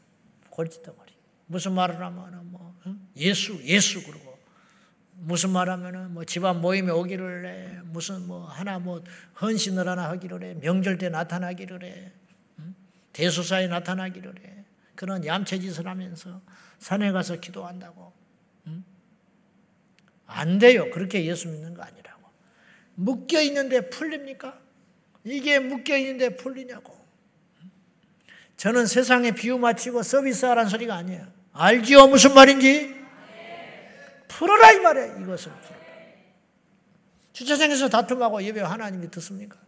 골칫덩어리. 0.49 1.13
무슨 1.47 1.75
말을 1.75 2.01
하면은 2.01 2.51
뭐 2.51 2.75
예수 3.15 3.63
예수 3.63 4.03
그러고 4.03 4.30
무슨 5.23 5.51
말 5.51 5.69
하면은 5.69 6.13
뭐 6.15 6.25
집안 6.25 6.61
모임에 6.61 6.91
오기를 6.91 7.47
해. 7.47 7.81
무슨 7.85 8.27
뭐 8.27 8.47
하나 8.47 8.79
뭐 8.79 9.05
헌신을 9.41 9.87
하나 9.87 10.09
하기를 10.09 10.43
해. 10.43 10.55
명절 10.55 10.99
때 10.99 11.09
나타나기를 11.11 11.85
해. 11.85 12.13
대소사에 13.13 13.67
나타나기를 13.67 14.35
해. 14.45 14.65
그런 14.95 15.25
얌체짓을 15.25 15.87
하면서 15.87 16.41
산에 16.79 17.13
가서 17.13 17.37
기도한다고. 17.37 18.13
안 20.27 20.59
돼요. 20.59 20.91
그렇게 20.91 21.25
예수 21.27 21.49
믿는 21.49 21.75
거 21.75 21.83
아니라고. 21.83 22.23
묶여 22.95 23.41
있는데 23.43 23.91
풀립니까? 23.91 24.59
이게 25.25 25.59
묶여 25.59 25.97
있는데 25.97 26.37
풀리냐고. 26.37 26.99
저는 28.57 28.87
세상에 28.87 29.33
비유 29.33 29.59
맞추고 29.59 30.03
서비스하라는 30.03 30.71
소리가 30.71 30.95
아니에요. 30.95 31.27
알지요? 31.53 32.07
무슨 32.07 32.33
말인지? 32.35 33.00
풀어라 34.31 34.73
이 34.73 34.81
말이에요. 34.81 35.21
이것을 35.21 35.53
풀어라. 35.53 35.81
주차장에서 37.33 37.89
다툼하고 37.89 38.43
예배 38.43 38.61
하나님이 38.61 39.11
듣습니까? 39.11 39.59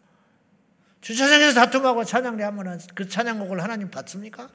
주차장에서 1.00 1.54
다툼하고 1.54 2.04
찬양을 2.04 2.44
하면 2.44 2.80
그 2.94 3.08
찬양곡을 3.08 3.62
하나님 3.62 3.90
받습니까? 3.90 4.48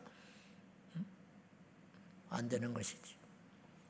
안 2.29 2.47
되는 2.47 2.73
것이지. 2.73 3.15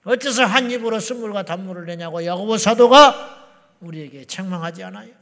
어째서 0.04 0.46
한 0.46 0.72
입으로 0.72 1.00
쓴물과 1.00 1.44
단물을 1.44 1.86
내냐고 1.86 2.26
야고보 2.26 2.58
사도가 2.58 3.76
우리에게 3.82 4.26
책망하지 4.26 4.84
않아요? 4.86 5.14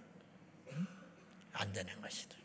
안 1.53 1.73
되는 1.73 2.01
것이다. 2.01 2.35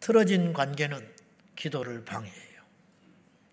틀어진 0.00 0.52
관계는 0.52 1.14
기도를 1.56 2.04
방해해요. 2.04 2.62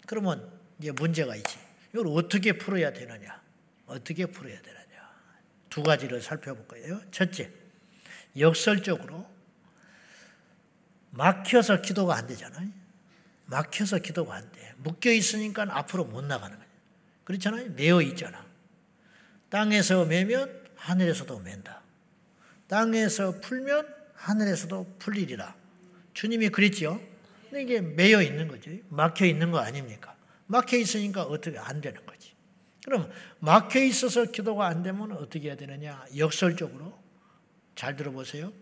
그러면 0.06 0.55
이제 0.80 0.92
문제가 0.92 1.36
있지. 1.36 1.58
이걸 1.94 2.08
어떻게 2.08 2.54
풀어야 2.54 2.92
되느냐? 2.92 3.42
어떻게 3.88 4.26
풀어야 4.26 4.62
되느냐? 4.62 4.86
두 5.70 5.84
가지를 5.84 6.22
살펴볼 6.22 6.68
거예요. 6.68 7.02
첫째, 7.12 7.52
역설적으로 8.38 9.30
막혀서 11.12 11.82
기도가 11.82 12.16
안 12.16 12.28
되잖아요. 12.28 12.70
막혀서 13.46 14.00
기도가 14.00 14.36
안 14.36 14.52
돼. 14.52 14.74
묶여 14.78 15.12
있으니까 15.12 15.66
앞으로 15.70 16.06
못 16.06 16.24
나가는 16.24 16.56
거예요. 16.56 16.72
그렇잖아요. 17.24 17.72
매어 17.72 18.02
있잖아. 18.02 18.46
땅에서 19.50 20.06
매면 20.06 20.66
하늘에서도 20.76 21.40
맨다. 21.40 21.82
땅에서 22.68 23.40
풀면 23.40 23.94
하늘에서도 24.14 24.96
풀리리라. 25.00 25.56
주님이 26.14 26.50
그랬죠. 26.50 27.02
근데 27.44 27.62
이게 27.62 27.82
매여 27.82 28.22
있는 28.22 28.48
거지. 28.48 28.84
막혀 28.90 29.26
있는 29.26 29.52
거 29.52 29.60
아닙니까? 29.60 30.15
막혀 30.48 30.78
있으니까 30.78 31.24
어떻게 31.24 31.58
안 31.58 31.82
되는 31.82 32.06
거지. 32.06 32.34
그럼 32.84 33.12
막혀 33.40 33.80
있어서 33.82 34.26
기도가 34.26 34.68
안 34.68 34.84
되면 34.84 35.12
어떻게 35.14 35.48
해야 35.48 35.56
되느냐? 35.56 36.06
역설적으로 36.16 36.98
잘 37.76 37.96
들어보세요. 37.96 38.54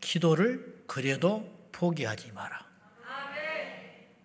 기도를 0.00 0.84
그래도 0.86 1.68
포기하지 1.72 2.32
마라. 2.32 2.64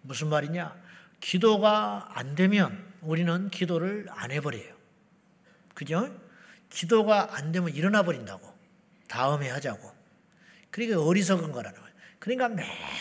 무슨 0.04 0.28
말이냐? 0.30 0.80
기도가 1.20 2.10
안 2.14 2.36
되면 2.36 2.92
우리는 3.02 3.50
기도를 3.50 4.08
안 4.10 4.32
해버려요. 4.32 4.76
그죠? 5.74 6.16
기도가 6.70 7.36
안 7.36 7.52
되면 7.52 7.74
일어나 7.74 8.04
버린다고. 8.04 8.52
다음에 9.08 9.50
하자고. 9.50 9.92
그러니까 10.70 11.04
어리석은 11.04 11.52
거라는 11.52 11.80
거예요. 11.80 11.91
그러니까 12.22 12.50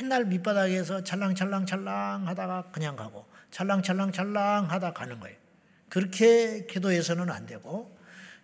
맨날 0.01 0.25
밑바닥에서 0.25 1.05
찰랑찰랑찰랑 1.05 2.27
하다가 2.27 2.71
그냥 2.73 2.97
가고 2.97 3.27
찰랑찰랑찰랑 3.51 4.71
하다 4.71 4.95
가는 4.95 5.21
거예요. 5.21 5.37
그렇게 5.91 6.65
기도해서는 6.67 7.31
안 7.31 7.45
되고 7.45 7.95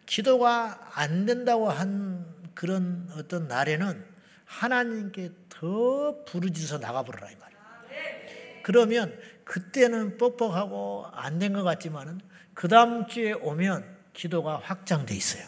기도가 0.05 0.79
안 0.95 1.25
된다고 1.25 1.71
한 1.71 2.27
그런 2.55 3.09
어떤 3.17 3.49
날에는 3.49 4.05
하나님께 4.45 5.31
더 5.49 6.23
부르짖어 6.27 6.79
나가버려라 6.79 7.31
이 7.31 7.37
말이에요. 7.37 8.63
그러면 8.63 9.19
그때는 9.45 10.19
뻑뻑하고 10.19 11.07
안 11.13 11.39
된 11.39 11.55
것 11.55 11.63
같지만은 11.63 12.21
그 12.53 12.69
다음 12.69 13.07
주에 13.07 13.33
오면 13.33 13.97
기도가 14.13 14.61
확장돼 14.63 15.15
있어요. 15.15 15.45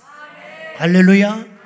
할렐루야. 0.79 1.58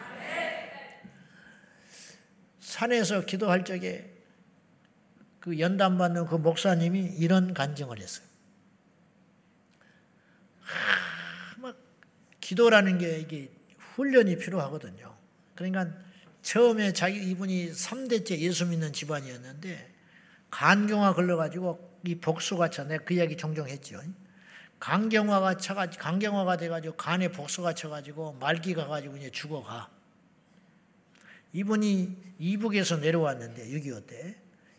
산에서 2.83 3.25
기도할 3.27 3.65
적에 3.65 4.11
그 5.39 5.59
연단 5.61 5.99
받는 5.99 6.27
그 6.27 6.35
목사님이 6.35 7.15
이런 7.19 7.55
간증을 7.55 8.01
했어요. 8.01 8.27
막 11.59 11.77
기도라는 12.41 12.99
게 12.99 13.21
이게 13.21 13.53
훈련이 13.79 14.37
필요하거든요. 14.39 15.17
그러니까 15.55 15.97
처음에 16.43 16.93
자기 16.93 17.23
이분이 17.31 17.71
3대째 17.71 18.39
예수 18.39 18.67
믿는 18.67 18.93
집안이었는데 18.93 19.95
간경화 20.51 21.15
걸려가지고 21.15 22.01
이 22.05 22.17
복수가 22.17 22.71
차. 22.71 22.85
내가 22.85 23.05
그 23.05 23.15
이야기 23.15 23.37
종종 23.37 23.69
했죠. 23.69 24.01
간경화가 24.81 25.59
차가 25.59 25.89
간경화가 25.89 26.57
돼가지고 26.57 26.97
간에 26.97 27.29
복수가 27.29 27.75
쳐가지고 27.75 28.33
말기가 28.41 28.89
가지고 28.89 29.17
이제 29.17 29.31
죽어가. 29.31 30.02
이분이 31.53 32.17
이북에서 32.39 32.97
내려왔는데 32.99 33.69
6.25 33.69 34.07
때. 34.07 34.37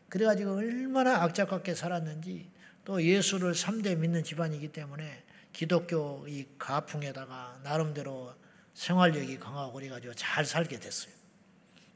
그래가지고 0.09 0.57
얼마나 0.57 1.23
악착같게 1.23 1.75
살았는지 1.75 2.49
또 2.85 3.01
예수를 3.01 3.53
3대 3.53 3.97
믿는 3.97 4.23
집안이기 4.23 4.71
때문에 4.71 5.23
기독교 5.53 6.25
이 6.27 6.45
가풍에다가 6.57 7.59
나름대로 7.63 8.33
생활력이 8.73 9.37
강하고 9.37 9.73
그래가지고 9.73 10.13
잘 10.15 10.45
살게 10.45 10.79
됐어요. 10.79 11.13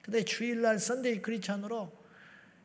근데 0.01 0.23
주일날 0.23 0.79
선데이 0.79 1.21
크리찬으로 1.21 1.91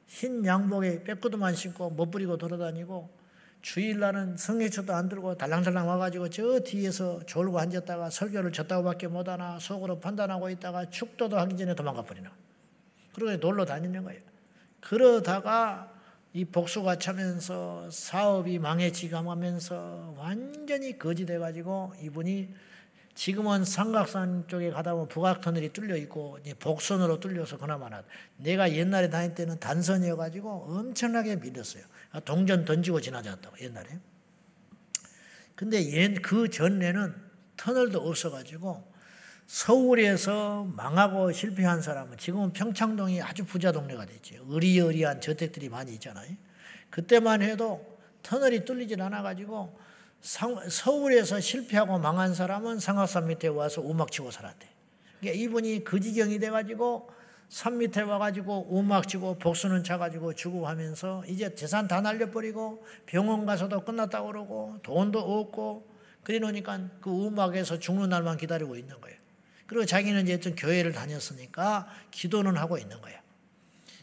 흰 0.07 0.45
양복에 0.45 1.05
빼꾸도만 1.05 1.55
신고 1.55 1.91
멋부리고 1.91 2.37
돌아다니고 2.37 3.22
주일날은 3.63 4.37
성회초도 4.37 4.93
안 4.93 5.09
들고 5.09 5.37
달랑달랑 5.37 5.89
와가지고 5.89 6.31
저 6.31 6.61
뒤에서 6.61 7.25
졸고 7.27 7.59
앉았다가 7.61 8.11
설교를 8.11 8.53
졌다고밖에 8.53 9.07
못하나 9.07 9.59
속으로 9.61 10.01
판단하고 10.01 10.51
있다가 10.51 10.91
축도도 10.91 11.39
하기 11.39 11.57
전에 11.57 11.75
도망가 11.75 12.03
버리나. 12.03 12.31
그러고 13.15 13.37
놀러 13.37 13.65
다니는 13.65 14.03
거예요. 14.03 14.21
그러다가 14.81 15.93
이 16.33 16.45
복수가 16.45 16.97
차면서 16.99 17.89
사업이 17.91 18.59
망해지감하면서 18.59 20.15
완전히 20.19 20.99
거지 20.99 21.25
돼가지고 21.25 21.93
이분이 22.03 22.53
지금은 23.15 23.65
삼각산 23.65 24.49
쪽에 24.49 24.71
가다 24.71 24.93
보면 24.93 25.09
북악터널이 25.09 25.73
뚫려 25.73 25.97
있고 25.99 26.39
복선으로 26.59 27.21
뚫려서 27.21 27.59
그나마나 27.59 28.03
내가 28.39 28.73
옛날에 28.73 29.11
다닐 29.11 29.35
때는 29.35 29.61
단선이어가지고 29.61 30.67
엄청나게 30.69 31.37
밀렸어요. 31.37 31.85
아, 32.13 32.21
동전 32.21 32.65
던지고 32.65 33.01
지나지 33.01 33.29
않다고 33.29 33.57
옛날에. 33.61 33.99
근데 35.55 36.15
그 36.15 36.51
전에는 36.51 37.15
터널도 37.57 38.01
없어가지고 38.01 38.93
서울에서 39.47 40.65
망하고 40.75 41.33
실패한 41.33 41.83
사람은 41.83 42.17
지금은 42.19 42.53
평창동이 42.53 43.23
아주 43.23 43.45
부자 43.45 43.73
동네가 43.73 44.07
됐죠. 44.07 44.45
의리의리한 44.49 45.21
저택들이 45.21 45.69
많이 45.69 45.93
있잖아요. 45.95 46.35
그때만 46.91 47.43
해도 47.43 47.99
터널이 48.23 48.65
뚫리질 48.65 49.01
않아가지고 49.03 49.79
서울에서 50.21 51.41
실패하고 51.41 51.99
망한 51.99 52.35
사람은 52.35 52.79
상하산 52.79 53.27
밑에 53.27 53.49
와서 53.49 53.81
우막 53.81 54.11
치고 54.11 54.31
살았대. 54.31 54.69
그러니까 55.21 55.43
이분이 55.43 55.85
그 55.85 56.01
지경이 56.01 56.39
돼가지고 56.39 57.11
산 57.53 57.77
밑에 57.77 58.01
와가지고 58.01 58.69
우막 58.71 59.07
치고 59.07 59.35
복수는 59.35 59.85
차가지고 59.85 60.33
죽고 60.33 60.67
하면서 60.67 61.23
이제 61.29 61.55
재산 61.55 61.87
다 61.87 62.01
날려버리고 62.01 62.83
병원 63.05 63.45
가서도 63.45 63.85
끝났다고 63.85 64.29
그러고 64.29 64.79
돈도 64.83 65.19
없고 65.19 65.87
그래 66.23 66.39
놓으니까 66.39 66.89
그 67.03 67.11
우막에서 67.11 67.79
죽는 67.79 68.09
날만 68.09 68.39
기다리고 68.39 68.75
있는 68.75 68.99
거예요. 69.03 69.19
그리고 69.67 69.85
자기는 69.85 70.23
이제 70.23 70.41
좀 70.41 70.55
교회를 70.57 70.93
다녔으니까 70.93 71.89
기도는 72.11 72.57
하고 72.57 72.79
있는 72.79 72.99
거야. 73.03 73.21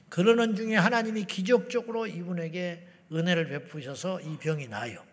그러는 0.10 0.56
중에 0.56 0.76
하나님이 0.76 1.24
기적적으로 1.24 2.06
이분에게 2.06 2.86
은혜를 3.12 3.48
베푸셔서 3.48 4.22
이 4.22 4.38
병이 4.38 4.68
나요. 4.68 5.04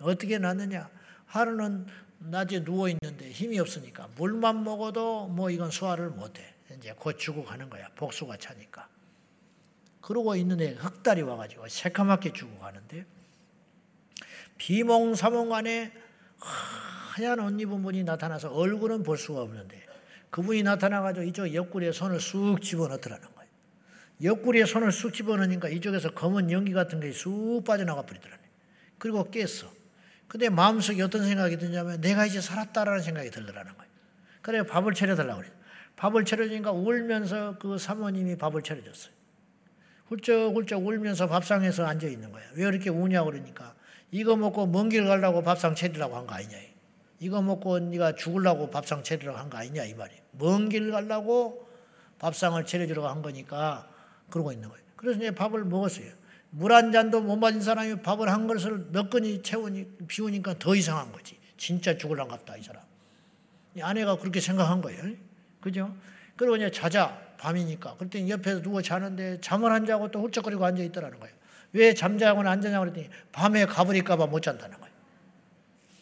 어떻게 0.00 0.36
났느냐? 0.36 0.90
하루는 1.24 1.86
낮에 2.18 2.64
누워 2.64 2.90
있는데 2.90 3.30
힘이 3.30 3.58
없으니까 3.58 4.10
물만 4.16 4.62
먹어도 4.62 5.28
뭐 5.28 5.48
이건 5.48 5.70
소화를 5.70 6.10
못 6.10 6.38
해. 6.38 6.57
이제 6.78 6.94
곧 6.96 7.18
죽어 7.18 7.44
가는 7.44 7.68
거야. 7.68 7.88
복수가 7.96 8.36
차니까. 8.36 8.88
그러고 10.00 10.36
있는데 10.36 10.72
흑달이 10.74 11.22
와가지고 11.22 11.68
새카맣게 11.68 12.32
죽어 12.32 12.58
가는데 12.58 13.04
비몽사몽간에 14.56 15.92
하얀 16.38 17.40
옷 17.40 17.60
입은 17.60 17.82
분이 17.82 18.04
나타나서 18.04 18.52
얼굴은 18.52 19.02
볼 19.02 19.18
수가 19.18 19.42
없는데 19.42 19.86
그분이 20.30 20.62
나타나가지고 20.62 21.26
이쪽 21.26 21.52
옆구리에 21.52 21.92
손을 21.92 22.20
쑥 22.20 22.60
집어넣더라는 22.62 23.22
거예요. 23.34 23.50
옆구리에 24.22 24.64
손을 24.66 24.92
쑥 24.92 25.12
집어넣으니까 25.12 25.68
이쪽에서 25.68 26.10
검은 26.12 26.50
연기 26.50 26.72
같은 26.72 27.00
게 27.00 27.12
쑥 27.12 27.64
빠져나가 27.64 28.02
버리더라네. 28.02 28.42
그리고 28.98 29.30
깼어. 29.30 29.70
근데 30.26 30.48
마음속에 30.48 31.02
어떤 31.02 31.24
생각이 31.24 31.56
드냐면 31.56 32.00
내가 32.00 32.26
이제 32.26 32.40
살았다라는 32.40 33.00
생각이 33.02 33.30
들더라는 33.30 33.76
거예요. 33.76 33.90
그래 34.42 34.62
밥을 34.62 34.94
차려달라고 34.94 35.40
그래요. 35.40 35.57
밥을 35.98 36.24
차려주니까 36.24 36.70
울면서 36.72 37.58
그 37.58 37.76
사모님이 37.76 38.36
밥을 38.36 38.62
차려줬어요. 38.62 39.12
훌쩍훌쩍 40.06 40.86
울면서 40.86 41.26
밥상에서 41.26 41.84
앉아 41.84 42.06
있는 42.06 42.30
거예요. 42.32 42.48
왜 42.54 42.66
이렇게 42.68 42.88
우냐고 42.88 43.30
그러니까 43.30 43.74
이거 44.10 44.36
먹고 44.36 44.66
먼 44.66 44.88
길 44.88 45.04
가려고 45.06 45.42
밥상 45.42 45.74
차리라고 45.74 46.16
한 46.16 46.26
거 46.26 46.34
아니냐. 46.34 46.56
이거 47.20 47.42
먹고 47.42 47.78
네가 47.80 48.14
죽으려고 48.14 48.70
밥상 48.70 49.02
차리라고 49.02 49.36
한 49.38 49.50
거 49.50 49.58
아니냐 49.58 49.84
이 49.84 49.94
말이에요. 49.94 50.22
먼 50.32 50.68
길 50.68 50.90
가려고 50.92 51.68
밥상을 52.20 52.64
차려주려고 52.64 53.08
한 53.08 53.20
거니까 53.20 53.90
그러고 54.30 54.52
있는 54.52 54.68
거예요. 54.68 54.82
그래서 54.96 55.18
이제 55.18 55.30
밥을 55.32 55.64
먹었어요. 55.64 56.10
물 56.50 56.72
한 56.72 56.92
잔도 56.92 57.20
못 57.20 57.36
맞은 57.36 57.60
사람이 57.60 58.02
밥을 58.02 58.28
한 58.30 58.46
그릇을 58.46 58.86
몇 58.92 59.10
건이 59.10 59.42
채우니 59.42 60.06
비우니까 60.06 60.58
더 60.58 60.74
이상한 60.74 61.12
거지. 61.12 61.36
진짜 61.58 61.98
죽을란갑다 61.98 62.56
이 62.56 62.62
사람. 62.62 62.82
이 63.76 63.82
아내가 63.82 64.16
그렇게 64.16 64.40
생각한 64.40 64.80
거예요. 64.80 65.02
그죠? 65.60 65.94
그리고 66.36 66.56
이제 66.56 66.70
자자 66.70 67.20
밤이니까 67.38 67.96
그때 67.96 68.26
옆에서 68.28 68.62
누워 68.62 68.82
자는데 68.82 69.40
잠을 69.40 69.70
안 69.72 69.86
자고 69.86 70.10
또 70.10 70.22
훌쩍거리고 70.22 70.64
앉아 70.64 70.82
있더라는 70.84 71.18
거예요. 71.18 71.34
왜 71.72 71.94
잠자고는 71.94 72.50
안 72.50 72.60
자냐고 72.60 72.84
그랬더니 72.84 73.08
밤에 73.32 73.66
가버릴까봐 73.66 74.26
못 74.26 74.40
잔다는 74.40 74.78
거예요. 74.78 74.94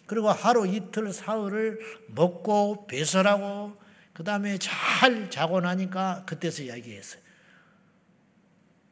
그리고 0.07 0.31
하루 0.31 0.67
이틀 0.67 1.13
사흘을 1.13 1.81
먹고 2.09 2.87
배설하고 2.87 3.77
그 4.13 4.25
다음에 4.25 4.57
잘 4.59 5.29
자고 5.31 5.61
나니까 5.61 6.25
그때서 6.27 6.63
이야기했어요. 6.63 7.21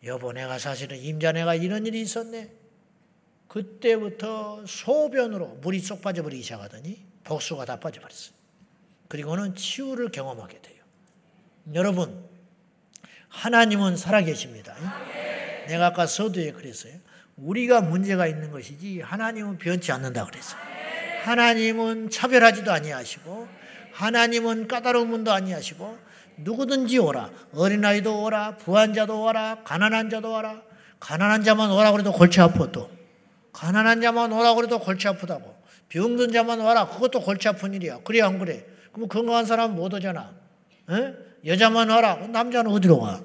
여보 0.05 0.33
내가 0.33 0.59
사실은 0.59 0.99
임자네가 0.99 1.55
이런 1.55 1.87
일이 1.87 2.01
있었네. 2.03 2.53
그때부터 3.49 4.65
소변으로 4.67 5.47
물이 5.63 5.79
쏙 5.79 6.03
빠져버리기 6.03 6.43
시작하더니 6.43 7.07
복수가 7.23 7.65
다 7.65 7.79
빠져버렸어요. 7.79 8.34
그리고는 9.15 9.55
치유를 9.55 10.11
경험하게 10.11 10.61
돼요. 10.61 10.83
여러분 11.73 12.25
하나님은 13.29 13.97
살아계십니다. 13.97 14.75
내가 15.69 15.87
아까 15.87 16.05
서두에 16.05 16.51
그랬어요. 16.51 16.95
우리가 17.37 17.81
문제가 17.81 18.27
있는 18.27 18.51
것이지 18.51 19.03
하나님은 19.03 19.59
변치 19.59 19.93
않는다 19.93 20.25
그랬어요. 20.25 20.61
하나님은 21.23 22.11
차별하지도 22.11 22.73
아니하시고 22.73 23.47
하나님은 23.93 24.67
까다로운 24.67 25.09
분도 25.13 25.31
아니하시고 25.31 25.97
누구든지 26.39 26.99
오라 26.99 27.31
어린아이도 27.55 28.25
오라 28.25 28.57
부한자도 28.57 29.27
오라 29.27 29.63
가난한 29.63 30.11
자도 30.11 30.35
오라 30.35 30.61
가난한 30.99 31.45
자만 31.45 31.71
오라 31.71 31.93
그래도 31.93 32.11
골치 32.11 32.41
아프도 32.41 32.91
가난한 33.53 34.01
자만 34.01 34.33
오라 34.33 34.55
그래도 34.55 34.81
골치 34.81 35.07
아프다고 35.07 35.57
병든 35.89 36.33
자만 36.33 36.59
와라 36.59 36.89
그것도 36.89 37.21
골치 37.21 37.47
아픈 37.47 37.75
일이야 37.75 38.01
그래 38.03 38.21
안 38.21 38.41
그래 38.41 38.74
그럼 38.95 39.09
건강한 39.09 39.45
사람은 39.45 39.77
못 39.77 39.93
오잖아 39.93 40.33
에? 40.91 41.15
여자만 41.45 41.91
와라 41.91 42.17
남자는 42.17 42.71
어디로 42.71 43.01
가 43.01 43.23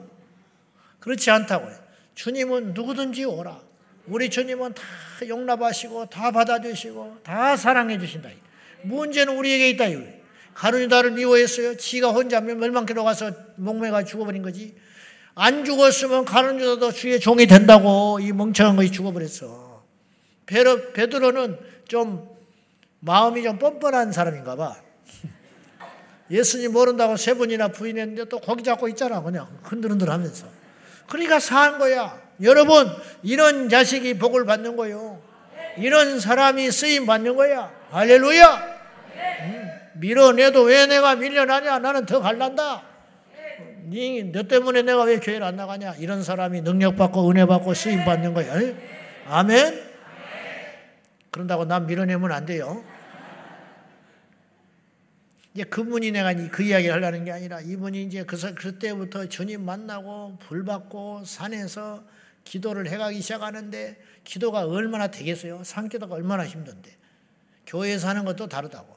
그렇지 0.99 1.31
않다고요 1.31 1.73
주님은 2.15 2.73
누구든지 2.73 3.23
오라 3.23 3.69
우리 4.09 4.29
주님은 4.29 4.73
다 4.73 4.83
용납하시고 5.27 6.07
다 6.07 6.31
받아주시고 6.31 7.17
다 7.23 7.55
사랑해 7.55 7.97
주신다. 7.99 8.29
문제는 8.81 9.37
우리에게 9.37 9.69
있다. 9.69 9.85
가룟유다를 10.55 11.11
미워했어요. 11.11 11.77
지가 11.77 12.09
혼자 12.09 12.41
멸망길로 12.41 13.03
가서 13.03 13.31
목매가 13.55 14.03
죽어버린 14.03 14.41
거지. 14.41 14.75
안 15.35 15.63
죽었으면 15.63 16.25
가룟유다도 16.25 16.91
주의 16.91 17.19
종이 17.19 17.45
된다고 17.45 18.19
이 18.19 18.33
멍청한 18.33 18.75
것이 18.75 18.91
죽어버렸어. 18.91 19.83
베드, 20.47 20.93
베드로는 20.93 21.59
좀 21.87 22.27
마음이 22.99 23.43
좀 23.43 23.59
뻔뻔한 23.59 24.11
사람인가 24.11 24.55
봐. 24.55 24.75
예수님 26.31 26.73
모른다고 26.73 27.17
세 27.17 27.33
번이나 27.33 27.69
부인했는데 27.69 28.25
또 28.25 28.39
거기 28.39 28.63
잡고 28.63 28.87
있잖아. 28.89 29.21
그냥 29.21 29.47
흔들흔들 29.63 30.09
하면서. 30.09 30.47
그러니까 31.07 31.39
사한 31.39 31.79
거야. 31.79 32.19
여러분, 32.41 32.87
이런 33.23 33.67
자식이 33.67 34.17
복을 34.19 34.45
받는 34.45 34.75
거요. 34.75 35.21
이런 35.77 36.19
사람이 36.19 36.71
쓰임 36.71 37.05
받는 37.05 37.35
거야. 37.35 37.71
할렐루야! 37.91 38.79
음, 39.41 39.69
밀어내도 39.95 40.63
왜 40.63 40.85
내가 40.85 41.15
밀려나냐? 41.15 41.79
나는 41.79 42.05
더 42.05 42.19
갈란다. 42.19 42.83
니, 43.89 44.31
너 44.31 44.43
때문에 44.43 44.83
내가 44.83 45.03
왜 45.03 45.19
교회를 45.19 45.45
안 45.45 45.55
나가냐? 45.55 45.95
이런 45.99 46.23
사람이 46.23 46.61
능력받고 46.61 47.29
은혜받고 47.29 47.73
쓰임 47.73 48.05
받는 48.05 48.33
거야. 48.35 48.53
아멘? 49.27 49.89
그런다고 51.31 51.65
난 51.65 51.87
밀어내면 51.87 52.31
안 52.31 52.45
돼요. 52.45 52.83
이제 55.59 55.67
그분이 55.67 56.11
내가 56.11 56.33
그 56.51 56.63
이야기를 56.63 56.95
하려는 56.95 57.25
게 57.25 57.33
아니라 57.33 57.59
이분이 57.59 58.03
이제 58.03 58.23
그, 58.23 58.37
그때부터 58.55 59.27
주님 59.27 59.65
만나고 59.65 60.37
불 60.39 60.63
받고 60.63 61.25
산에서 61.25 62.05
기도를 62.45 62.87
해가기 62.87 63.21
시작하는데 63.21 64.01
기도가 64.23 64.65
얼마나 64.65 65.07
되겠어요? 65.11 65.65
산기도가 65.65 66.15
얼마나 66.15 66.47
힘든데. 66.47 66.95
교회에서 67.67 68.07
하는 68.07 68.23
것도 68.23 68.47
다르다고. 68.47 68.95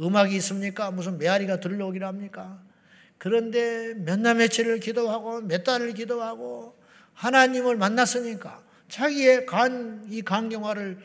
음악이 0.00 0.34
있습니까? 0.36 0.90
무슨 0.90 1.18
메아리가 1.18 1.60
들려오기를 1.60 2.06
합니까? 2.06 2.62
그런데 3.18 3.92
몇 3.92 4.18
날 4.18 4.36
며칠을 4.36 4.80
기도하고 4.80 5.42
몇 5.42 5.62
달을 5.62 5.92
기도하고 5.92 6.74
하나님을 7.12 7.76
만났으니까 7.76 8.62
자기의 8.88 9.44
간, 9.44 10.06
이 10.08 10.22
간경화를 10.22 10.98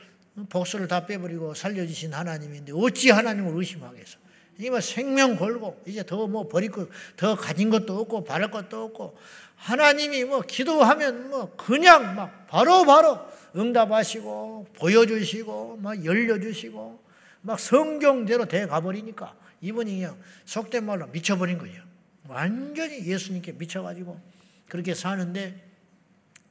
복수를 0.47 0.87
다 0.87 1.05
빼버리고 1.05 1.55
살려주신 1.55 2.13
하나님인데 2.13 2.71
어찌 2.73 3.09
하나님을 3.09 3.53
의심하겠어? 3.53 4.26
게 4.57 4.81
생명 4.81 5.35
걸고 5.35 5.81
이제 5.85 6.03
더 6.05 6.27
뭐 6.27 6.47
버릴 6.47 6.71
것, 6.71 6.89
더 7.15 7.35
가진 7.35 7.69
것도 7.69 7.99
없고 7.99 8.23
바랄 8.23 8.51
것도 8.51 8.85
없고 8.85 9.17
하나님이 9.55 10.23
뭐 10.25 10.41
기도하면 10.41 11.29
뭐 11.29 11.55
그냥 11.55 12.15
막 12.15 12.47
바로 12.47 12.85
바로 12.85 13.19
응답하시고 13.55 14.67
보여주시고 14.77 15.77
막 15.81 16.03
열려주시고 16.03 16.99
막 17.41 17.59
성경대로 17.59 18.45
돼 18.45 18.65
가버리니까 18.67 19.35
이분이 19.61 19.95
그냥 19.99 20.17
속된 20.45 20.85
말로 20.85 21.07
미쳐버린 21.07 21.57
거예요. 21.57 21.81
완전히 22.27 23.05
예수님께 23.05 23.53
미쳐가지고 23.53 24.19
그렇게 24.67 24.93
사는데 24.93 25.65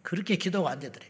그렇게 0.03 0.37
기도가 0.37 0.71
안 0.71 0.81
되더래. 0.81 1.07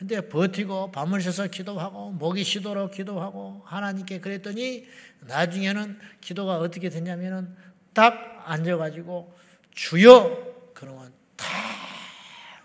근데 0.00 0.26
버티고 0.26 0.92
밤을 0.92 1.20
새서 1.20 1.48
기도하고 1.48 2.12
목이 2.12 2.42
쉬도록 2.42 2.92
기도하고 2.92 3.60
하나님께 3.66 4.20
그랬더니 4.20 4.86
나중에는 5.26 5.98
기도가 6.22 6.56
어떻게 6.56 6.88
됐냐면은 6.88 7.54
딱 7.92 8.42
앉아가지고 8.46 9.36
주여 9.74 10.70
그러면 10.72 11.12
다 11.36 11.46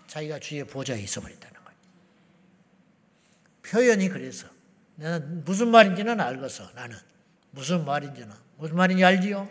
자기가 0.06 0.38
주의 0.38 0.64
보좌에 0.64 0.98
있어버린다는 0.98 1.56
거예요. 1.62 1.78
표현이 3.66 4.08
그래서 4.08 4.48
나는 4.94 5.44
무슨 5.44 5.68
말인지는 5.68 6.18
알겠어. 6.18 6.70
나는 6.74 6.96
무슨 7.50 7.84
말인지는 7.84 8.30
무슨 8.56 8.76
말인지 8.76 9.04
알지요. 9.04 9.46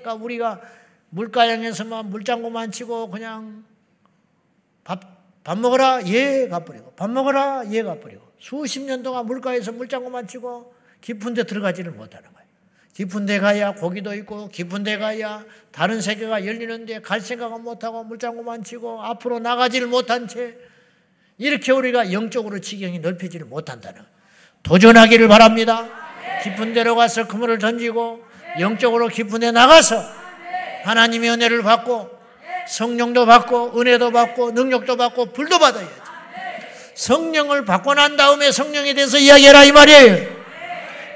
그러니까 0.00 0.12
우리가 0.12 0.60
물가양에서만 1.08 2.10
물장구만 2.10 2.70
치고 2.70 3.08
그냥 3.08 3.64
밥, 4.84 5.19
밥 5.42 5.58
먹어라 5.58 6.06
예 6.06 6.48
가버리고 6.48 6.92
밥 6.92 7.10
먹어라 7.10 7.64
예 7.70 7.82
가버리고 7.82 8.22
수십 8.38 8.80
년 8.80 9.02
동안 9.02 9.26
물가에서 9.26 9.72
물장구만 9.72 10.26
치고 10.26 10.74
깊은 11.00 11.34
데 11.34 11.44
들어가지를 11.44 11.92
못하는 11.92 12.30
거예요. 12.32 12.48
깊은 12.94 13.24
데 13.26 13.38
가야 13.38 13.74
고기도 13.74 14.14
있고 14.14 14.48
깊은 14.48 14.82
데 14.82 14.98
가야 14.98 15.44
다른 15.72 16.00
세계가 16.00 16.44
열리는데 16.44 17.00
갈 17.00 17.20
생각은 17.20 17.62
못하고 17.62 18.04
물장구만 18.04 18.64
치고 18.64 19.02
앞으로 19.02 19.38
나가지를 19.38 19.86
못한 19.86 20.28
채 20.28 20.56
이렇게 21.38 21.72
우리가 21.72 22.12
영적으로 22.12 22.60
지경이 22.60 22.98
넓혀지를 22.98 23.46
못한다는 23.46 24.02
도전하기를 24.62 25.28
바랍니다. 25.28 25.88
깊은 26.42 26.74
데로 26.74 26.96
가서 26.96 27.26
그물을 27.26 27.58
던지고 27.58 28.22
영적으로 28.58 29.08
깊은 29.08 29.40
데 29.40 29.50
나가서 29.50 30.02
하나님의 30.84 31.30
은혜를 31.30 31.62
받고 31.62 32.19
성령도 32.70 33.26
받고 33.26 33.80
은혜도 33.80 34.12
받고 34.12 34.52
능력도 34.52 34.96
받고 34.96 35.32
불도 35.32 35.58
받아야지. 35.58 35.90
성령을 36.94 37.64
받고 37.64 37.94
난 37.94 38.16
다음에 38.16 38.52
성령에 38.52 38.94
대해서 38.94 39.18
이야기해라 39.18 39.64
이 39.64 39.72
말이에요. 39.72 40.40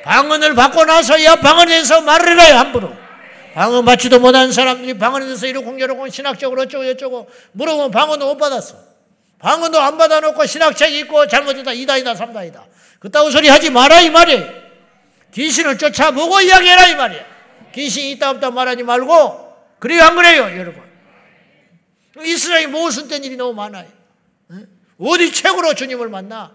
방언을 0.03 0.55
받고 0.55 0.85
나서야 0.85 1.37
방언에 1.37 1.67
대해서 1.67 2.01
말을 2.01 2.41
해야 2.41 2.61
함부로. 2.61 2.93
방언 3.55 3.85
받지도 3.85 4.19
못한 4.19 4.51
사람들이 4.51 4.99
방언에 4.99 5.27
대해서 5.27 5.47
이러고 5.47 5.67
공개하고 5.67 6.09
신학적으로 6.09 6.63
어쩌고 6.63 6.85
저쩌고 6.85 7.31
물어보면 7.53 7.91
방언도 7.93 8.27
못 8.27 8.37
받았어. 8.37 8.77
방언도 9.39 9.79
안 9.79 9.97
받아놓고 9.97 10.47
신학책 10.47 10.93
있고 10.95 11.29
잘못했다 11.29 11.73
이다이다 11.73 12.17
삼다이다. 12.17 12.65
그따구 12.99 13.31
소리 13.31 13.49
하지 13.49 13.71
마라 13.71 14.01
이 14.01 14.11
말이에요. 14.11 14.49
귀신을 15.33 15.79
쫓아보고 15.79 16.41
이야기해라 16.41 16.87
이 16.89 16.97
말이야. 16.97 17.21
귀신이 17.73 18.13
있다 18.13 18.31
없다 18.31 18.51
말하지 18.51 18.83
말고 18.83 19.53
그래요 19.79 20.03
안 20.03 20.17
그래요 20.17 20.45
여러분. 20.59 20.84
이스라엘이 22.23 22.69
모순된 22.69 23.25
일이 23.25 23.37
너무 23.37 23.55
많아요. 23.55 23.89
어디 24.99 25.33
책으로 25.33 25.75
주님을 25.75 26.09
만나? 26.09 26.53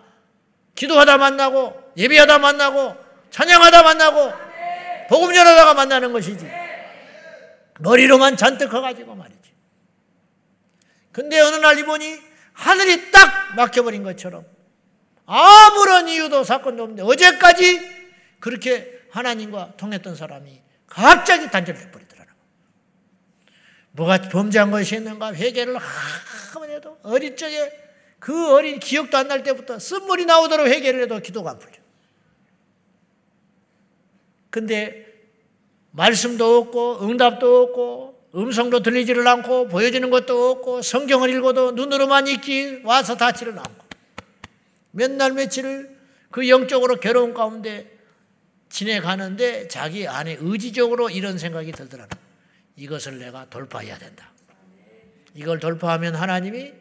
기도하다 0.75 1.17
만나고 1.17 1.91
예배하다 1.97 2.39
만나고 2.39 2.95
찬양하다 3.31 3.83
만나고 3.83 4.33
복음 5.09 5.33
전하다가 5.33 5.73
만나는 5.73 6.13
것이지. 6.13 6.49
머리로만 7.79 8.37
잔뜩 8.37 8.69
커가지고 8.69 9.15
말이지. 9.15 9.39
근데 11.11 11.39
어느 11.39 11.55
날 11.55 11.77
이보니 11.79 12.17
하늘이 12.53 13.11
딱 13.11 13.55
막혀버린 13.55 14.03
것처럼 14.03 14.45
아무런 15.25 16.07
이유도 16.07 16.43
사건도 16.43 16.83
없는데 16.83 17.03
어제까지 17.03 17.99
그렇게 18.39 18.99
하나님과 19.11 19.73
통했던 19.77 20.15
사람이 20.15 20.61
갑자기 20.87 21.49
단절해버려. 21.49 22.08
뭐가 23.91 24.21
범죄한 24.29 24.71
것이 24.71 24.95
있는가 24.95 25.33
회개를 25.33 25.77
하면 25.77 26.69
해도 26.71 26.97
어릴 27.03 27.35
적에 27.35 27.71
그 28.19 28.53
어린 28.53 28.79
기억도 28.79 29.17
안 29.17 29.27
날 29.27 29.43
때부터 29.43 29.79
쓴물이 29.79 30.25
나오도록 30.25 30.67
회개를 30.67 31.03
해도 31.03 31.19
기도가 31.19 31.51
안 31.51 31.59
풀려. 31.59 31.73
근데 34.49 35.05
말씀도 35.91 36.57
없고 36.57 37.07
응답도 37.07 37.61
없고 37.63 38.29
음성도 38.35 38.81
들리지를 38.81 39.27
않고 39.27 39.67
보여지는 39.69 40.09
것도 40.09 40.51
없고 40.51 40.81
성경을 40.81 41.29
읽어도 41.31 41.71
눈으로만 41.71 42.27
읽지 42.27 42.81
와서 42.83 43.15
닿지를 43.17 43.57
않고 43.57 43.85
몇 44.91 45.11
날 45.11 45.31
며칠을 45.33 45.97
그 46.31 46.47
영적으로 46.47 46.99
괴로운 46.99 47.33
가운데 47.33 47.89
지내가는데 48.69 49.67
자기 49.67 50.07
안에 50.07 50.37
의지적으로 50.39 51.09
이런 51.09 51.37
생각이 51.39 51.71
들더라는 51.71 52.09
이것을 52.79 53.19
내가 53.19 53.49
돌파해야 53.49 53.97
된다. 53.97 54.31
이걸 55.33 55.59
돌파하면 55.59 56.15
하나님이 56.15 56.73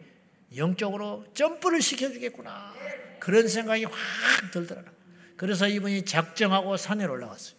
영적으로 0.56 1.26
점프를 1.34 1.82
시켜주겠구나. 1.82 2.72
그런 3.18 3.48
생각이 3.48 3.84
확 3.84 3.94
들더라. 4.52 4.82
그래서 5.36 5.66
이분이 5.66 6.04
작정하고 6.04 6.76
산에 6.76 7.04
올라갔어요. 7.04 7.58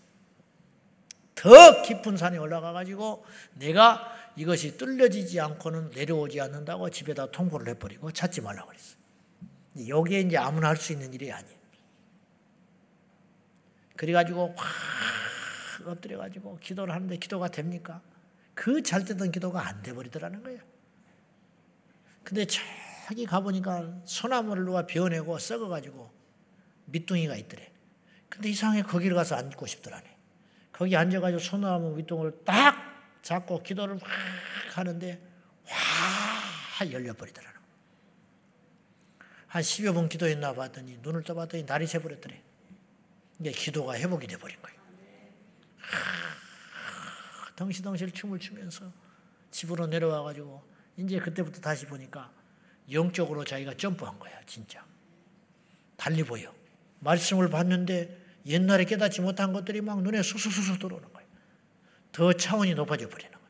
더 1.36 1.82
깊은 1.84 2.18
산에 2.18 2.38
올라가가지고 2.38 3.26
내가 3.56 4.16
이것이 4.36 4.78
뚫려지지 4.78 5.40
않고는 5.42 5.92
내려오지 5.92 6.40
않는다고 6.40 6.90
집에다 6.90 7.32
통보를 7.32 7.68
해버리고 7.70 8.12
찾지 8.12 8.42
말라고 8.42 8.70
그랬어요. 8.70 9.00
여기에 9.88 10.22
이제 10.22 10.38
아무나 10.38 10.70
할 10.70 10.78
수 10.78 10.94
있는 10.94 11.14
일이 11.14 11.32
아니에요. 11.32 11.60
그래가지고 13.98 14.56
확 14.58 15.88
엎드려가지고 15.88 16.60
기도를 16.60 16.94
하는데 16.94 17.18
기도가 17.18 17.50
됩니까? 17.50 18.02
그 18.60 18.84
잘 18.84 19.06
되던 19.06 19.32
기도가 19.32 19.66
안 19.66 19.82
돼버리더라는 19.82 20.44
거예요. 20.44 20.60
근데 22.26 22.46
저기 22.46 23.26
가보니까 23.26 24.02
소나무를 24.04 24.66
누가 24.66 24.86
베어내고 24.86 25.40
썩어가지고 25.40 26.12
밑둥이가 26.88 27.38
있더래. 27.38 27.72
근데 28.28 28.50
이상하게 28.50 28.82
거기를 28.82 29.16
가서 29.16 29.36
앉고 29.36 29.66
싶더라네. 29.66 30.18
거기 30.74 30.94
앉아가지고 30.98 31.40
소나무 31.40 31.96
밑둥을 31.96 32.44
딱 32.44 32.76
잡고 33.22 33.64
기도를 33.64 33.96
확 33.96 34.78
하는데 34.78 35.22
확 35.64 36.92
열려버리더라는. 36.92 37.60
한 39.48 39.62
10여 39.62 39.94
분 39.94 40.10
기도했나 40.10 40.54
봤더니 40.54 41.00
눈을 41.02 41.24
떠봤더니 41.24 41.64
날이 41.64 41.88
새버렸더래. 41.88 42.44
이게 43.40 43.52
기도가 43.52 43.96
회복이 43.96 44.28
돼버린 44.28 44.62
거예요. 44.62 44.80
덩실덩실 47.60 48.12
춤을 48.12 48.40
추면서 48.40 48.90
집으로 49.52 49.86
내려와 49.88 50.24
가지고 50.24 50.64
이제 50.96 51.20
그때부터 51.20 51.60
다시 51.60 51.86
보니까 51.86 52.32
영적으로 52.90 53.44
자기가 53.44 53.76
점프한 53.76 54.18
거야, 54.18 54.32
진짜. 54.46 54.84
달리 55.98 56.24
보여. 56.24 56.54
말씀을 57.02 57.50
봤는데 57.50 58.18
옛날에 58.46 58.86
깨닫지 58.86 59.20
못한 59.20 59.52
것들이 59.52 59.82
막 59.82 60.02
눈에 60.02 60.22
수수수수 60.22 60.80
들어오는 60.80 61.12
거예요. 61.12 61.28
더 62.14 62.32
차원이 62.32 62.76
높아져 62.76 63.10
버리는 63.10 63.32
거예요. 63.34 63.48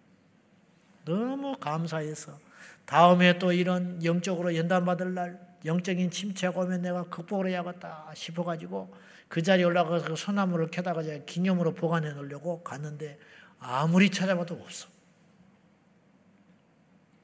너무 1.06 1.56
감사해서 1.58 2.40
다음에 2.86 3.38
또 3.38 3.52
이런 3.52 4.04
영적으로 4.04 4.56
연단받을 4.56 5.14
날 5.14 5.40
영적인 5.66 6.10
침체가 6.10 6.62
오면 6.62 6.82
내가 6.82 7.04
극복을 7.04 7.50
해야겠다 7.50 8.12
싶어가지고 8.16 8.92
그 9.28 9.44
자리에 9.44 9.66
올라가서 9.66 10.16
소나무를 10.16 10.72
캐다가 10.72 11.04
기념으로 11.28 11.76
보관해 11.76 12.12
놓으려고 12.12 12.64
갔는데 12.64 13.20
아무리 13.60 14.10
찾아봐도 14.10 14.56
없어. 14.56 14.88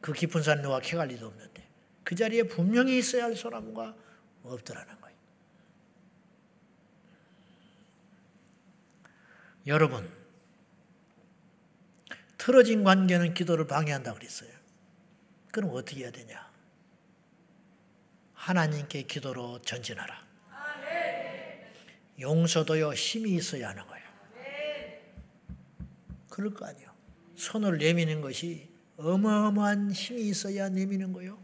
그 0.02 0.14
깊은 0.14 0.44
산 0.44 0.62
누가 0.62 0.80
캐갈 0.80 1.08
리도 1.08 1.28
없는데 1.28 1.68
그 2.04 2.16
자리에 2.16 2.44
분명히 2.44 2.98
있어야 2.98 3.24
할 3.24 3.36
소나무가 3.36 3.96
없더라는 4.44 5.02
거예요. 5.02 5.18
여러분, 9.66 10.08
틀어진 12.38 12.84
관계는 12.84 13.34
기도를 13.34 13.66
방해한다 13.66 14.14
그랬어요. 14.14 14.52
그럼 15.52 15.72
어떻게 15.74 16.02
해야 16.02 16.12
되냐? 16.12 16.48
하나님께 18.34 19.04
기도로 19.04 19.60
전진하라. 19.64 20.24
용서도요 22.20 22.94
힘이 22.94 23.36
있어야 23.36 23.70
하는 23.70 23.86
거예요. 23.88 23.95
그럴 26.36 26.54
거 26.54 26.66
아니에요. 26.66 26.90
손을 27.38 27.78
내미는 27.78 28.20
것이 28.20 28.68
어마어마한 28.98 29.92
힘이 29.92 30.24
있어야 30.24 30.68
내미는 30.68 31.14
거요. 31.14 31.38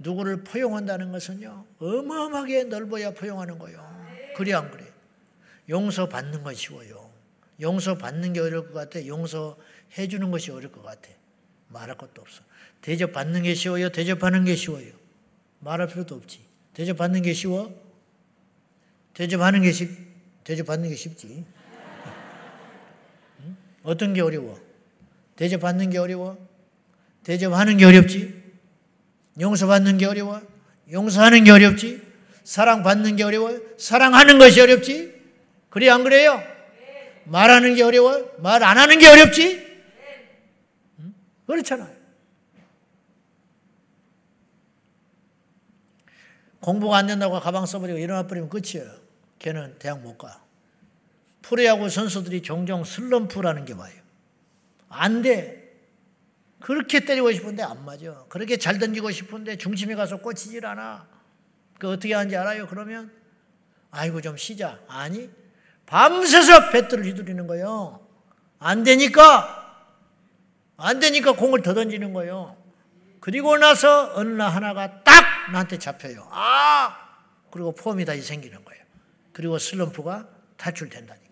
누구를 0.00 0.42
포용한다는 0.42 1.12
것은요 1.12 1.66
어마어마하게 1.78 2.64
넓어야 2.64 3.10
포용하는 3.12 3.58
거요. 3.58 3.78
그래 4.34 4.54
안 4.54 4.70
그래? 4.70 4.90
용서 5.68 6.08
받는 6.08 6.42
건 6.42 6.54
쉬워요. 6.54 7.10
용서 7.60 7.98
받는 7.98 8.32
게 8.32 8.40
어려울 8.40 8.68
것 8.68 8.72
같아. 8.72 9.06
용서 9.06 9.58
해 9.98 10.08
주는 10.08 10.30
것이 10.30 10.50
어려울 10.50 10.72
것 10.72 10.82
같아. 10.82 11.10
말할 11.68 11.98
것도 11.98 12.22
없어. 12.22 12.42
대접 12.80 13.12
받는 13.12 13.42
게 13.42 13.52
쉬워요. 13.54 13.90
대접하는 13.90 14.46
게 14.46 14.56
쉬워요. 14.56 14.92
말할 15.60 15.88
필요도 15.88 16.14
없지. 16.14 16.40
대접 16.72 16.96
받는 16.96 17.20
게 17.20 17.34
쉬워? 17.34 17.70
대접하는 19.12 19.60
게 19.60 19.72
쉽, 19.72 19.90
대접 20.42 20.66
받는 20.66 20.88
게 20.88 20.96
쉽지. 20.96 21.44
어떤 23.84 24.14
게 24.14 24.20
어려워? 24.20 24.58
대접받는 25.36 25.90
게 25.90 25.98
어려워? 25.98 26.36
대접하는 27.22 27.76
게 27.76 27.84
어렵지? 27.84 28.42
용서받는 29.40 29.98
게 29.98 30.06
어려워? 30.06 30.40
용서하는 30.90 31.44
게 31.44 31.50
어렵지? 31.50 32.02
사랑받는 32.44 33.16
게 33.16 33.22
어려워? 33.24 33.58
사랑하는 33.78 34.38
것이 34.38 34.60
어렵지? 34.60 35.14
그래, 35.70 35.88
안 35.88 36.02
그래요? 36.04 36.42
말하는 37.24 37.74
게 37.74 37.82
어려워? 37.82 38.30
말 38.38 38.62
안 38.62 38.76
하는 38.78 38.98
게 38.98 39.06
어렵지? 39.08 39.64
그렇잖아요. 41.46 41.94
공부가 46.60 46.96
안 46.98 47.06
된다고 47.06 47.38
가방 47.40 47.66
써버리고 47.66 47.98
일어나 47.98 48.26
버리면 48.26 48.48
끝이에요. 48.48 48.90
걔는 49.38 49.76
대학 49.78 50.00
못 50.00 50.16
가. 50.16 50.42
프로야구 51.48 51.90
선수들이 51.90 52.42
종종 52.42 52.84
슬럼프라는 52.84 53.66
게 53.66 53.74
와요. 53.74 53.92
안 54.88 55.20
돼. 55.20 55.62
그렇게 56.60 57.00
때리고 57.00 57.30
싶은데 57.32 57.62
안 57.62 57.84
맞아. 57.84 58.24
그렇게 58.30 58.56
잘 58.56 58.78
던지고 58.78 59.10
싶은데 59.10 59.56
중심에 59.56 59.94
가서 59.94 60.18
꽂히질 60.18 60.64
않아. 60.64 61.06
그 61.78 61.90
어떻게 61.90 62.14
하는지 62.14 62.34
알아요? 62.36 62.66
그러면 62.66 63.12
아이고 63.90 64.22
좀 64.22 64.38
쉬자. 64.38 64.80
아니 64.88 65.28
밤새서 65.84 66.70
배트를 66.70 67.04
휘두르는 67.04 67.46
거예요. 67.46 68.06
안 68.58 68.82
되니까 68.82 69.60
안 70.78 70.98
되니까 70.98 71.32
공을 71.32 71.60
더 71.60 71.74
던지는 71.74 72.14
거예요. 72.14 72.56
그리고 73.20 73.58
나서 73.58 74.12
어느 74.14 74.30
날 74.30 74.50
하나가 74.50 75.02
딱 75.02 75.50
나한테 75.52 75.78
잡혀요. 75.78 76.26
아! 76.30 76.96
그리고 77.50 77.72
폼이 77.72 78.06
다시 78.06 78.22
생기는 78.22 78.64
거예요. 78.64 78.82
그리고 79.32 79.58
슬럼프가 79.58 80.26
탈출된다니까. 80.56 81.23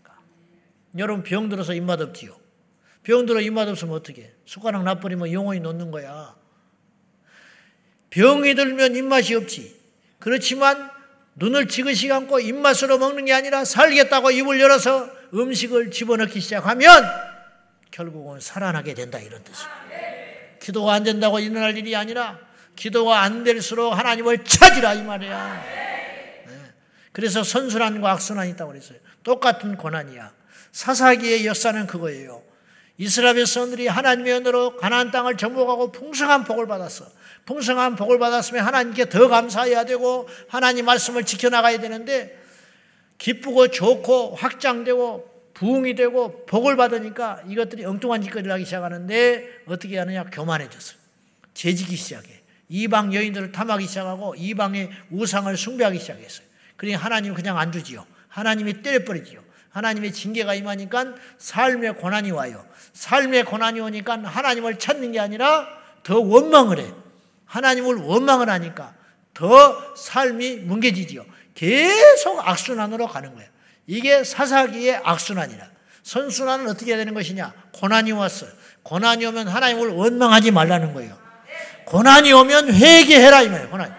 여러분 0.99 1.23
병 1.23 1.49
들어서 1.49 1.75
입맛 1.75 2.01
없지요. 2.01 2.37
병 3.03 3.27
들어 3.27 3.41
입맛 3.41 3.69
없으면 3.69 3.95
어떻게? 3.95 4.33
숟가락 4.47 4.85
놔버리면 4.85 5.33
영혼이 5.33 5.61
놓는 5.61 5.91
거야. 5.91 6.35
병이 8.11 8.55
들면 8.55 8.95
입맛이 8.95 9.35
없지. 9.35 9.81
그렇지만 10.19 10.91
눈을 11.37 11.67
지그시 11.67 12.09
감고 12.09 12.41
입맛으로 12.41 12.99
먹는 12.99 13.25
게 13.25 13.33
아니라 13.33 13.65
살겠다고 13.65 14.31
입을 14.31 14.61
열어서 14.61 15.09
음식을 15.33 15.91
집어넣기 15.91 16.41
시작하면 16.41 16.89
결국은 17.91 18.39
살아나게 18.39 18.95
된다 18.95 19.19
이런 19.19 19.43
뜻이에요. 19.43 19.71
기도가 20.61 20.93
안 20.93 21.03
된다고 21.03 21.39
일어날 21.39 21.77
일이 21.77 21.97
아니라 21.97 22.39
기도가 22.77 23.23
안 23.23 23.45
될수록 23.45 23.99
하나님을 23.99 24.45
찾으라 24.45 24.95
이 24.95 25.03
말이야. 25.03 25.65
네. 26.47 26.73
그래서 27.13 27.43
선순환과 27.43 28.13
악순환이 28.13 28.51
있다고 28.51 28.73
그랬어요. 28.73 28.99
똑같은 29.23 29.77
고난이야. 29.77 30.42
사사기의 30.73 31.47
역사는 31.47 31.87
그거예요. 31.87 32.43
이스라엘 32.99 33.37
백성들이 33.37 33.89
하나님의 33.89 34.35
은혜로 34.35 34.77
가나안 34.77 35.11
땅을 35.11 35.37
정복하고 35.37 35.93
풍성한 35.93 36.45
복을 36.45 36.67
받았어. 36.67 37.07
풍성한 37.47 37.97
복을 37.97 38.19
받았으면 38.19 38.65
하나님께 38.65 39.09
더 39.09 39.29
감사해야 39.29 39.85
되고 39.85 40.29
하나님 40.49 40.85
말씀을 40.87 41.25
지켜나가야 41.25 41.81
되는데 41.81 42.39
기쁘고 43.19 43.69
좋고 43.69 44.37
확장되고 44.37 45.33
부흥이 45.55 45.95
되고 45.95 46.45
복을 46.47 46.77
받으니까 46.77 47.43
이것들이 47.49 47.85
엉뚱한 47.85 48.23
짓거리를 48.23 48.51
하기 48.53 48.65
시작하는데 48.65 49.63
어떻게 49.67 49.99
하느냐 49.99 50.25
교만해졌어요. 50.25 50.99
재지기 51.55 51.97
시작해. 51.97 52.41
이방 52.69 53.15
여인들을 53.15 53.53
탐하기 53.53 53.87
시작하고 53.87 54.35
이방의 54.37 54.91
우상을 55.11 55.55
숭배하기 55.57 55.99
시작했어요. 55.99 56.47
그러니 56.77 56.95
하나님 56.95 57.35
그냥 57.35 57.59
안 57.59 57.71
주지요. 57.71 58.07
하나님이 58.29 58.83
때려버리지요. 58.83 59.42
하나님의 59.73 60.13
징계가 60.13 60.55
임하니까 60.55 61.15
삶의 61.39 61.97
고난이 61.97 62.31
와요. 62.31 62.65
삶의 62.93 63.45
고난이 63.45 63.81
오니까 63.81 64.19
하나님을 64.23 64.79
찾는 64.79 65.13
게 65.13 65.21
아니라 65.21 65.67
더 66.03 66.21
원망을 66.21 66.79
해. 66.79 66.93
하나님을 67.47 67.97
원망을 67.97 68.49
하니까 68.51 68.95
더 69.35 69.95
삶이 69.97 70.57
뭉개지지요. 70.57 71.25
계속 71.55 72.47
악순환으로 72.47 73.09
가는 73.09 73.35
거예요. 73.35 73.49
이게 73.87 74.25
사사기의 74.25 75.01
악순환이라. 75.03 75.71
선순환은 76.03 76.69
어떻게 76.69 76.97
되는 76.97 77.15
것이냐? 77.15 77.53
고난이 77.73 78.13
왔어요. 78.13 78.51
고난이 78.83 79.25
오면 79.27 79.49
하나님을 79.49 79.89
원망하지 79.89 80.51
말라는 80.51 80.93
거예요. 80.95 81.17
고난이 81.87 82.33
오면 82.33 82.75
회개해라 82.75 83.43
이 83.43 83.49
말이에요. 83.49 83.71
고난. 83.71 83.95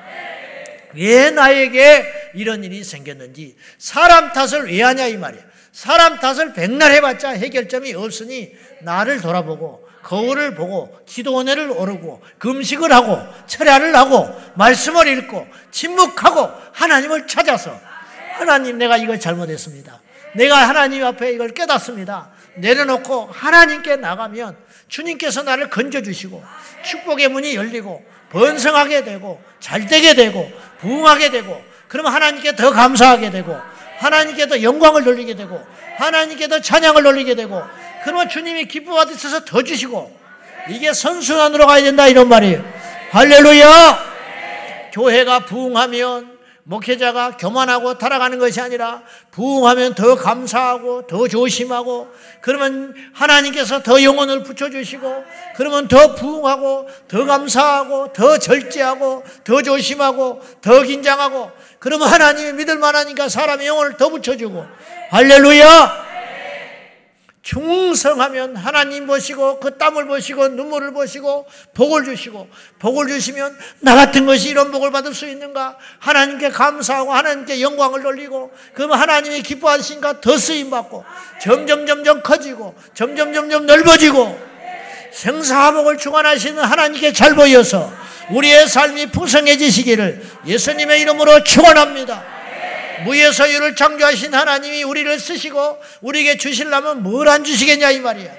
왜 0.93 1.31
나에게 1.31 2.31
이런 2.35 2.63
일이 2.63 2.83
생겼는지 2.83 3.55
사람 3.77 4.31
탓을 4.33 4.67
왜 4.67 4.81
하냐 4.83 5.07
이 5.07 5.17
말이에요. 5.17 5.52
사람 5.73 6.19
탓을 6.19 6.53
백날 6.53 6.91
해봤자 6.91 7.31
해결점이 7.31 7.93
없으니 7.95 8.55
나를 8.81 9.19
돌아보고 9.19 9.89
거울을 10.03 10.53
보고 10.53 10.99
기도 11.05 11.33
원회를 11.33 11.71
오르고 11.71 12.21
금식을 12.37 12.93
하고 12.93 13.19
철야를 13.47 13.95
하고 13.95 14.29
말씀을 14.53 15.07
읽고 15.07 15.47
침묵하고 15.71 16.51
하나님을 16.73 17.25
찾아서 17.25 17.77
하나님 18.33 18.77
내가 18.77 18.97
이걸 18.97 19.19
잘못했습니다. 19.19 20.01
내가 20.35 20.67
하나님 20.67 21.03
앞에 21.05 21.31
이걸 21.31 21.49
깨닫습니다. 21.49 22.29
내려놓고 22.55 23.29
하나님께 23.31 23.95
나가면 23.95 24.55
주님께서 24.87 25.41
나를 25.41 25.69
건져주시고 25.69 26.43
축복의 26.83 27.29
문이 27.29 27.55
열리고 27.55 28.05
번성하게 28.29 29.03
되고 29.03 29.41
잘 29.59 29.87
되게 29.87 30.13
되고 30.13 30.51
부흥하게 30.79 31.31
되고 31.31 31.63
그러면 31.87 32.13
하나님께 32.13 32.55
더 32.55 32.71
감사하게 32.71 33.31
되고 33.31 33.55
하나님께 34.03 34.47
더 34.47 34.61
영광을 34.61 35.05
돌리게 35.05 35.35
되고 35.35 35.65
하나님께 35.97 36.47
더 36.49 36.59
찬양을 36.59 37.03
돌리게 37.03 37.35
되고 37.35 37.63
그러면 38.03 38.27
주님이 38.27 38.65
기뻐 38.65 38.95
받으셔서 38.95 39.45
더 39.45 39.63
주시고 39.63 40.13
이게 40.69 40.91
선순환으로 40.91 41.65
가야 41.65 41.83
된다 41.83 42.07
이런 42.07 42.27
말이에요. 42.27 42.63
할렐루야! 43.11 44.13
교회가 44.91 45.45
부흥하면 45.45 46.33
목회자가 46.65 47.35
교만하고 47.37 47.97
타락하는 47.97 48.39
것이 48.39 48.61
아니라 48.61 49.01
부흥하면 49.31 49.95
더 49.95 50.15
감사하고 50.15 51.07
더 51.07 51.27
조심하고 51.27 52.07
그러면 52.41 52.93
하나님께서 53.13 53.83
더 53.83 54.01
영혼을 54.01 54.43
붙여주시고 54.43 55.25
그러면 55.55 55.87
더 55.89 56.15
부흥하고 56.15 56.87
더 57.07 57.25
감사하고 57.25 58.13
더 58.13 58.37
절제하고 58.37 59.23
더 59.43 59.61
조심하고 59.61 60.41
더 60.61 60.83
긴장하고 60.83 61.51
그러면 61.83 62.07
하나님이 62.07 62.53
믿을 62.53 62.77
만하니까 62.77 63.27
사람의 63.27 63.67
영혼을 63.67 63.97
더 63.97 64.07
붙여주고. 64.07 64.65
할렐루야! 65.11 66.03
충성하면 67.41 68.55
하나님 68.55 69.05
보시고 69.05 69.59
그 69.59 69.77
땀을 69.77 70.07
보시고 70.07 70.47
눈물을 70.47 70.93
보시고 70.93 71.45
복을 71.73 72.05
주시고 72.05 72.47
복을 72.79 73.09
주시면 73.09 73.57
나 73.81 73.97
같은 73.97 74.25
것이 74.25 74.47
이런 74.47 74.71
복을 74.71 74.91
받을 74.91 75.13
수 75.13 75.27
있는가? 75.27 75.77
하나님께 75.99 76.51
감사하고 76.51 77.11
하나님께 77.11 77.59
영광을 77.59 78.01
돌리고 78.01 78.53
그러면 78.73 78.97
하나님이 78.97 79.41
기뻐하시니까 79.41 80.21
더 80.21 80.37
쓰임 80.37 80.69
받고 80.69 81.03
점점 81.41 81.85
점점 81.85 82.23
커지고 82.23 82.75
점점 82.93 83.33
점점 83.33 83.65
넓어지고 83.65 84.39
생사화복을 85.11 85.97
주관하시는 85.97 86.63
하나님께 86.63 87.11
잘 87.11 87.35
보여서 87.35 87.91
우리의 88.31 88.67
삶이 88.67 89.07
풍성해지시기를 89.07 90.23
예수님의 90.45 91.01
이름으로 91.01 91.43
축원합니다. 91.43 92.23
무의 93.05 93.33
서유를 93.33 93.75
창조하신 93.75 94.33
하나님이 94.33 94.83
우리를 94.83 95.19
쓰시고 95.19 95.81
우리에게 96.01 96.37
주실라면 96.37 97.03
뭘 97.03 97.27
안 97.27 97.43
주시겠냐 97.43 97.89
이 97.91 97.99
말이야. 97.99 98.31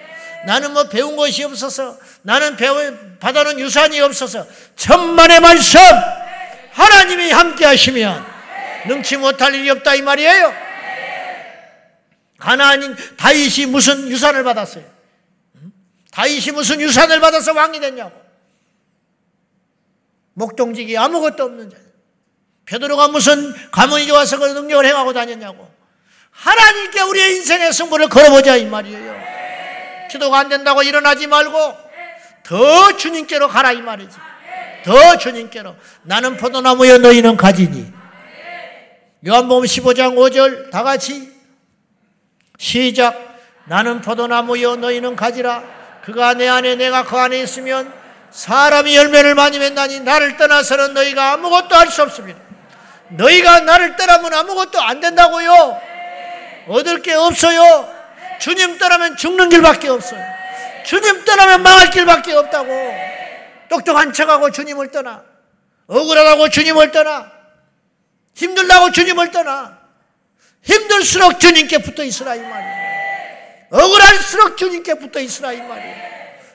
나는 0.46 0.72
뭐 0.72 0.84
배운 0.88 1.16
것이 1.16 1.42
없어서 1.44 1.98
나는 2.22 2.56
배운 2.56 3.16
받아놓은 3.18 3.58
유산이 3.58 4.00
없어서 4.00 4.46
천만의 4.76 5.40
말씀 5.40 5.80
하나님이 6.72 7.30
함께 7.30 7.64
하시면 7.64 8.24
능치 8.86 9.16
못할 9.16 9.54
일이 9.54 9.70
없다 9.70 9.94
이 9.94 10.02
말이에요. 10.02 10.54
가나안인 12.38 12.94
다윗이 13.16 13.66
무슨 13.66 14.08
유산을 14.08 14.44
받았어요? 14.44 14.84
다윗이 16.10 16.52
무슨 16.52 16.80
유산을 16.80 17.20
받아서 17.20 17.52
왕이 17.52 17.80
됐냐고. 17.80 18.23
목동직이 20.34 20.96
아무것도 20.96 21.44
없는 21.44 21.70
자. 21.70 21.76
베드로가 22.66 23.08
무슨 23.08 23.52
가문이 23.70 24.06
좋아서 24.06 24.38
그 24.38 24.46
능력을 24.46 24.84
행하고 24.84 25.12
다녔냐고. 25.12 25.68
하나님께 26.30 27.00
우리의 27.02 27.36
인생의 27.36 27.72
승부를 27.72 28.08
걸어보자 28.08 28.56
이 28.56 28.66
말이에요. 28.66 29.14
기도가 30.10 30.38
안 30.38 30.48
된다고 30.48 30.82
일어나지 30.82 31.26
말고 31.26 31.76
더 32.44 32.96
주님께로 32.96 33.48
가라 33.48 33.72
이 33.72 33.82
말이지. 33.82 34.16
더 34.84 35.16
주님께로. 35.16 35.76
나는 36.02 36.36
포도나무여 36.36 36.98
너희는 36.98 37.36
가지니. 37.36 37.92
요한복음 39.26 39.64
15장 39.64 40.14
5절 40.16 40.70
다 40.70 40.82
같이 40.82 41.32
시작. 42.58 43.38
나는 43.66 44.00
포도나무여 44.02 44.76
너희는 44.76 45.16
가지라. 45.16 45.62
그가 46.04 46.34
내 46.34 46.48
안에 46.48 46.76
내가 46.76 47.04
그 47.04 47.16
안에 47.16 47.40
있으면 47.40 48.03
사람이 48.34 48.96
열매를 48.96 49.36
많이 49.36 49.60
맺나니 49.60 50.00
나를 50.00 50.36
떠나서는 50.36 50.92
너희가 50.92 51.32
아무것도 51.34 51.74
할 51.76 51.88
수 51.88 52.02
없습니다. 52.02 52.40
너희가 53.10 53.60
나를 53.60 53.94
떠나면 53.94 54.34
아무것도 54.34 54.80
안 54.80 54.98
된다고요. 54.98 55.80
얻을 56.66 57.00
게 57.02 57.14
없어요. 57.14 57.88
주님 58.40 58.78
떠나면 58.78 59.16
죽는 59.16 59.50
길밖에 59.50 59.88
없어요. 59.88 60.20
주님 60.84 61.24
떠나면 61.24 61.62
망할 61.62 61.90
길밖에 61.90 62.32
없다고. 62.32 62.94
똑똑한 63.68 64.12
척하고 64.12 64.50
주님을 64.50 64.90
떠나. 64.90 65.22
억울하다고 65.86 66.48
주님을 66.48 66.90
떠나. 66.90 67.30
힘들다고 68.34 68.90
주님을 68.90 69.30
떠나. 69.30 69.78
힘들수록 70.62 71.38
주님께 71.38 71.78
붙어 71.78 72.02
있으라 72.02 72.34
이 72.34 72.40
말이에요. 72.40 72.84
억울할수록 73.70 74.56
주님께 74.56 74.94
붙어 74.94 75.20
있으라 75.20 75.52
이 75.52 75.58
말이에요. 75.62 76.13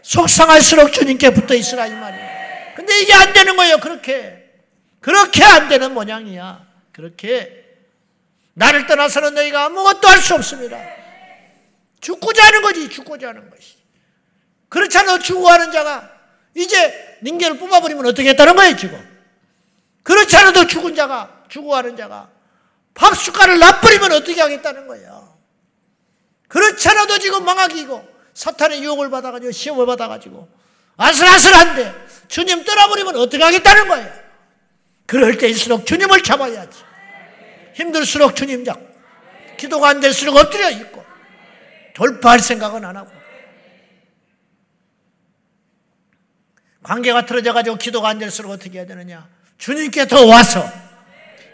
속상할수록 0.09 0.91
주님께 0.91 1.29
붙어 1.29 1.53
있으라 1.53 1.85
이 1.85 1.91
말이에요. 1.91 2.73
근데 2.75 2.99
이게 2.99 3.13
안 3.13 3.31
되는 3.31 3.55
거예요. 3.55 3.77
그렇게. 3.77 4.43
그렇게 4.99 5.43
안 5.43 5.69
되는 5.69 5.93
모양이야. 5.93 6.65
그렇게 6.91 7.63
나를 8.55 8.87
떠나서는 8.87 9.35
너희가 9.35 9.65
아무것도 9.65 10.07
할 10.07 10.19
수 10.19 10.33
없습니다. 10.33 10.79
죽고자 12.01 12.43
하는 12.43 12.63
거지, 12.63 12.89
죽고자 12.89 13.29
하는 13.29 13.51
것이. 13.51 13.77
그렇지 14.69 14.97
않아 14.97 15.19
죽어가는 15.19 15.71
자가 15.71 16.09
이제 16.55 17.19
닌게를 17.23 17.59
뽑아버리면 17.59 18.07
어떻게 18.07 18.29
했다는 18.29 18.55
거예요, 18.55 18.75
지금. 18.77 18.99
그렇지 20.01 20.35
않아도 20.37 20.65
죽은 20.65 20.95
자가, 20.95 21.43
죽어가는 21.49 21.95
자가 21.95 22.29
밥 22.95 23.15
숟갈을 23.15 23.59
놔버리면 23.59 24.11
어떻게 24.13 24.41
하겠다는 24.41 24.87
거예요. 24.87 25.37
그렇지 26.47 26.89
않아도 26.89 27.19
지금 27.19 27.45
망하기고 27.45 28.18
사탄의 28.33 28.83
유혹을 28.83 29.09
받아가지고 29.09 29.51
시험을 29.51 29.85
받아가지고 29.85 30.47
아슬아슬한데 30.97 32.07
주님 32.27 32.63
떠나버리면 32.63 33.15
어떻게 33.17 33.43
하겠다는 33.43 33.87
거예요. 33.87 34.11
그럴 35.05 35.37
때일수록 35.37 35.85
주님을 35.85 36.23
잡아야지. 36.23 36.83
힘들수록 37.73 38.35
주님 38.35 38.65
잡고 38.65 38.87
기도가 39.57 39.89
안 39.89 39.99
될수록 39.99 40.35
엎드려 40.37 40.69
있고 40.71 41.03
돌파할 41.93 42.39
생각은 42.39 42.85
안 42.85 42.95
하고 42.95 43.11
관계가 46.83 47.25
틀어져 47.25 47.53
가지고 47.53 47.77
기도가 47.77 48.09
안 48.09 48.19
될수록 48.19 48.51
어떻게 48.51 48.79
해야 48.79 48.85
되느냐? 48.85 49.27
주님께 49.57 50.07
더 50.07 50.25
와서 50.25 50.63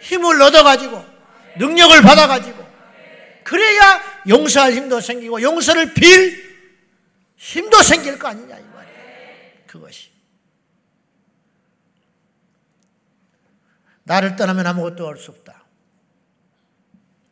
힘을 0.01 0.41
얻어 0.41 0.63
가지고 0.63 1.03
능력을 1.57 2.01
받아 2.03 2.27
가지고 2.27 2.63
그래야 3.43 4.01
용서할 4.27 4.73
힘도 4.73 5.01
생기고 5.01 5.41
용서를 5.41 5.93
빌 5.93 6.44
힘도 7.37 7.81
생길 7.81 8.17
거 8.17 8.27
아니냐 8.27 8.57
이 8.57 8.63
말이에요. 8.63 9.63
그것이 9.67 10.09
나를 14.03 14.35
떠나면 14.35 14.67
아무것도 14.67 15.07
할 15.07 15.17
수 15.17 15.31
없다. 15.31 15.63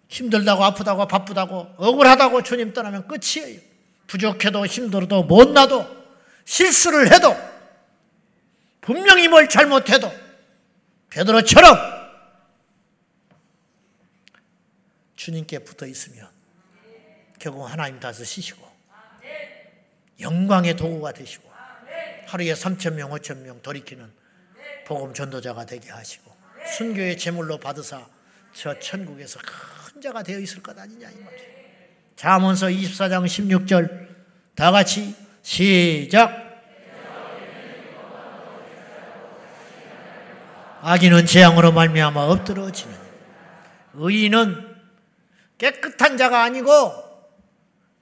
힘들다고 0.09 0.63
아프다고 0.63 1.07
바쁘다고 1.07 1.73
억울하다고 1.77 2.43
주님 2.43 2.73
떠나면 2.73 3.07
끝이에요. 3.07 3.59
부족해도 4.07 4.65
힘들어도 4.65 5.23
못나도 5.23 5.87
실수를 6.45 7.11
해도 7.11 7.35
분명히 8.81 9.27
뭘 9.27 9.49
잘못해도 9.49 10.11
베드로처럼 11.09 11.77
주님께 15.15 15.59
붙어 15.59 15.87
있으면 15.87 16.29
결국 17.39 17.65
하나님 17.65 17.99
다스시고 17.99 18.72
영광의 20.23 20.75
도구가 20.75 21.11
되시고 21.11 21.51
하루에 22.25 22.53
3천 22.53 22.93
명, 22.93 23.11
5천 23.11 23.39
명 23.39 23.61
돌이키는 23.61 24.09
복음 24.85 25.13
전도자가 25.13 25.65
되게 25.65 25.91
하시고 25.91 26.33
순교의 26.75 27.17
제물로 27.17 27.57
받으사 27.57 28.07
저 28.53 28.77
천국에서 28.79 29.39
큰 29.39 30.01
자가 30.01 30.23
되어 30.23 30.39
있을 30.39 30.63
것 30.63 30.77
아니냐 30.77 31.09
이 31.09 31.15
말이에요. 31.15 31.53
잠언서 32.15 32.67
24장 32.67 33.25
16절 33.25 34.07
다 34.55 34.71
같이 34.71 35.15
시작. 35.41 36.41
악인은 40.81 41.25
재앙으로 41.25 41.71
말미암아 41.71 42.25
엎드러지는 42.25 42.93
의인은 43.93 44.75
깨끗한 45.57 46.17
자가 46.17 46.43
아니고 46.43 47.03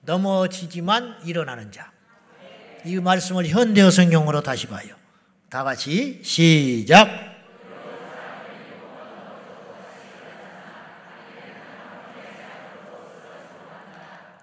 넘어지지만 0.02 1.20
일어나는 1.24 1.72
자. 1.72 1.92
이 2.86 3.00
말씀을 3.00 3.48
현대어 3.48 3.92
성경으로 3.92 4.42
다시 4.42 4.68
봐요. 4.68 4.96
다 5.50 5.64
같이 5.64 6.22
시작. 6.24 7.10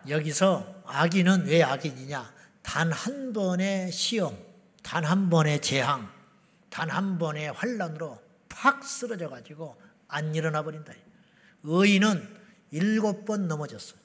여기서 0.09 0.83
악인은 0.87 1.47
왜 1.47 1.63
악인이냐? 1.63 2.33
단 2.63 2.93
한 2.93 3.33
번의 3.33 3.93
시험, 3.93 4.37
단 4.83 5.05
한 5.05 5.29
번의 5.31 5.61
재앙, 5.61 6.09
단 6.71 6.91
한 6.91 7.19
번의 7.19 7.53
환란으로 7.53 8.19
팍 8.49 8.85
쓰러져 8.85 9.29
가지고 9.29 9.77
안 10.07 10.35
일어나 10.35 10.63
버린다. 10.63 10.93
의인은 11.63 12.37
일곱 12.71 13.25
번 13.25 13.49
넘어졌어. 13.49 13.97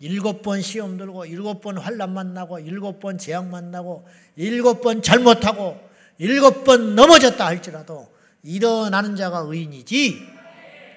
일곱 0.00 0.42
번 0.42 0.60
시험 0.60 0.96
들고 0.96 1.26
일곱 1.26 1.60
번 1.60 1.78
환란 1.78 2.12
만나고 2.12 2.58
일곱 2.60 3.00
번 3.00 3.16
재앙 3.18 3.50
만나고 3.50 4.06
일곱 4.36 4.82
번 4.82 5.02
잘못하고 5.02 5.80
일곱 6.18 6.64
번 6.64 6.94
넘어졌다 6.94 7.44
할지라도 7.44 8.08
일어나는 8.42 9.16
자가 9.16 9.44
의인이지 9.46 10.22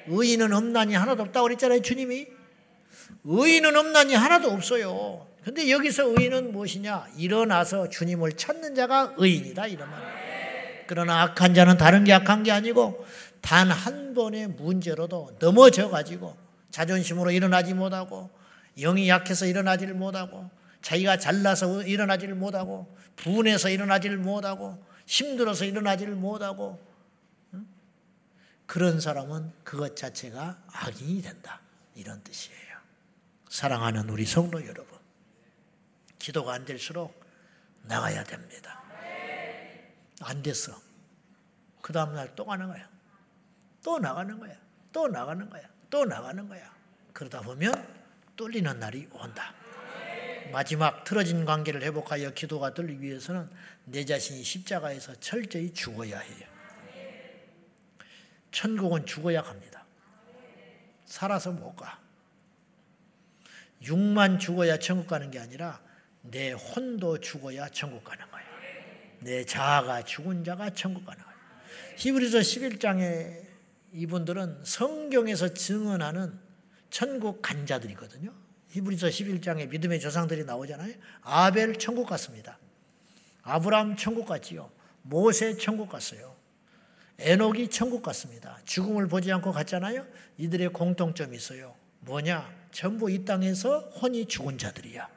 의인은 0.07 0.53
없나니 0.53 0.95
하나도 0.95 1.23
없다고 1.23 1.45
그랬잖아요 1.47 1.81
주님이 1.81 2.27
의인은 3.23 3.75
없나니 3.75 4.15
하나도 4.15 4.49
없어요. 4.51 5.27
근데 5.43 5.69
여기서 5.71 6.13
의인은 6.17 6.51
무엇이냐? 6.51 7.07
일어나서 7.17 7.89
주님을 7.89 8.33
찾는 8.33 8.75
자가 8.75 9.13
의인이다 9.17 9.67
이런 9.67 9.89
말이에요. 9.89 10.17
그러나 10.87 11.21
악한 11.23 11.53
자는 11.53 11.77
다른 11.77 12.03
게 12.03 12.13
악한 12.13 12.43
게 12.43 12.51
아니고 12.51 13.05
단 13.41 13.71
한 13.71 14.13
번의 14.13 14.47
문제로도 14.49 15.37
넘어져 15.39 15.89
가지고 15.89 16.35
자존심으로 16.71 17.31
일어나지 17.31 17.73
못하고 17.73 18.29
영이 18.77 19.09
약해서 19.09 19.45
일어나지를 19.45 19.93
못하고 19.93 20.49
자기가 20.81 21.17
잘나서 21.17 21.83
일어나지를 21.83 22.35
못하고 22.35 22.95
분해서 23.15 23.69
일어나지를 23.69 24.17
못하고 24.17 24.83
힘들어서 25.05 25.65
일어나지를 25.65 26.15
못하고 26.15 26.79
그런 28.67 28.99
사람은 28.99 29.51
그것 29.63 29.95
자체가 29.95 30.61
악인이 30.71 31.21
된다 31.21 31.61
이런 31.95 32.21
뜻이에요. 32.23 32.77
사랑하는 33.49 34.09
우리 34.09 34.25
성도 34.25 34.63
여러분, 34.67 34.99
기도가 36.19 36.53
안 36.53 36.65
될수록 36.65 37.25
나가야 37.83 38.23
됩니다. 38.25 38.83
안 40.21 40.43
됐어. 40.43 40.79
그 41.81 41.93
다음날 41.93 42.35
또 42.35 42.45
가는 42.45 42.67
거야. 42.67 42.87
또 43.83 43.97
나가는 43.97 44.37
거야. 44.37 44.55
또 44.91 45.07
나가는 45.07 45.49
거야. 45.49 45.63
또 45.89 46.03
나가는 46.03 46.47
거야. 46.47 46.75
그러다 47.13 47.41
보면 47.41 47.96
뚫리는 48.37 48.79
날이 48.79 49.07
온다. 49.11 49.53
마지막 50.51 51.03
틀어진 51.03 51.43
관계를 51.43 51.81
회복하여 51.81 52.31
기도가 52.31 52.73
들기 52.73 53.01
위해서는 53.01 53.49
내 53.83 54.05
자신이 54.05 54.43
십자가에서 54.43 55.15
철저히 55.15 55.73
죽어야 55.73 56.19
해요. 56.19 56.47
천국은 58.51 59.05
죽어야 59.05 59.41
갑니다. 59.41 59.85
살아서 61.05 61.51
못 61.51 61.75
가. 61.75 61.99
육만 63.81 64.39
죽어야 64.39 64.79
천국 64.79 65.07
가는 65.07 65.29
게 65.29 65.39
아니라 65.39 65.81
내 66.21 66.51
혼도 66.51 67.19
죽어야 67.19 67.69
천국 67.69 68.03
가는 68.03 68.25
거예요. 68.31 68.47
내 69.19 69.43
자아가 69.43 70.03
죽은 70.03 70.43
자가 70.43 70.69
천국 70.71 71.05
가는 71.05 71.21
거예요. 71.23 71.37
히브리서 71.97 72.39
11장에 72.39 73.45
이분들은 73.93 74.63
성경에서 74.63 75.53
증언하는 75.53 76.46
천국 76.89 77.41
간 77.41 77.65
자들이거든요. 77.65 78.33
히브리서 78.69 79.07
11장에 79.07 79.69
믿음의 79.69 79.99
조상들이 79.99 80.45
나오잖아요. 80.45 80.93
아벨 81.21 81.77
천국 81.77 82.07
갔습니다. 82.07 82.57
아브라함 83.43 83.95
천국 83.95 84.25
갔지요. 84.25 84.69
모세 85.03 85.55
천국 85.57 85.89
갔어요. 85.89 86.35
에녹이 87.19 87.69
천국 87.69 88.03
갔습니다. 88.03 88.59
죽음을 88.65 89.07
보지 89.07 89.31
않고 89.31 89.51
갔잖아요. 89.51 90.05
이들의 90.37 90.69
공통점이 90.73 91.35
있어요. 91.35 91.75
뭐냐? 92.01 92.53
전부 92.71 93.09
이 93.09 93.25
땅에서 93.25 93.79
혼이 94.01 94.27
죽은 94.27 94.57
자들이야. 94.57 95.09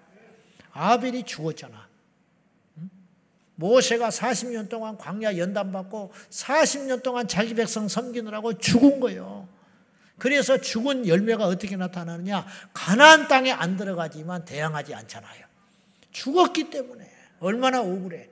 아벨이 0.72 1.24
죽었잖아. 1.24 1.88
모세가 3.56 4.08
40년 4.08 4.70
동안 4.70 4.96
광야 4.96 5.36
연단 5.36 5.70
받고 5.70 6.12
40년 6.30 7.02
동안 7.02 7.28
자기 7.28 7.54
백성 7.54 7.88
섬기느라고 7.88 8.56
죽은 8.58 9.00
거예요. 9.00 9.39
그래서 10.20 10.60
죽은 10.60 11.08
열매가 11.08 11.46
어떻게 11.46 11.76
나타나느냐? 11.76 12.46
가나안 12.74 13.26
땅에 13.26 13.50
안 13.50 13.76
들어가지만 13.76 14.44
대항하지 14.44 14.94
않잖아요. 14.94 15.46
죽었기 16.12 16.70
때문에 16.70 17.10
얼마나 17.40 17.80
억울해. 17.80 18.28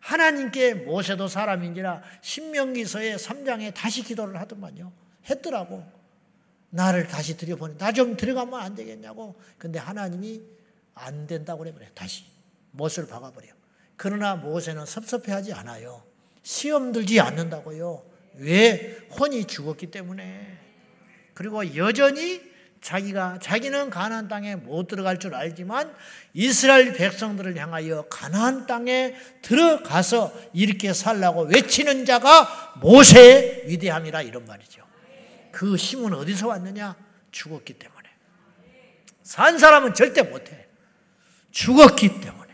하나님께 0.00 0.74
모세도 0.74 1.28
사람인지라 1.28 2.02
신명기서의 2.22 3.18
3장에 3.18 3.74
다시 3.74 4.02
기도를 4.02 4.40
하더만요. 4.40 4.90
했더라고. 5.28 5.84
나를 6.70 7.06
다시 7.06 7.36
들여보내. 7.36 7.76
나 7.76 7.92
좀 7.92 8.16
들어가면 8.16 8.58
안 8.58 8.74
되겠냐고. 8.74 9.38
근데 9.58 9.78
하나님이 9.78 10.40
안 10.94 11.26
된다고 11.26 11.58
그래버려. 11.60 11.86
다시. 11.94 12.24
못을 12.70 13.06
박아버려. 13.08 13.48
그러나 13.96 14.36
모세는 14.36 14.86
섭섭해하지 14.86 15.52
않아요. 15.52 16.02
시험 16.42 16.92
들지 16.92 17.20
않는다고요. 17.20 18.02
왜? 18.36 18.96
혼이 19.18 19.44
죽었기 19.44 19.90
때문에. 19.90 20.59
그리고 21.34 21.76
여전히 21.76 22.50
자기가 22.80 23.38
자기는 23.42 23.90
가나안 23.90 24.28
땅에 24.28 24.56
못 24.56 24.86
들어갈 24.86 25.18
줄 25.18 25.34
알지만 25.34 25.94
이스라엘 26.32 26.94
백성들을 26.94 27.56
향하여 27.56 28.06
가나안 28.08 28.66
땅에 28.66 29.14
들어가서 29.42 30.32
이렇게 30.54 30.92
살라고 30.92 31.42
외치는 31.42 32.06
자가 32.06 32.76
모세의 32.80 33.64
위대함이라 33.66 34.22
이런 34.22 34.46
말이죠. 34.46 34.82
그 35.52 35.76
힘은 35.76 36.14
어디서 36.14 36.48
왔느냐? 36.48 36.96
죽었기 37.32 37.74
때문에. 37.74 38.08
산 39.22 39.58
사람은 39.58 39.94
절대 39.94 40.22
못 40.22 40.50
해. 40.50 40.66
죽었기 41.50 42.20
때문에. 42.20 42.50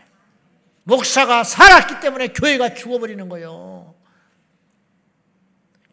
목사가 0.83 1.43
살았기 1.43 1.99
때문에 2.01 2.27
교회가 2.29 2.73
죽어버리는 2.73 3.29
거예요. 3.29 3.95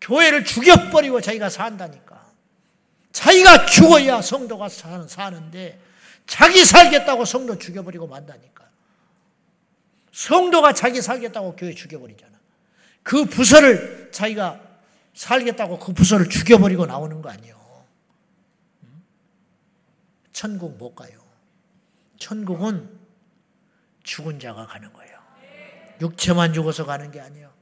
교회를 0.01 0.45
죽여버리고 0.45 1.21
자기가 1.21 1.49
산다니까. 1.49 2.04
자기가 3.15 3.67
죽어야 3.67 4.21
성도가 4.21 4.69
사는, 4.69 5.07
사는데 5.07 5.81
자기 6.27 6.65
살겠다고 6.65 7.25
성도 7.25 7.57
죽여버리고 7.57 8.09
만다니까. 8.09 8.69
성도가 10.11 10.73
자기 10.73 11.01
살겠다고 11.01 11.55
교회 11.55 11.73
죽여버리잖아. 11.73 12.33
그 13.05 13.25
부서를 13.25 14.11
자기가 14.13 14.61
살겠다고 15.15 15.79
그 15.79 15.93
부서를 15.93 16.29
죽여버리고 16.29 16.87
나오는 16.87 17.23
거 17.23 17.31
아니에요. 17.31 17.85
천국 20.33 20.77
못 20.77 20.97
가요. 20.97 21.17
천국은 22.19 22.99
죽은 24.03 24.41
자가 24.41 24.67
가는 24.67 24.93
거예요. 24.93 25.21
육체만 26.01 26.53
죽어서 26.53 26.85
가는 26.85 27.13
게 27.13 27.21
아니에요. 27.21 27.53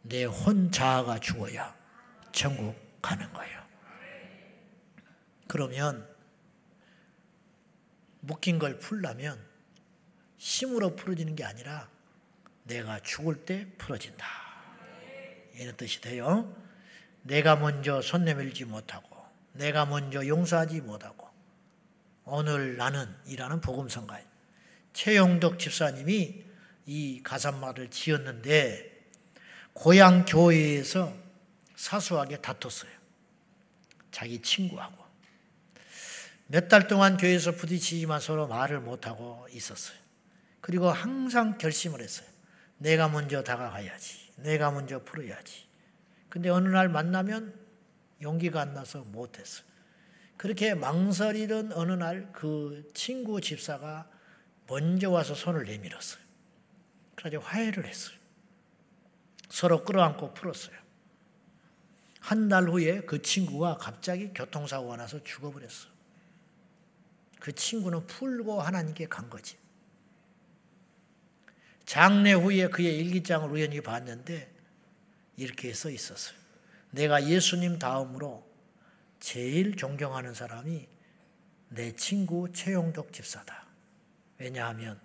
내 0.00 0.24
혼자가 0.24 1.18
죽어야 1.18 1.74
천국 2.32 2.74
가는 3.02 3.30
거예요. 3.34 3.65
그러면 5.56 6.06
묶인 8.20 8.58
걸 8.58 8.78
풀려면 8.78 9.42
힘으로 10.36 10.94
풀어지는 10.94 11.34
게 11.34 11.44
아니라 11.44 11.88
내가 12.64 13.00
죽을 13.00 13.46
때 13.46 13.66
풀어진다. 13.78 14.26
이런 15.54 15.74
뜻이 15.78 16.02
돼요. 16.02 16.54
내가 17.22 17.56
먼저 17.56 18.02
손 18.02 18.26
내밀지 18.26 18.66
못하고 18.66 19.24
내가 19.54 19.86
먼저 19.86 20.26
용서하지 20.26 20.82
못하고 20.82 21.26
오늘 22.24 22.76
나는 22.76 23.08
이라는 23.24 23.62
복음성가에 23.62 24.22
최용덕 24.92 25.58
집사님이 25.58 26.44
이 26.84 27.22
가사말을 27.22 27.88
지었는데 27.88 29.08
고향 29.72 30.26
교회에서 30.26 31.14
사소하게 31.76 32.42
다퉜어요. 32.42 32.92
자기 34.10 34.42
친구하고. 34.42 35.05
몇 36.48 36.68
달 36.68 36.86
동안 36.86 37.16
교회에서 37.16 37.52
부딪히지만 37.52 38.20
서로 38.20 38.46
말을 38.46 38.80
못하고 38.80 39.46
있었어요. 39.50 39.96
그리고 40.60 40.90
항상 40.90 41.58
결심을 41.58 42.00
했어요. 42.00 42.26
내가 42.78 43.08
먼저 43.08 43.42
다가가야지. 43.42 44.32
내가 44.36 44.70
먼저 44.70 45.02
풀어야지. 45.02 45.66
근데 46.28 46.48
어느 46.48 46.68
날 46.68 46.88
만나면 46.88 47.54
용기가 48.22 48.60
안 48.60 48.74
나서 48.74 49.00
못했어요. 49.04 49.66
그렇게 50.36 50.74
망설이던 50.74 51.72
어느 51.72 51.92
날 51.92 52.30
그 52.32 52.88
친구 52.94 53.40
집사가 53.40 54.08
먼저 54.68 55.10
와서 55.10 55.34
손을 55.34 55.64
내밀었어요. 55.64 56.22
그래서 57.14 57.38
화해를 57.38 57.86
했어요. 57.86 58.16
서로 59.48 59.84
끌어안고 59.84 60.34
풀었어요. 60.34 60.76
한 62.20 62.48
달 62.48 62.68
후에 62.68 63.00
그 63.02 63.22
친구가 63.22 63.78
갑자기 63.78 64.32
교통사고가 64.34 64.96
나서 64.96 65.22
죽어버렸어. 65.22 65.95
그 67.46 67.52
친구는 67.54 68.08
풀고 68.08 68.60
하나님께 68.60 69.06
간 69.06 69.30
거지. 69.30 69.56
장례 71.84 72.32
후에 72.32 72.66
그의 72.66 72.98
일기장을 72.98 73.48
우연히 73.48 73.80
봤는데 73.80 74.52
이렇게 75.36 75.72
써 75.72 75.88
있었어요. 75.88 76.36
내가 76.90 77.24
예수님 77.24 77.78
다음으로 77.78 78.44
제일 79.20 79.76
존경하는 79.76 80.34
사람이 80.34 80.88
내 81.68 81.94
친구 81.94 82.50
최용덕 82.52 83.12
집사다. 83.12 83.64
왜냐하면 84.38 85.00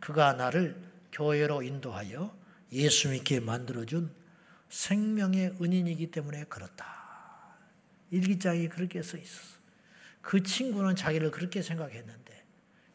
그가 0.00 0.32
나를 0.32 0.82
교회로 1.12 1.62
인도하여 1.62 2.36
예수 2.72 3.08
믿게 3.10 3.38
만들어준 3.38 4.12
생명의 4.68 5.54
은인이기 5.62 6.10
때문에 6.10 6.42
그렇다. 6.46 7.54
일기장이 8.10 8.68
그렇게 8.68 9.00
써 9.00 9.16
있었어. 9.16 9.57
그 10.28 10.42
친구는 10.42 10.94
자기를 10.94 11.30
그렇게 11.30 11.62
생각했는데 11.62 12.44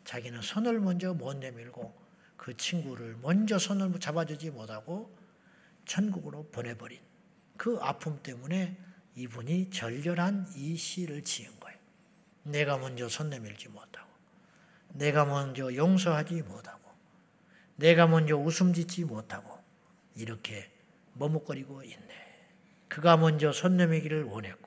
자기는 0.04 0.44
손을 0.44 0.80
먼저 0.80 1.16
못 1.16 1.36
내밀고 1.36 1.92
그 2.38 2.56
친구를 2.56 3.18
먼저 3.24 3.58
손을 3.58 4.00
잡아주지 4.00 4.52
못하고 4.52 5.18
천국으로 5.86 6.44
보내버린 6.52 7.00
그 7.58 7.80
아픔 7.82 8.22
때문에 8.22 8.78
이분이 9.16 9.72
절절한 9.72 10.50
이 10.56 10.78
시를 10.78 11.24
지은 11.24 11.60
거예요. 11.60 11.80
내가 12.44 12.78
먼저 12.78 13.10
손 13.10 13.32
내밀지 13.32 13.68
못하고 13.70 14.12
내가 14.90 15.26
먼저 15.26 15.74
용서하지 15.74 16.44
못하고 16.44 16.92
내가 17.78 18.06
먼저 18.06 18.38
웃음 18.38 18.74
짓지 18.74 19.06
못하고 19.06 19.58
이렇게 20.16 20.72
머뭇거리고 21.14 21.82
있네. 21.82 22.44
그가 22.90 23.18
먼저 23.18 23.52
손 23.52 23.76
내밀기를 23.78 24.26
원했고 24.26 24.63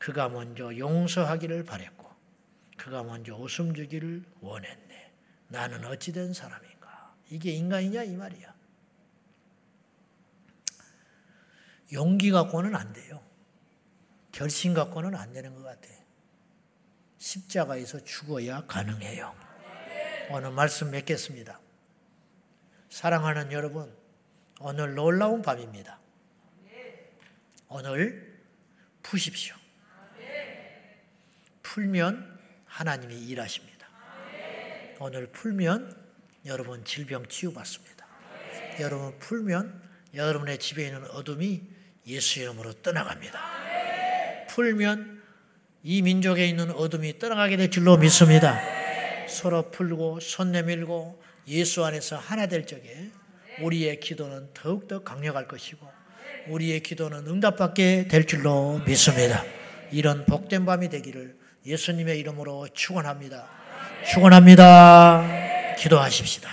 그가 0.00 0.30
먼저 0.30 0.76
용서하기를 0.76 1.64
바랬고 1.66 2.08
그가 2.78 3.02
먼저 3.02 3.36
웃음 3.36 3.74
주기를 3.74 4.24
원했네. 4.40 5.12
나는 5.48 5.84
어찌된 5.84 6.32
사람인가? 6.32 7.14
이게 7.28 7.50
인간이냐 7.50 8.04
이 8.04 8.16
말이야. 8.16 8.54
용기 11.92 12.30
갖고는 12.30 12.74
안 12.74 12.92
돼요. 12.94 13.22
결심 14.32 14.72
갖고는 14.72 15.14
안 15.14 15.34
되는 15.34 15.54
것 15.54 15.62
같아. 15.62 15.88
십자가에서 17.18 18.02
죽어야 18.02 18.64
가능해요. 18.66 19.34
오늘 20.30 20.50
말씀 20.52 20.92
맺겠습니다. 20.92 21.60
사랑하는 22.88 23.52
여러분, 23.52 23.94
오늘 24.60 24.94
놀라운 24.94 25.42
밤입니다. 25.42 26.00
오늘 27.68 28.40
푸십시오. 29.02 29.59
풀면 31.70 32.38
하나님이 32.64 33.14
일하십니다. 33.28 33.86
오늘 34.98 35.28
풀면 35.28 35.94
여러분 36.46 36.84
질병 36.84 37.24
치유받습니다. 37.26 38.06
여러분 38.80 39.16
풀면 39.20 39.80
여러분의 40.14 40.58
집에 40.58 40.86
있는 40.86 41.04
어둠이 41.12 41.62
예수 42.08 42.40
이름으로 42.40 42.72
떠나갑니다. 42.82 43.40
풀면 44.48 45.22
이 45.84 46.02
민족에 46.02 46.48
있는 46.48 46.72
어둠이 46.72 47.20
떠나가게 47.20 47.56
될 47.56 47.70
줄로 47.70 47.96
믿습니다. 47.96 48.60
서로 49.28 49.70
풀고 49.70 50.18
손 50.18 50.50
내밀고 50.50 51.22
예수 51.46 51.84
안에서 51.84 52.16
하나 52.16 52.46
될 52.46 52.66
적에 52.66 53.12
우리의 53.62 54.00
기도는 54.00 54.48
더욱더 54.54 55.04
강력할 55.04 55.46
것이고 55.46 55.86
우리의 56.48 56.80
기도는 56.80 57.28
응답받게 57.28 58.08
될 58.08 58.26
줄로 58.26 58.80
믿습니다. 58.84 59.44
이런 59.92 60.24
복된 60.24 60.66
밤이 60.66 60.88
되기를 60.88 61.39
예수님의 61.64 62.18
이름으로 62.20 62.68
축원합니다. 62.68 63.46
축원합니다. 64.10 65.74
기도하십시다. 65.76 66.48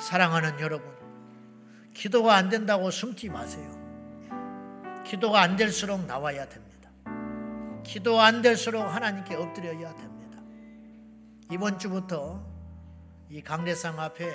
사랑하는 0.00 0.58
여러분, 0.60 0.88
기도가 1.94 2.34
안 2.34 2.48
된다고 2.48 2.90
숨지 2.90 3.28
마세요. 3.28 3.76
기도가 5.04 5.42
안 5.42 5.56
될수록 5.56 6.04
나와야 6.06 6.48
됩니다. 6.48 6.90
기도 7.84 8.20
안 8.20 8.42
될수록 8.42 8.82
하나님께 8.82 9.34
엎드려야 9.34 9.96
됩니다. 9.96 10.38
이번 11.50 11.78
주부터 11.78 12.44
이 13.30 13.42
강대상 13.42 13.98
앞에 14.00 14.32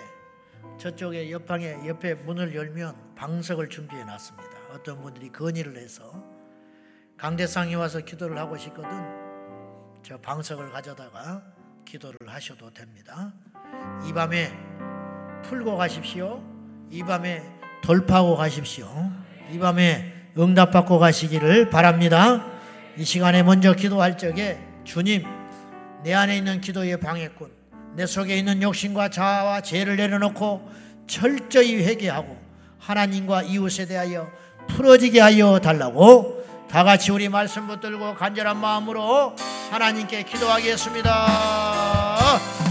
저쪽에 0.78 1.32
옆방에 1.32 1.88
옆에 1.88 2.16
문을 2.16 2.56
열면 2.56 3.16
방석을 3.16 3.70
준비해 3.70 4.04
놨습니다. 4.04 4.53
어떤 4.74 5.00
분들이 5.00 5.32
건의를 5.32 5.78
해서 5.78 6.12
강대상이 7.18 7.76
와서 7.76 8.00
기도를 8.00 8.40
하고 8.40 8.58
싶거든 8.58 8.90
저 10.02 10.18
방석을 10.18 10.72
가져다가 10.72 11.44
기도를 11.86 12.18
하셔도 12.26 12.72
됩니다. 12.72 13.32
이 14.08 14.12
밤에 14.12 14.52
풀고 15.44 15.78
가십시오. 15.78 16.44
이 16.90 17.04
밤에 17.04 17.44
돌파하고 17.84 18.36
가십시오. 18.36 18.88
이 19.52 19.60
밤에 19.60 20.12
응답받고 20.38 20.98
가시기를 20.98 21.70
바랍니다. 21.70 22.44
이 22.98 23.04
시간에 23.04 23.44
먼저 23.44 23.74
기도할 23.74 24.18
적에 24.18 24.60
주님, 24.84 25.24
내 26.04 26.14
안에 26.14 26.38
있는 26.38 26.62
기도의 26.62 27.00
방해꾼, 27.00 27.52
내 27.96 28.08
속에 28.08 28.38
있는 28.38 28.62
욕심과 28.62 29.10
자아와 29.10 29.62
죄를 29.62 29.98
내려놓고 29.98 30.68
철저히 31.06 31.84
회개하고 31.84 32.42
하나님과 32.80 33.44
이웃에 33.44 33.86
대하여 33.86 34.30
풀어지게 34.68 35.20
하여 35.20 35.60
달라고 35.60 36.44
다 36.70 36.84
같이 36.84 37.12
우리 37.12 37.30
말씀 37.30 37.68
붙들고 37.68 38.16
간절한 38.16 38.58
마음으로 38.58 39.36
하나님께 39.72 40.24
기도하겠습니다. 40.24 42.63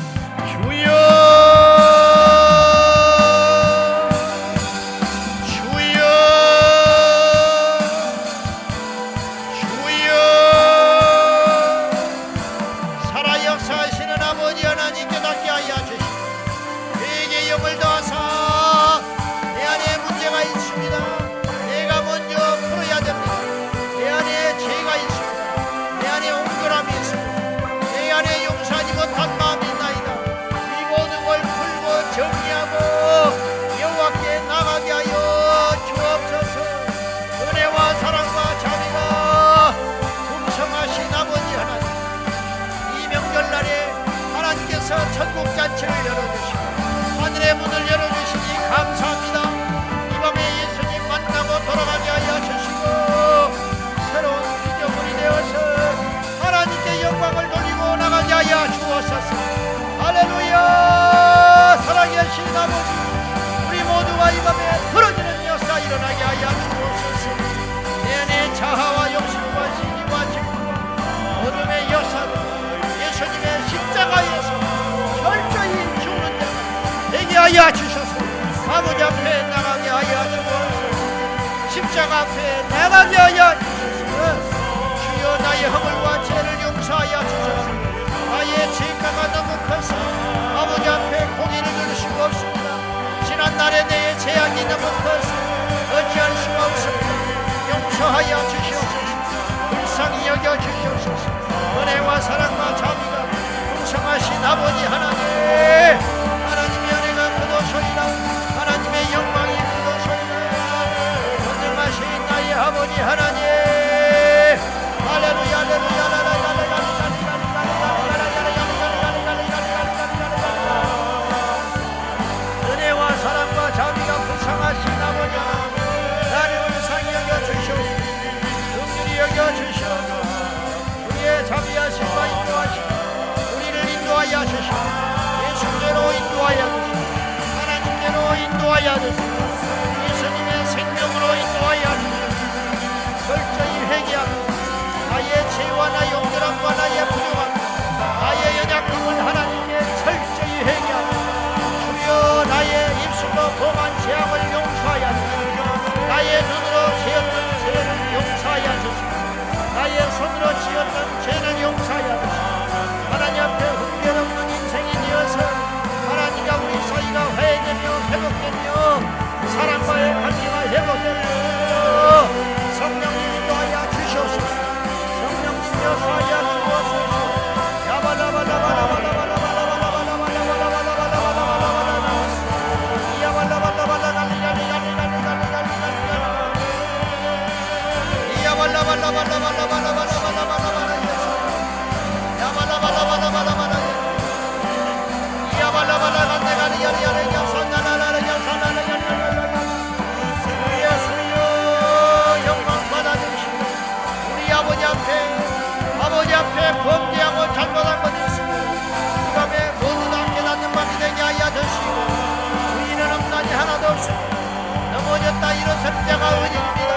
일어난 216.02 216.06
자가 216.08 216.30
의인입니다. 216.34 216.92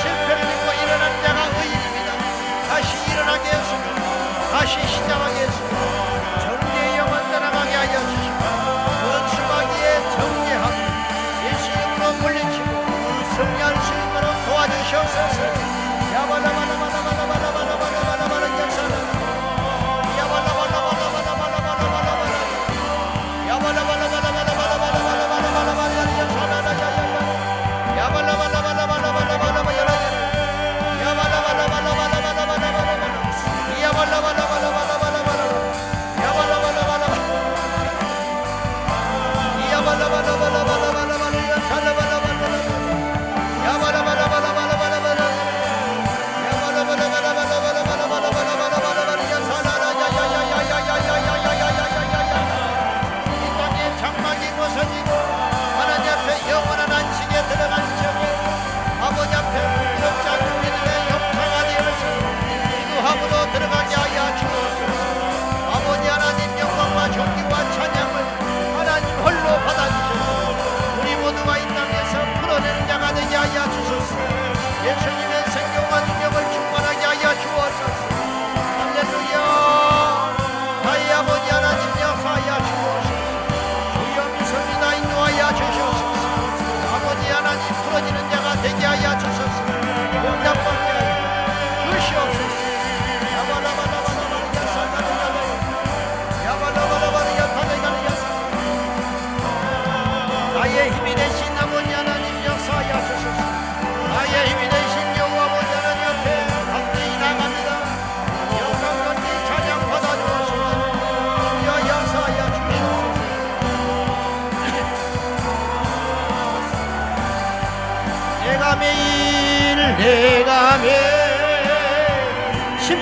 실패를 0.00 0.44
믿고 0.46 0.72
일어난 0.82 1.22
자가 1.22 1.38
의인입니다. 1.58 2.10
다시 2.68 3.10
일어나게 3.10 3.48
해주시고 3.48 3.86
다시 4.52 4.72
시작하게 4.88 5.40
해주시고 5.40 5.76
정리의 6.42 6.98
영원 6.98 7.32
떠나가게 7.32 7.74
하여 7.74 7.98
주시고 8.00 8.44
원수마귀의 9.08 9.86
정리함 10.12 10.64
예수 11.46 11.70
이름으로 11.70 12.12
물리치고 12.20 12.70
승리할 13.36 13.76
수 13.82 13.92
있도록 13.94 14.46
도와주시옵소서 14.46 15.51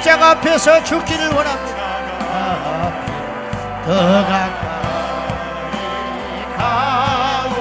십자가 0.00 0.30
앞에서 0.30 0.82
죽기를 0.82 1.28
원합니다. 1.28 1.76
더 3.84 4.24
가까이 4.24 4.50
가오니 6.56 7.58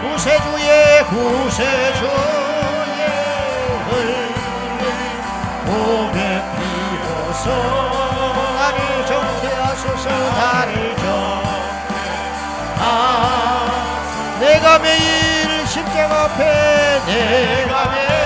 구세주의 0.00 1.04
구세주의 1.06 2.10
흘린 3.88 4.10
고백 5.66 6.20
피워서 6.56 7.46
나를 8.54 8.78
정죄하 9.06 9.60
내가 14.38 14.78
매일 14.78 15.66
십자가 15.66 16.24
앞에 16.24 16.40
내가 17.06 17.90
매일 17.90 18.21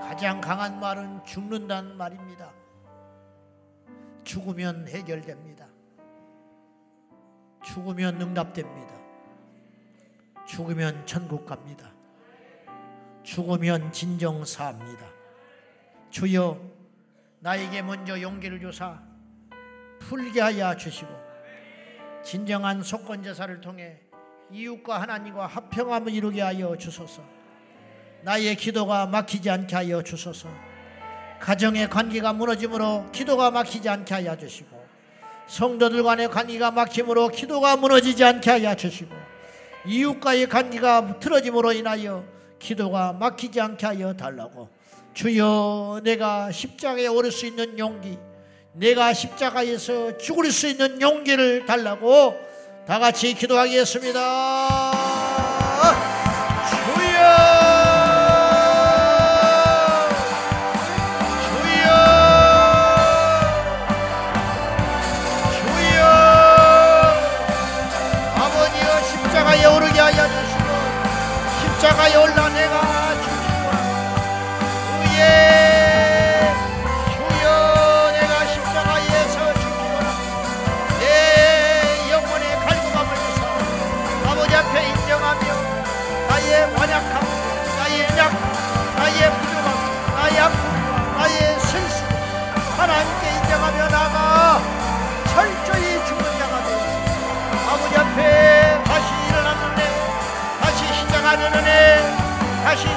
가장 0.00 0.40
강한 0.40 0.78
말은 0.78 1.24
죽는다는 1.24 1.96
말입니다. 1.96 2.52
죽으면 4.22 4.86
해결됩니다. 4.86 5.66
죽으면 7.64 8.20
응답됩니다. 8.20 8.94
죽으면 10.46 11.04
천국 11.04 11.44
갑니다 11.44 11.91
죽으면 13.22 13.92
진정 13.92 14.44
사합니다 14.44 15.06
주여 16.10 16.60
나에게 17.40 17.82
먼저 17.82 18.20
용기를 18.20 18.60
주사 18.60 19.00
풀게 20.00 20.40
하여 20.40 20.76
주시고 20.76 21.08
진정한 22.22 22.82
속건 22.82 23.22
제사를 23.22 23.60
통해 23.60 23.98
이웃과 24.52 25.00
하나님과 25.00 25.46
화평함을 25.46 26.12
이루게 26.12 26.42
하여 26.42 26.76
주소서. 26.76 27.22
나의 28.22 28.54
기도가 28.56 29.06
막히지 29.06 29.48
않게 29.50 29.74
하여 29.74 30.02
주소서. 30.02 30.48
가정의 31.40 31.88
관계가 31.88 32.32
무너짐으로 32.34 33.10
기도가 33.10 33.50
막히지 33.50 33.88
않게 33.88 34.14
하여 34.14 34.36
주시고 34.36 34.80
성도들 35.48 36.02
간의 36.04 36.28
관계가 36.28 36.70
막힘으로 36.70 37.28
기도가 37.28 37.76
무너지지 37.76 38.22
않게 38.22 38.48
하여 38.48 38.76
주시고 38.76 39.12
이웃과의 39.86 40.48
관계가 40.48 41.18
틀어짐으로 41.18 41.72
인하여 41.72 42.24
기도가 42.62 43.12
막히지 43.12 43.60
않게 43.60 43.84
하여 43.84 44.14
달라고 44.14 44.68
주여 45.14 46.00
내가 46.04 46.52
십자가에 46.52 47.08
오를 47.08 47.32
수 47.32 47.44
있는 47.44 47.78
용기 47.78 48.16
내가 48.72 49.12
십자가에서 49.12 50.16
죽을 50.16 50.50
수 50.50 50.68
있는 50.68 51.00
용기를 51.00 51.66
달라고 51.66 52.34
다 52.86 52.98
같이 52.98 53.34
기도하겠습니다. 53.34 55.01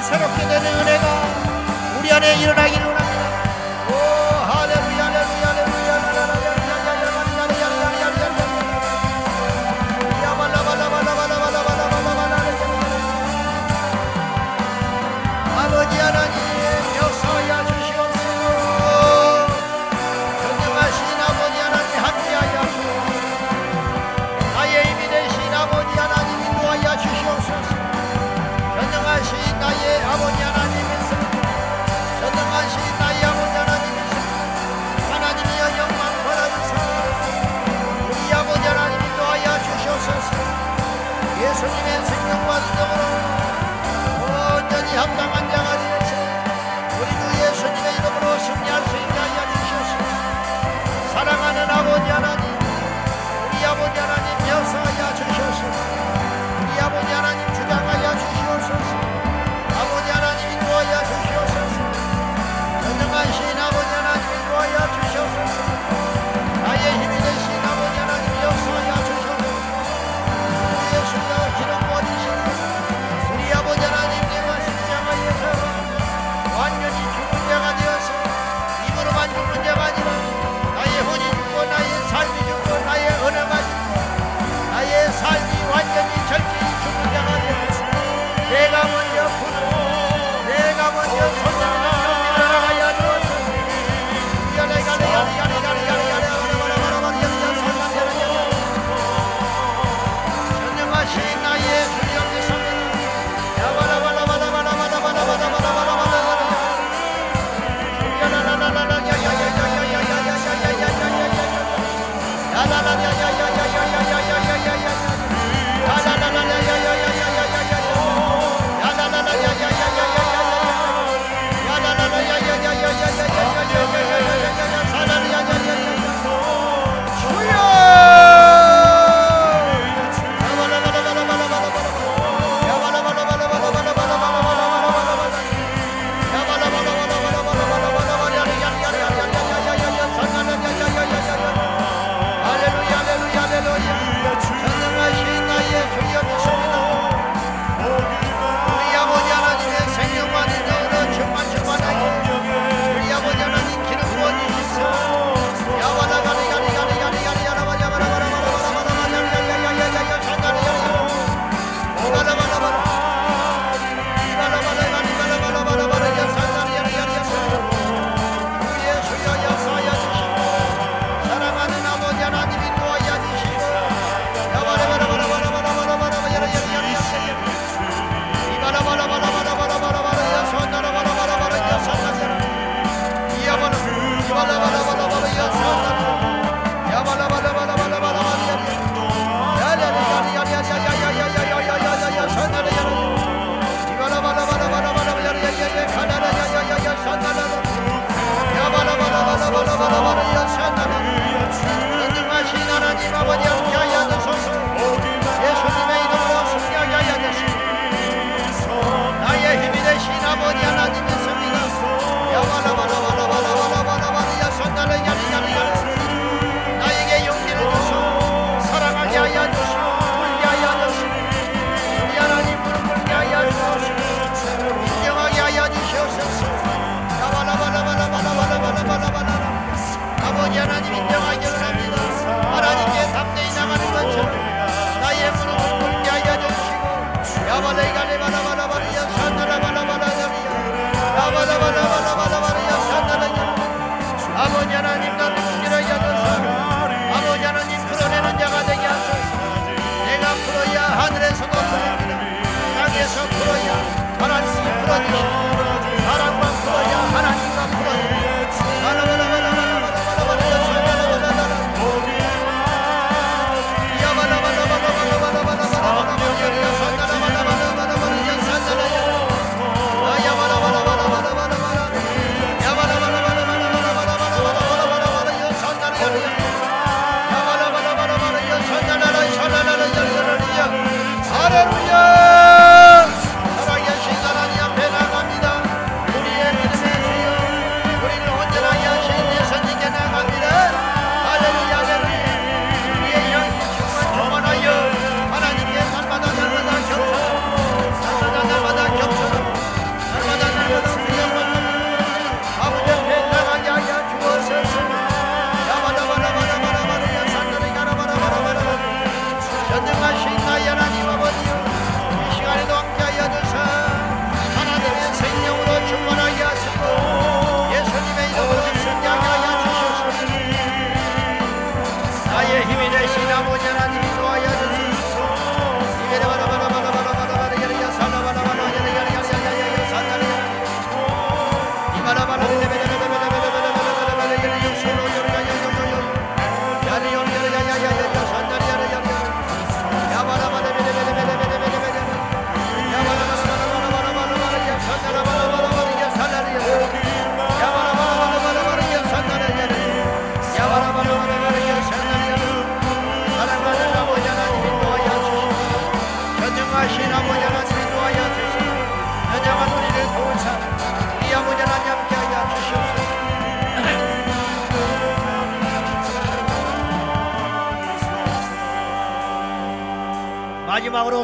새롭게 0.08 0.46
되는 0.46 0.80
은혜가 0.80 1.98
우리 1.98 2.12
안에 2.12 2.40
일어나기를 2.40 2.95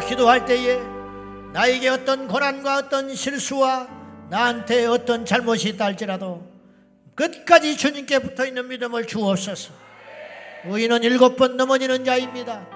기도할 0.07 0.45
때에 0.45 0.79
나에게 1.53 1.89
어떤 1.89 2.29
고난과 2.29 2.77
어떤 2.77 3.15
실수와 3.15 3.89
나한테 4.31 4.87
어떤 4.87 5.25
잘못이 5.25 5.71
있다 5.71 5.85
할지라도 5.85 6.51
끝까지 7.15 7.77
주님께 7.77 8.21
붙어 8.21 8.47
있는 8.47 8.69
믿음을 8.69 9.07
주옵소서. 9.07 9.73
의인은 10.65 11.03
일곱 11.03 11.37
번 11.37 11.57
넘어지는 11.57 12.05
자입니다. 12.05 12.67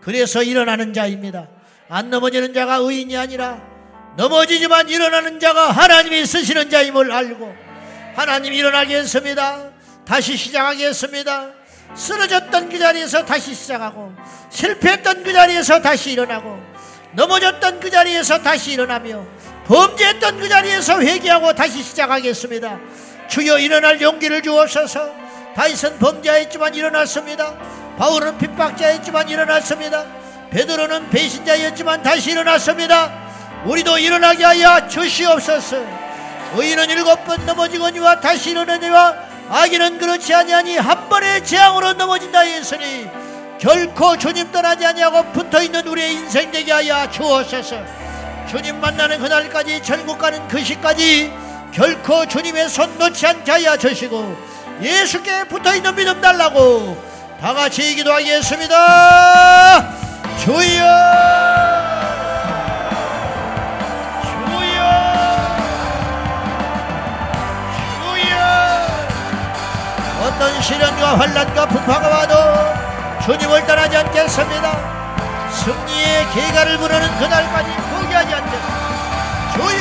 그래서 0.00 0.42
일어나는 0.42 0.92
자입니다. 0.94 1.48
안 1.88 2.08
넘어지는 2.08 2.54
자가 2.54 2.76
의인이 2.76 3.16
아니라 3.16 3.60
넘어지지만 4.16 4.88
일어나는 4.88 5.40
자가 5.40 5.70
하나님이 5.70 6.24
쓰시는 6.24 6.70
자임을 6.70 7.12
알고 7.12 7.54
하나님 8.14 8.52
일어나게 8.52 8.96
했습니다. 8.96 9.70
다시 10.06 10.36
시작하겠습니다. 10.36 11.50
쓰러졌던 11.94 12.70
그 12.70 12.78
자리에서 12.78 13.24
다시 13.24 13.54
시작하고 13.54 14.12
실패했던 14.50 15.22
그 15.22 15.32
자리에서 15.32 15.80
다시 15.80 16.12
일어나고 16.12 16.71
넘어졌던 17.12 17.80
그 17.80 17.90
자리에서 17.90 18.42
다시 18.42 18.72
일어나며 18.72 19.24
범죄했던 19.66 20.40
그 20.40 20.48
자리에서 20.48 21.00
회개하고 21.00 21.52
다시 21.54 21.82
시작하겠습니다. 21.82 22.78
주여 23.28 23.58
일어날 23.58 24.00
용기를 24.00 24.42
주옵소서. 24.42 25.10
다윗은 25.54 25.98
범죄했지만 25.98 26.74
일어났습니다. 26.74 27.54
바울은 27.98 28.38
핍박자였지만 28.38 29.28
일어났습니다. 29.28 30.04
베드로는 30.50 31.10
배신자였지만 31.10 32.02
다시 32.02 32.32
일어났습니다. 32.32 33.12
우리도 33.64 33.98
일어나게 33.98 34.44
하여 34.44 34.88
주시옵소서. 34.88 35.76
의인은 36.54 36.90
일곱 36.90 37.24
번 37.24 37.44
넘어지거니와 37.46 38.20
다시 38.20 38.50
일어나니와 38.50 39.14
악인은 39.48 39.98
그렇지 39.98 40.34
아니하니 40.34 40.76
한 40.76 41.08
번의 41.08 41.44
재앙으로 41.44 41.94
넘어진다 41.94 42.40
했으니 42.40 43.08
결코 43.62 44.18
주님 44.18 44.50
떠나지 44.50 44.84
아니하고 44.84 45.22
붙어있는 45.30 45.86
우리의 45.86 46.14
인생 46.14 46.50
되게 46.50 46.72
하여 46.72 47.08
주옵소서. 47.08 47.76
주님 48.50 48.80
만나는 48.80 49.20
그날까지 49.20 49.80
천국 49.84 50.18
가는 50.18 50.48
그 50.48 50.60
시까지 50.64 51.32
결코 51.70 52.26
주님의 52.26 52.68
손 52.68 52.98
놓지 52.98 53.24
않게 53.24 53.52
하여 53.52 53.76
주시고 53.76 54.36
예수께 54.82 55.44
붙어있는 55.44 55.94
믿음 55.94 56.20
달라고 56.20 57.00
다같이 57.40 57.94
기도하겠습니다. 57.94 58.74
주여! 60.38 61.22
어떤 70.20 70.62
시련과 70.62 71.18
환란과 71.18 71.68
풍파가 71.68 72.08
와도 72.08 72.81
주님을 73.24 73.64
떠나지 73.66 73.96
않겠습니다. 73.96 75.02
승리의 75.52 76.30
계가를 76.30 76.76
부르는 76.78 77.18
그날까지 77.18 77.70
포기하지 77.70 78.34
않겠습니다. 78.34 79.52
주여, 79.52 79.78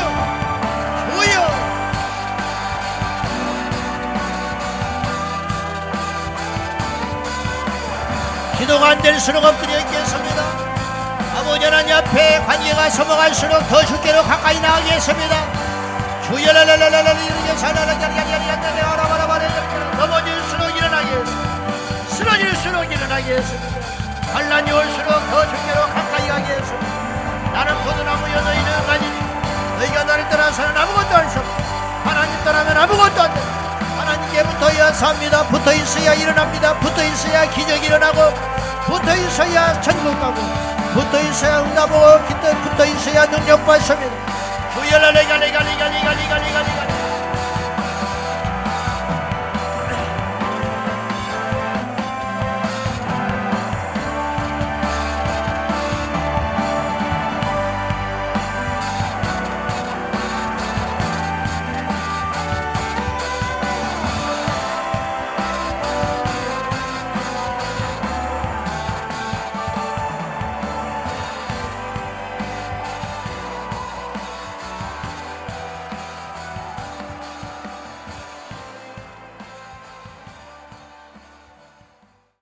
주여. 1.16 1.62
기도가 8.60 8.90
안 8.90 9.02
될수록 9.02 9.44
엎드려 9.44 9.80
있겠습니다. 9.80 10.44
아버지 11.40 11.66
하나님 11.66 11.96
앞에 11.96 12.42
관계가 12.46 12.90
넘어갈수록 12.90 13.68
더 13.70 13.84
주께로 13.84 14.22
가까이 14.22 14.60
나가겠습니다. 14.60 15.62
주여 16.28 16.54
나가게 23.12 23.36
했습니다. 23.36 23.80
반란이 24.32 24.72
올수록 24.72 25.08
더 25.30 25.44
주께로 25.46 25.82
가까이 25.82 26.28
가게 26.30 26.54
했습니다. 26.54 27.52
나는 27.52 27.76
포도나무여 27.84 28.42
너희는 28.42 28.88
가지니 28.88 29.22
너희가 29.80 30.04
나를 30.06 30.30
떠나서는 30.30 30.78
아무것도 30.78 31.16
할 31.16 31.30
수 31.30 31.40
없다. 31.40 32.10
하나님 32.10 32.44
떠나면 32.46 32.78
아무것도 32.78 33.22
안 33.22 33.34
돼. 33.34 33.42
하나님께 34.00 34.44
붙어야 34.44 34.94
삽니다. 34.94 35.44
붙어 35.48 35.74
있어야 35.74 36.14
일어납니다. 36.14 36.80
붙어 36.80 37.04
있어야 37.04 37.50
기적이 37.50 37.88
일어나고 37.88 38.34
붙어 38.86 39.14
있어야 39.16 39.82
천국 39.82 40.18
가고 40.20 40.42
붙어 40.94 41.20
있어야 41.22 41.60
응답하고 41.60 42.26
붙어 42.64 42.86
있어야 42.86 43.26
능력 43.30 43.66
받습니다. 43.66 44.16
주여 44.74 45.00
내가 45.00 45.12
내가 45.12 45.38
내가 45.38 45.64
내가 45.64 45.90
내가 45.90 46.14
내가 46.16 46.64
내가 46.64 46.91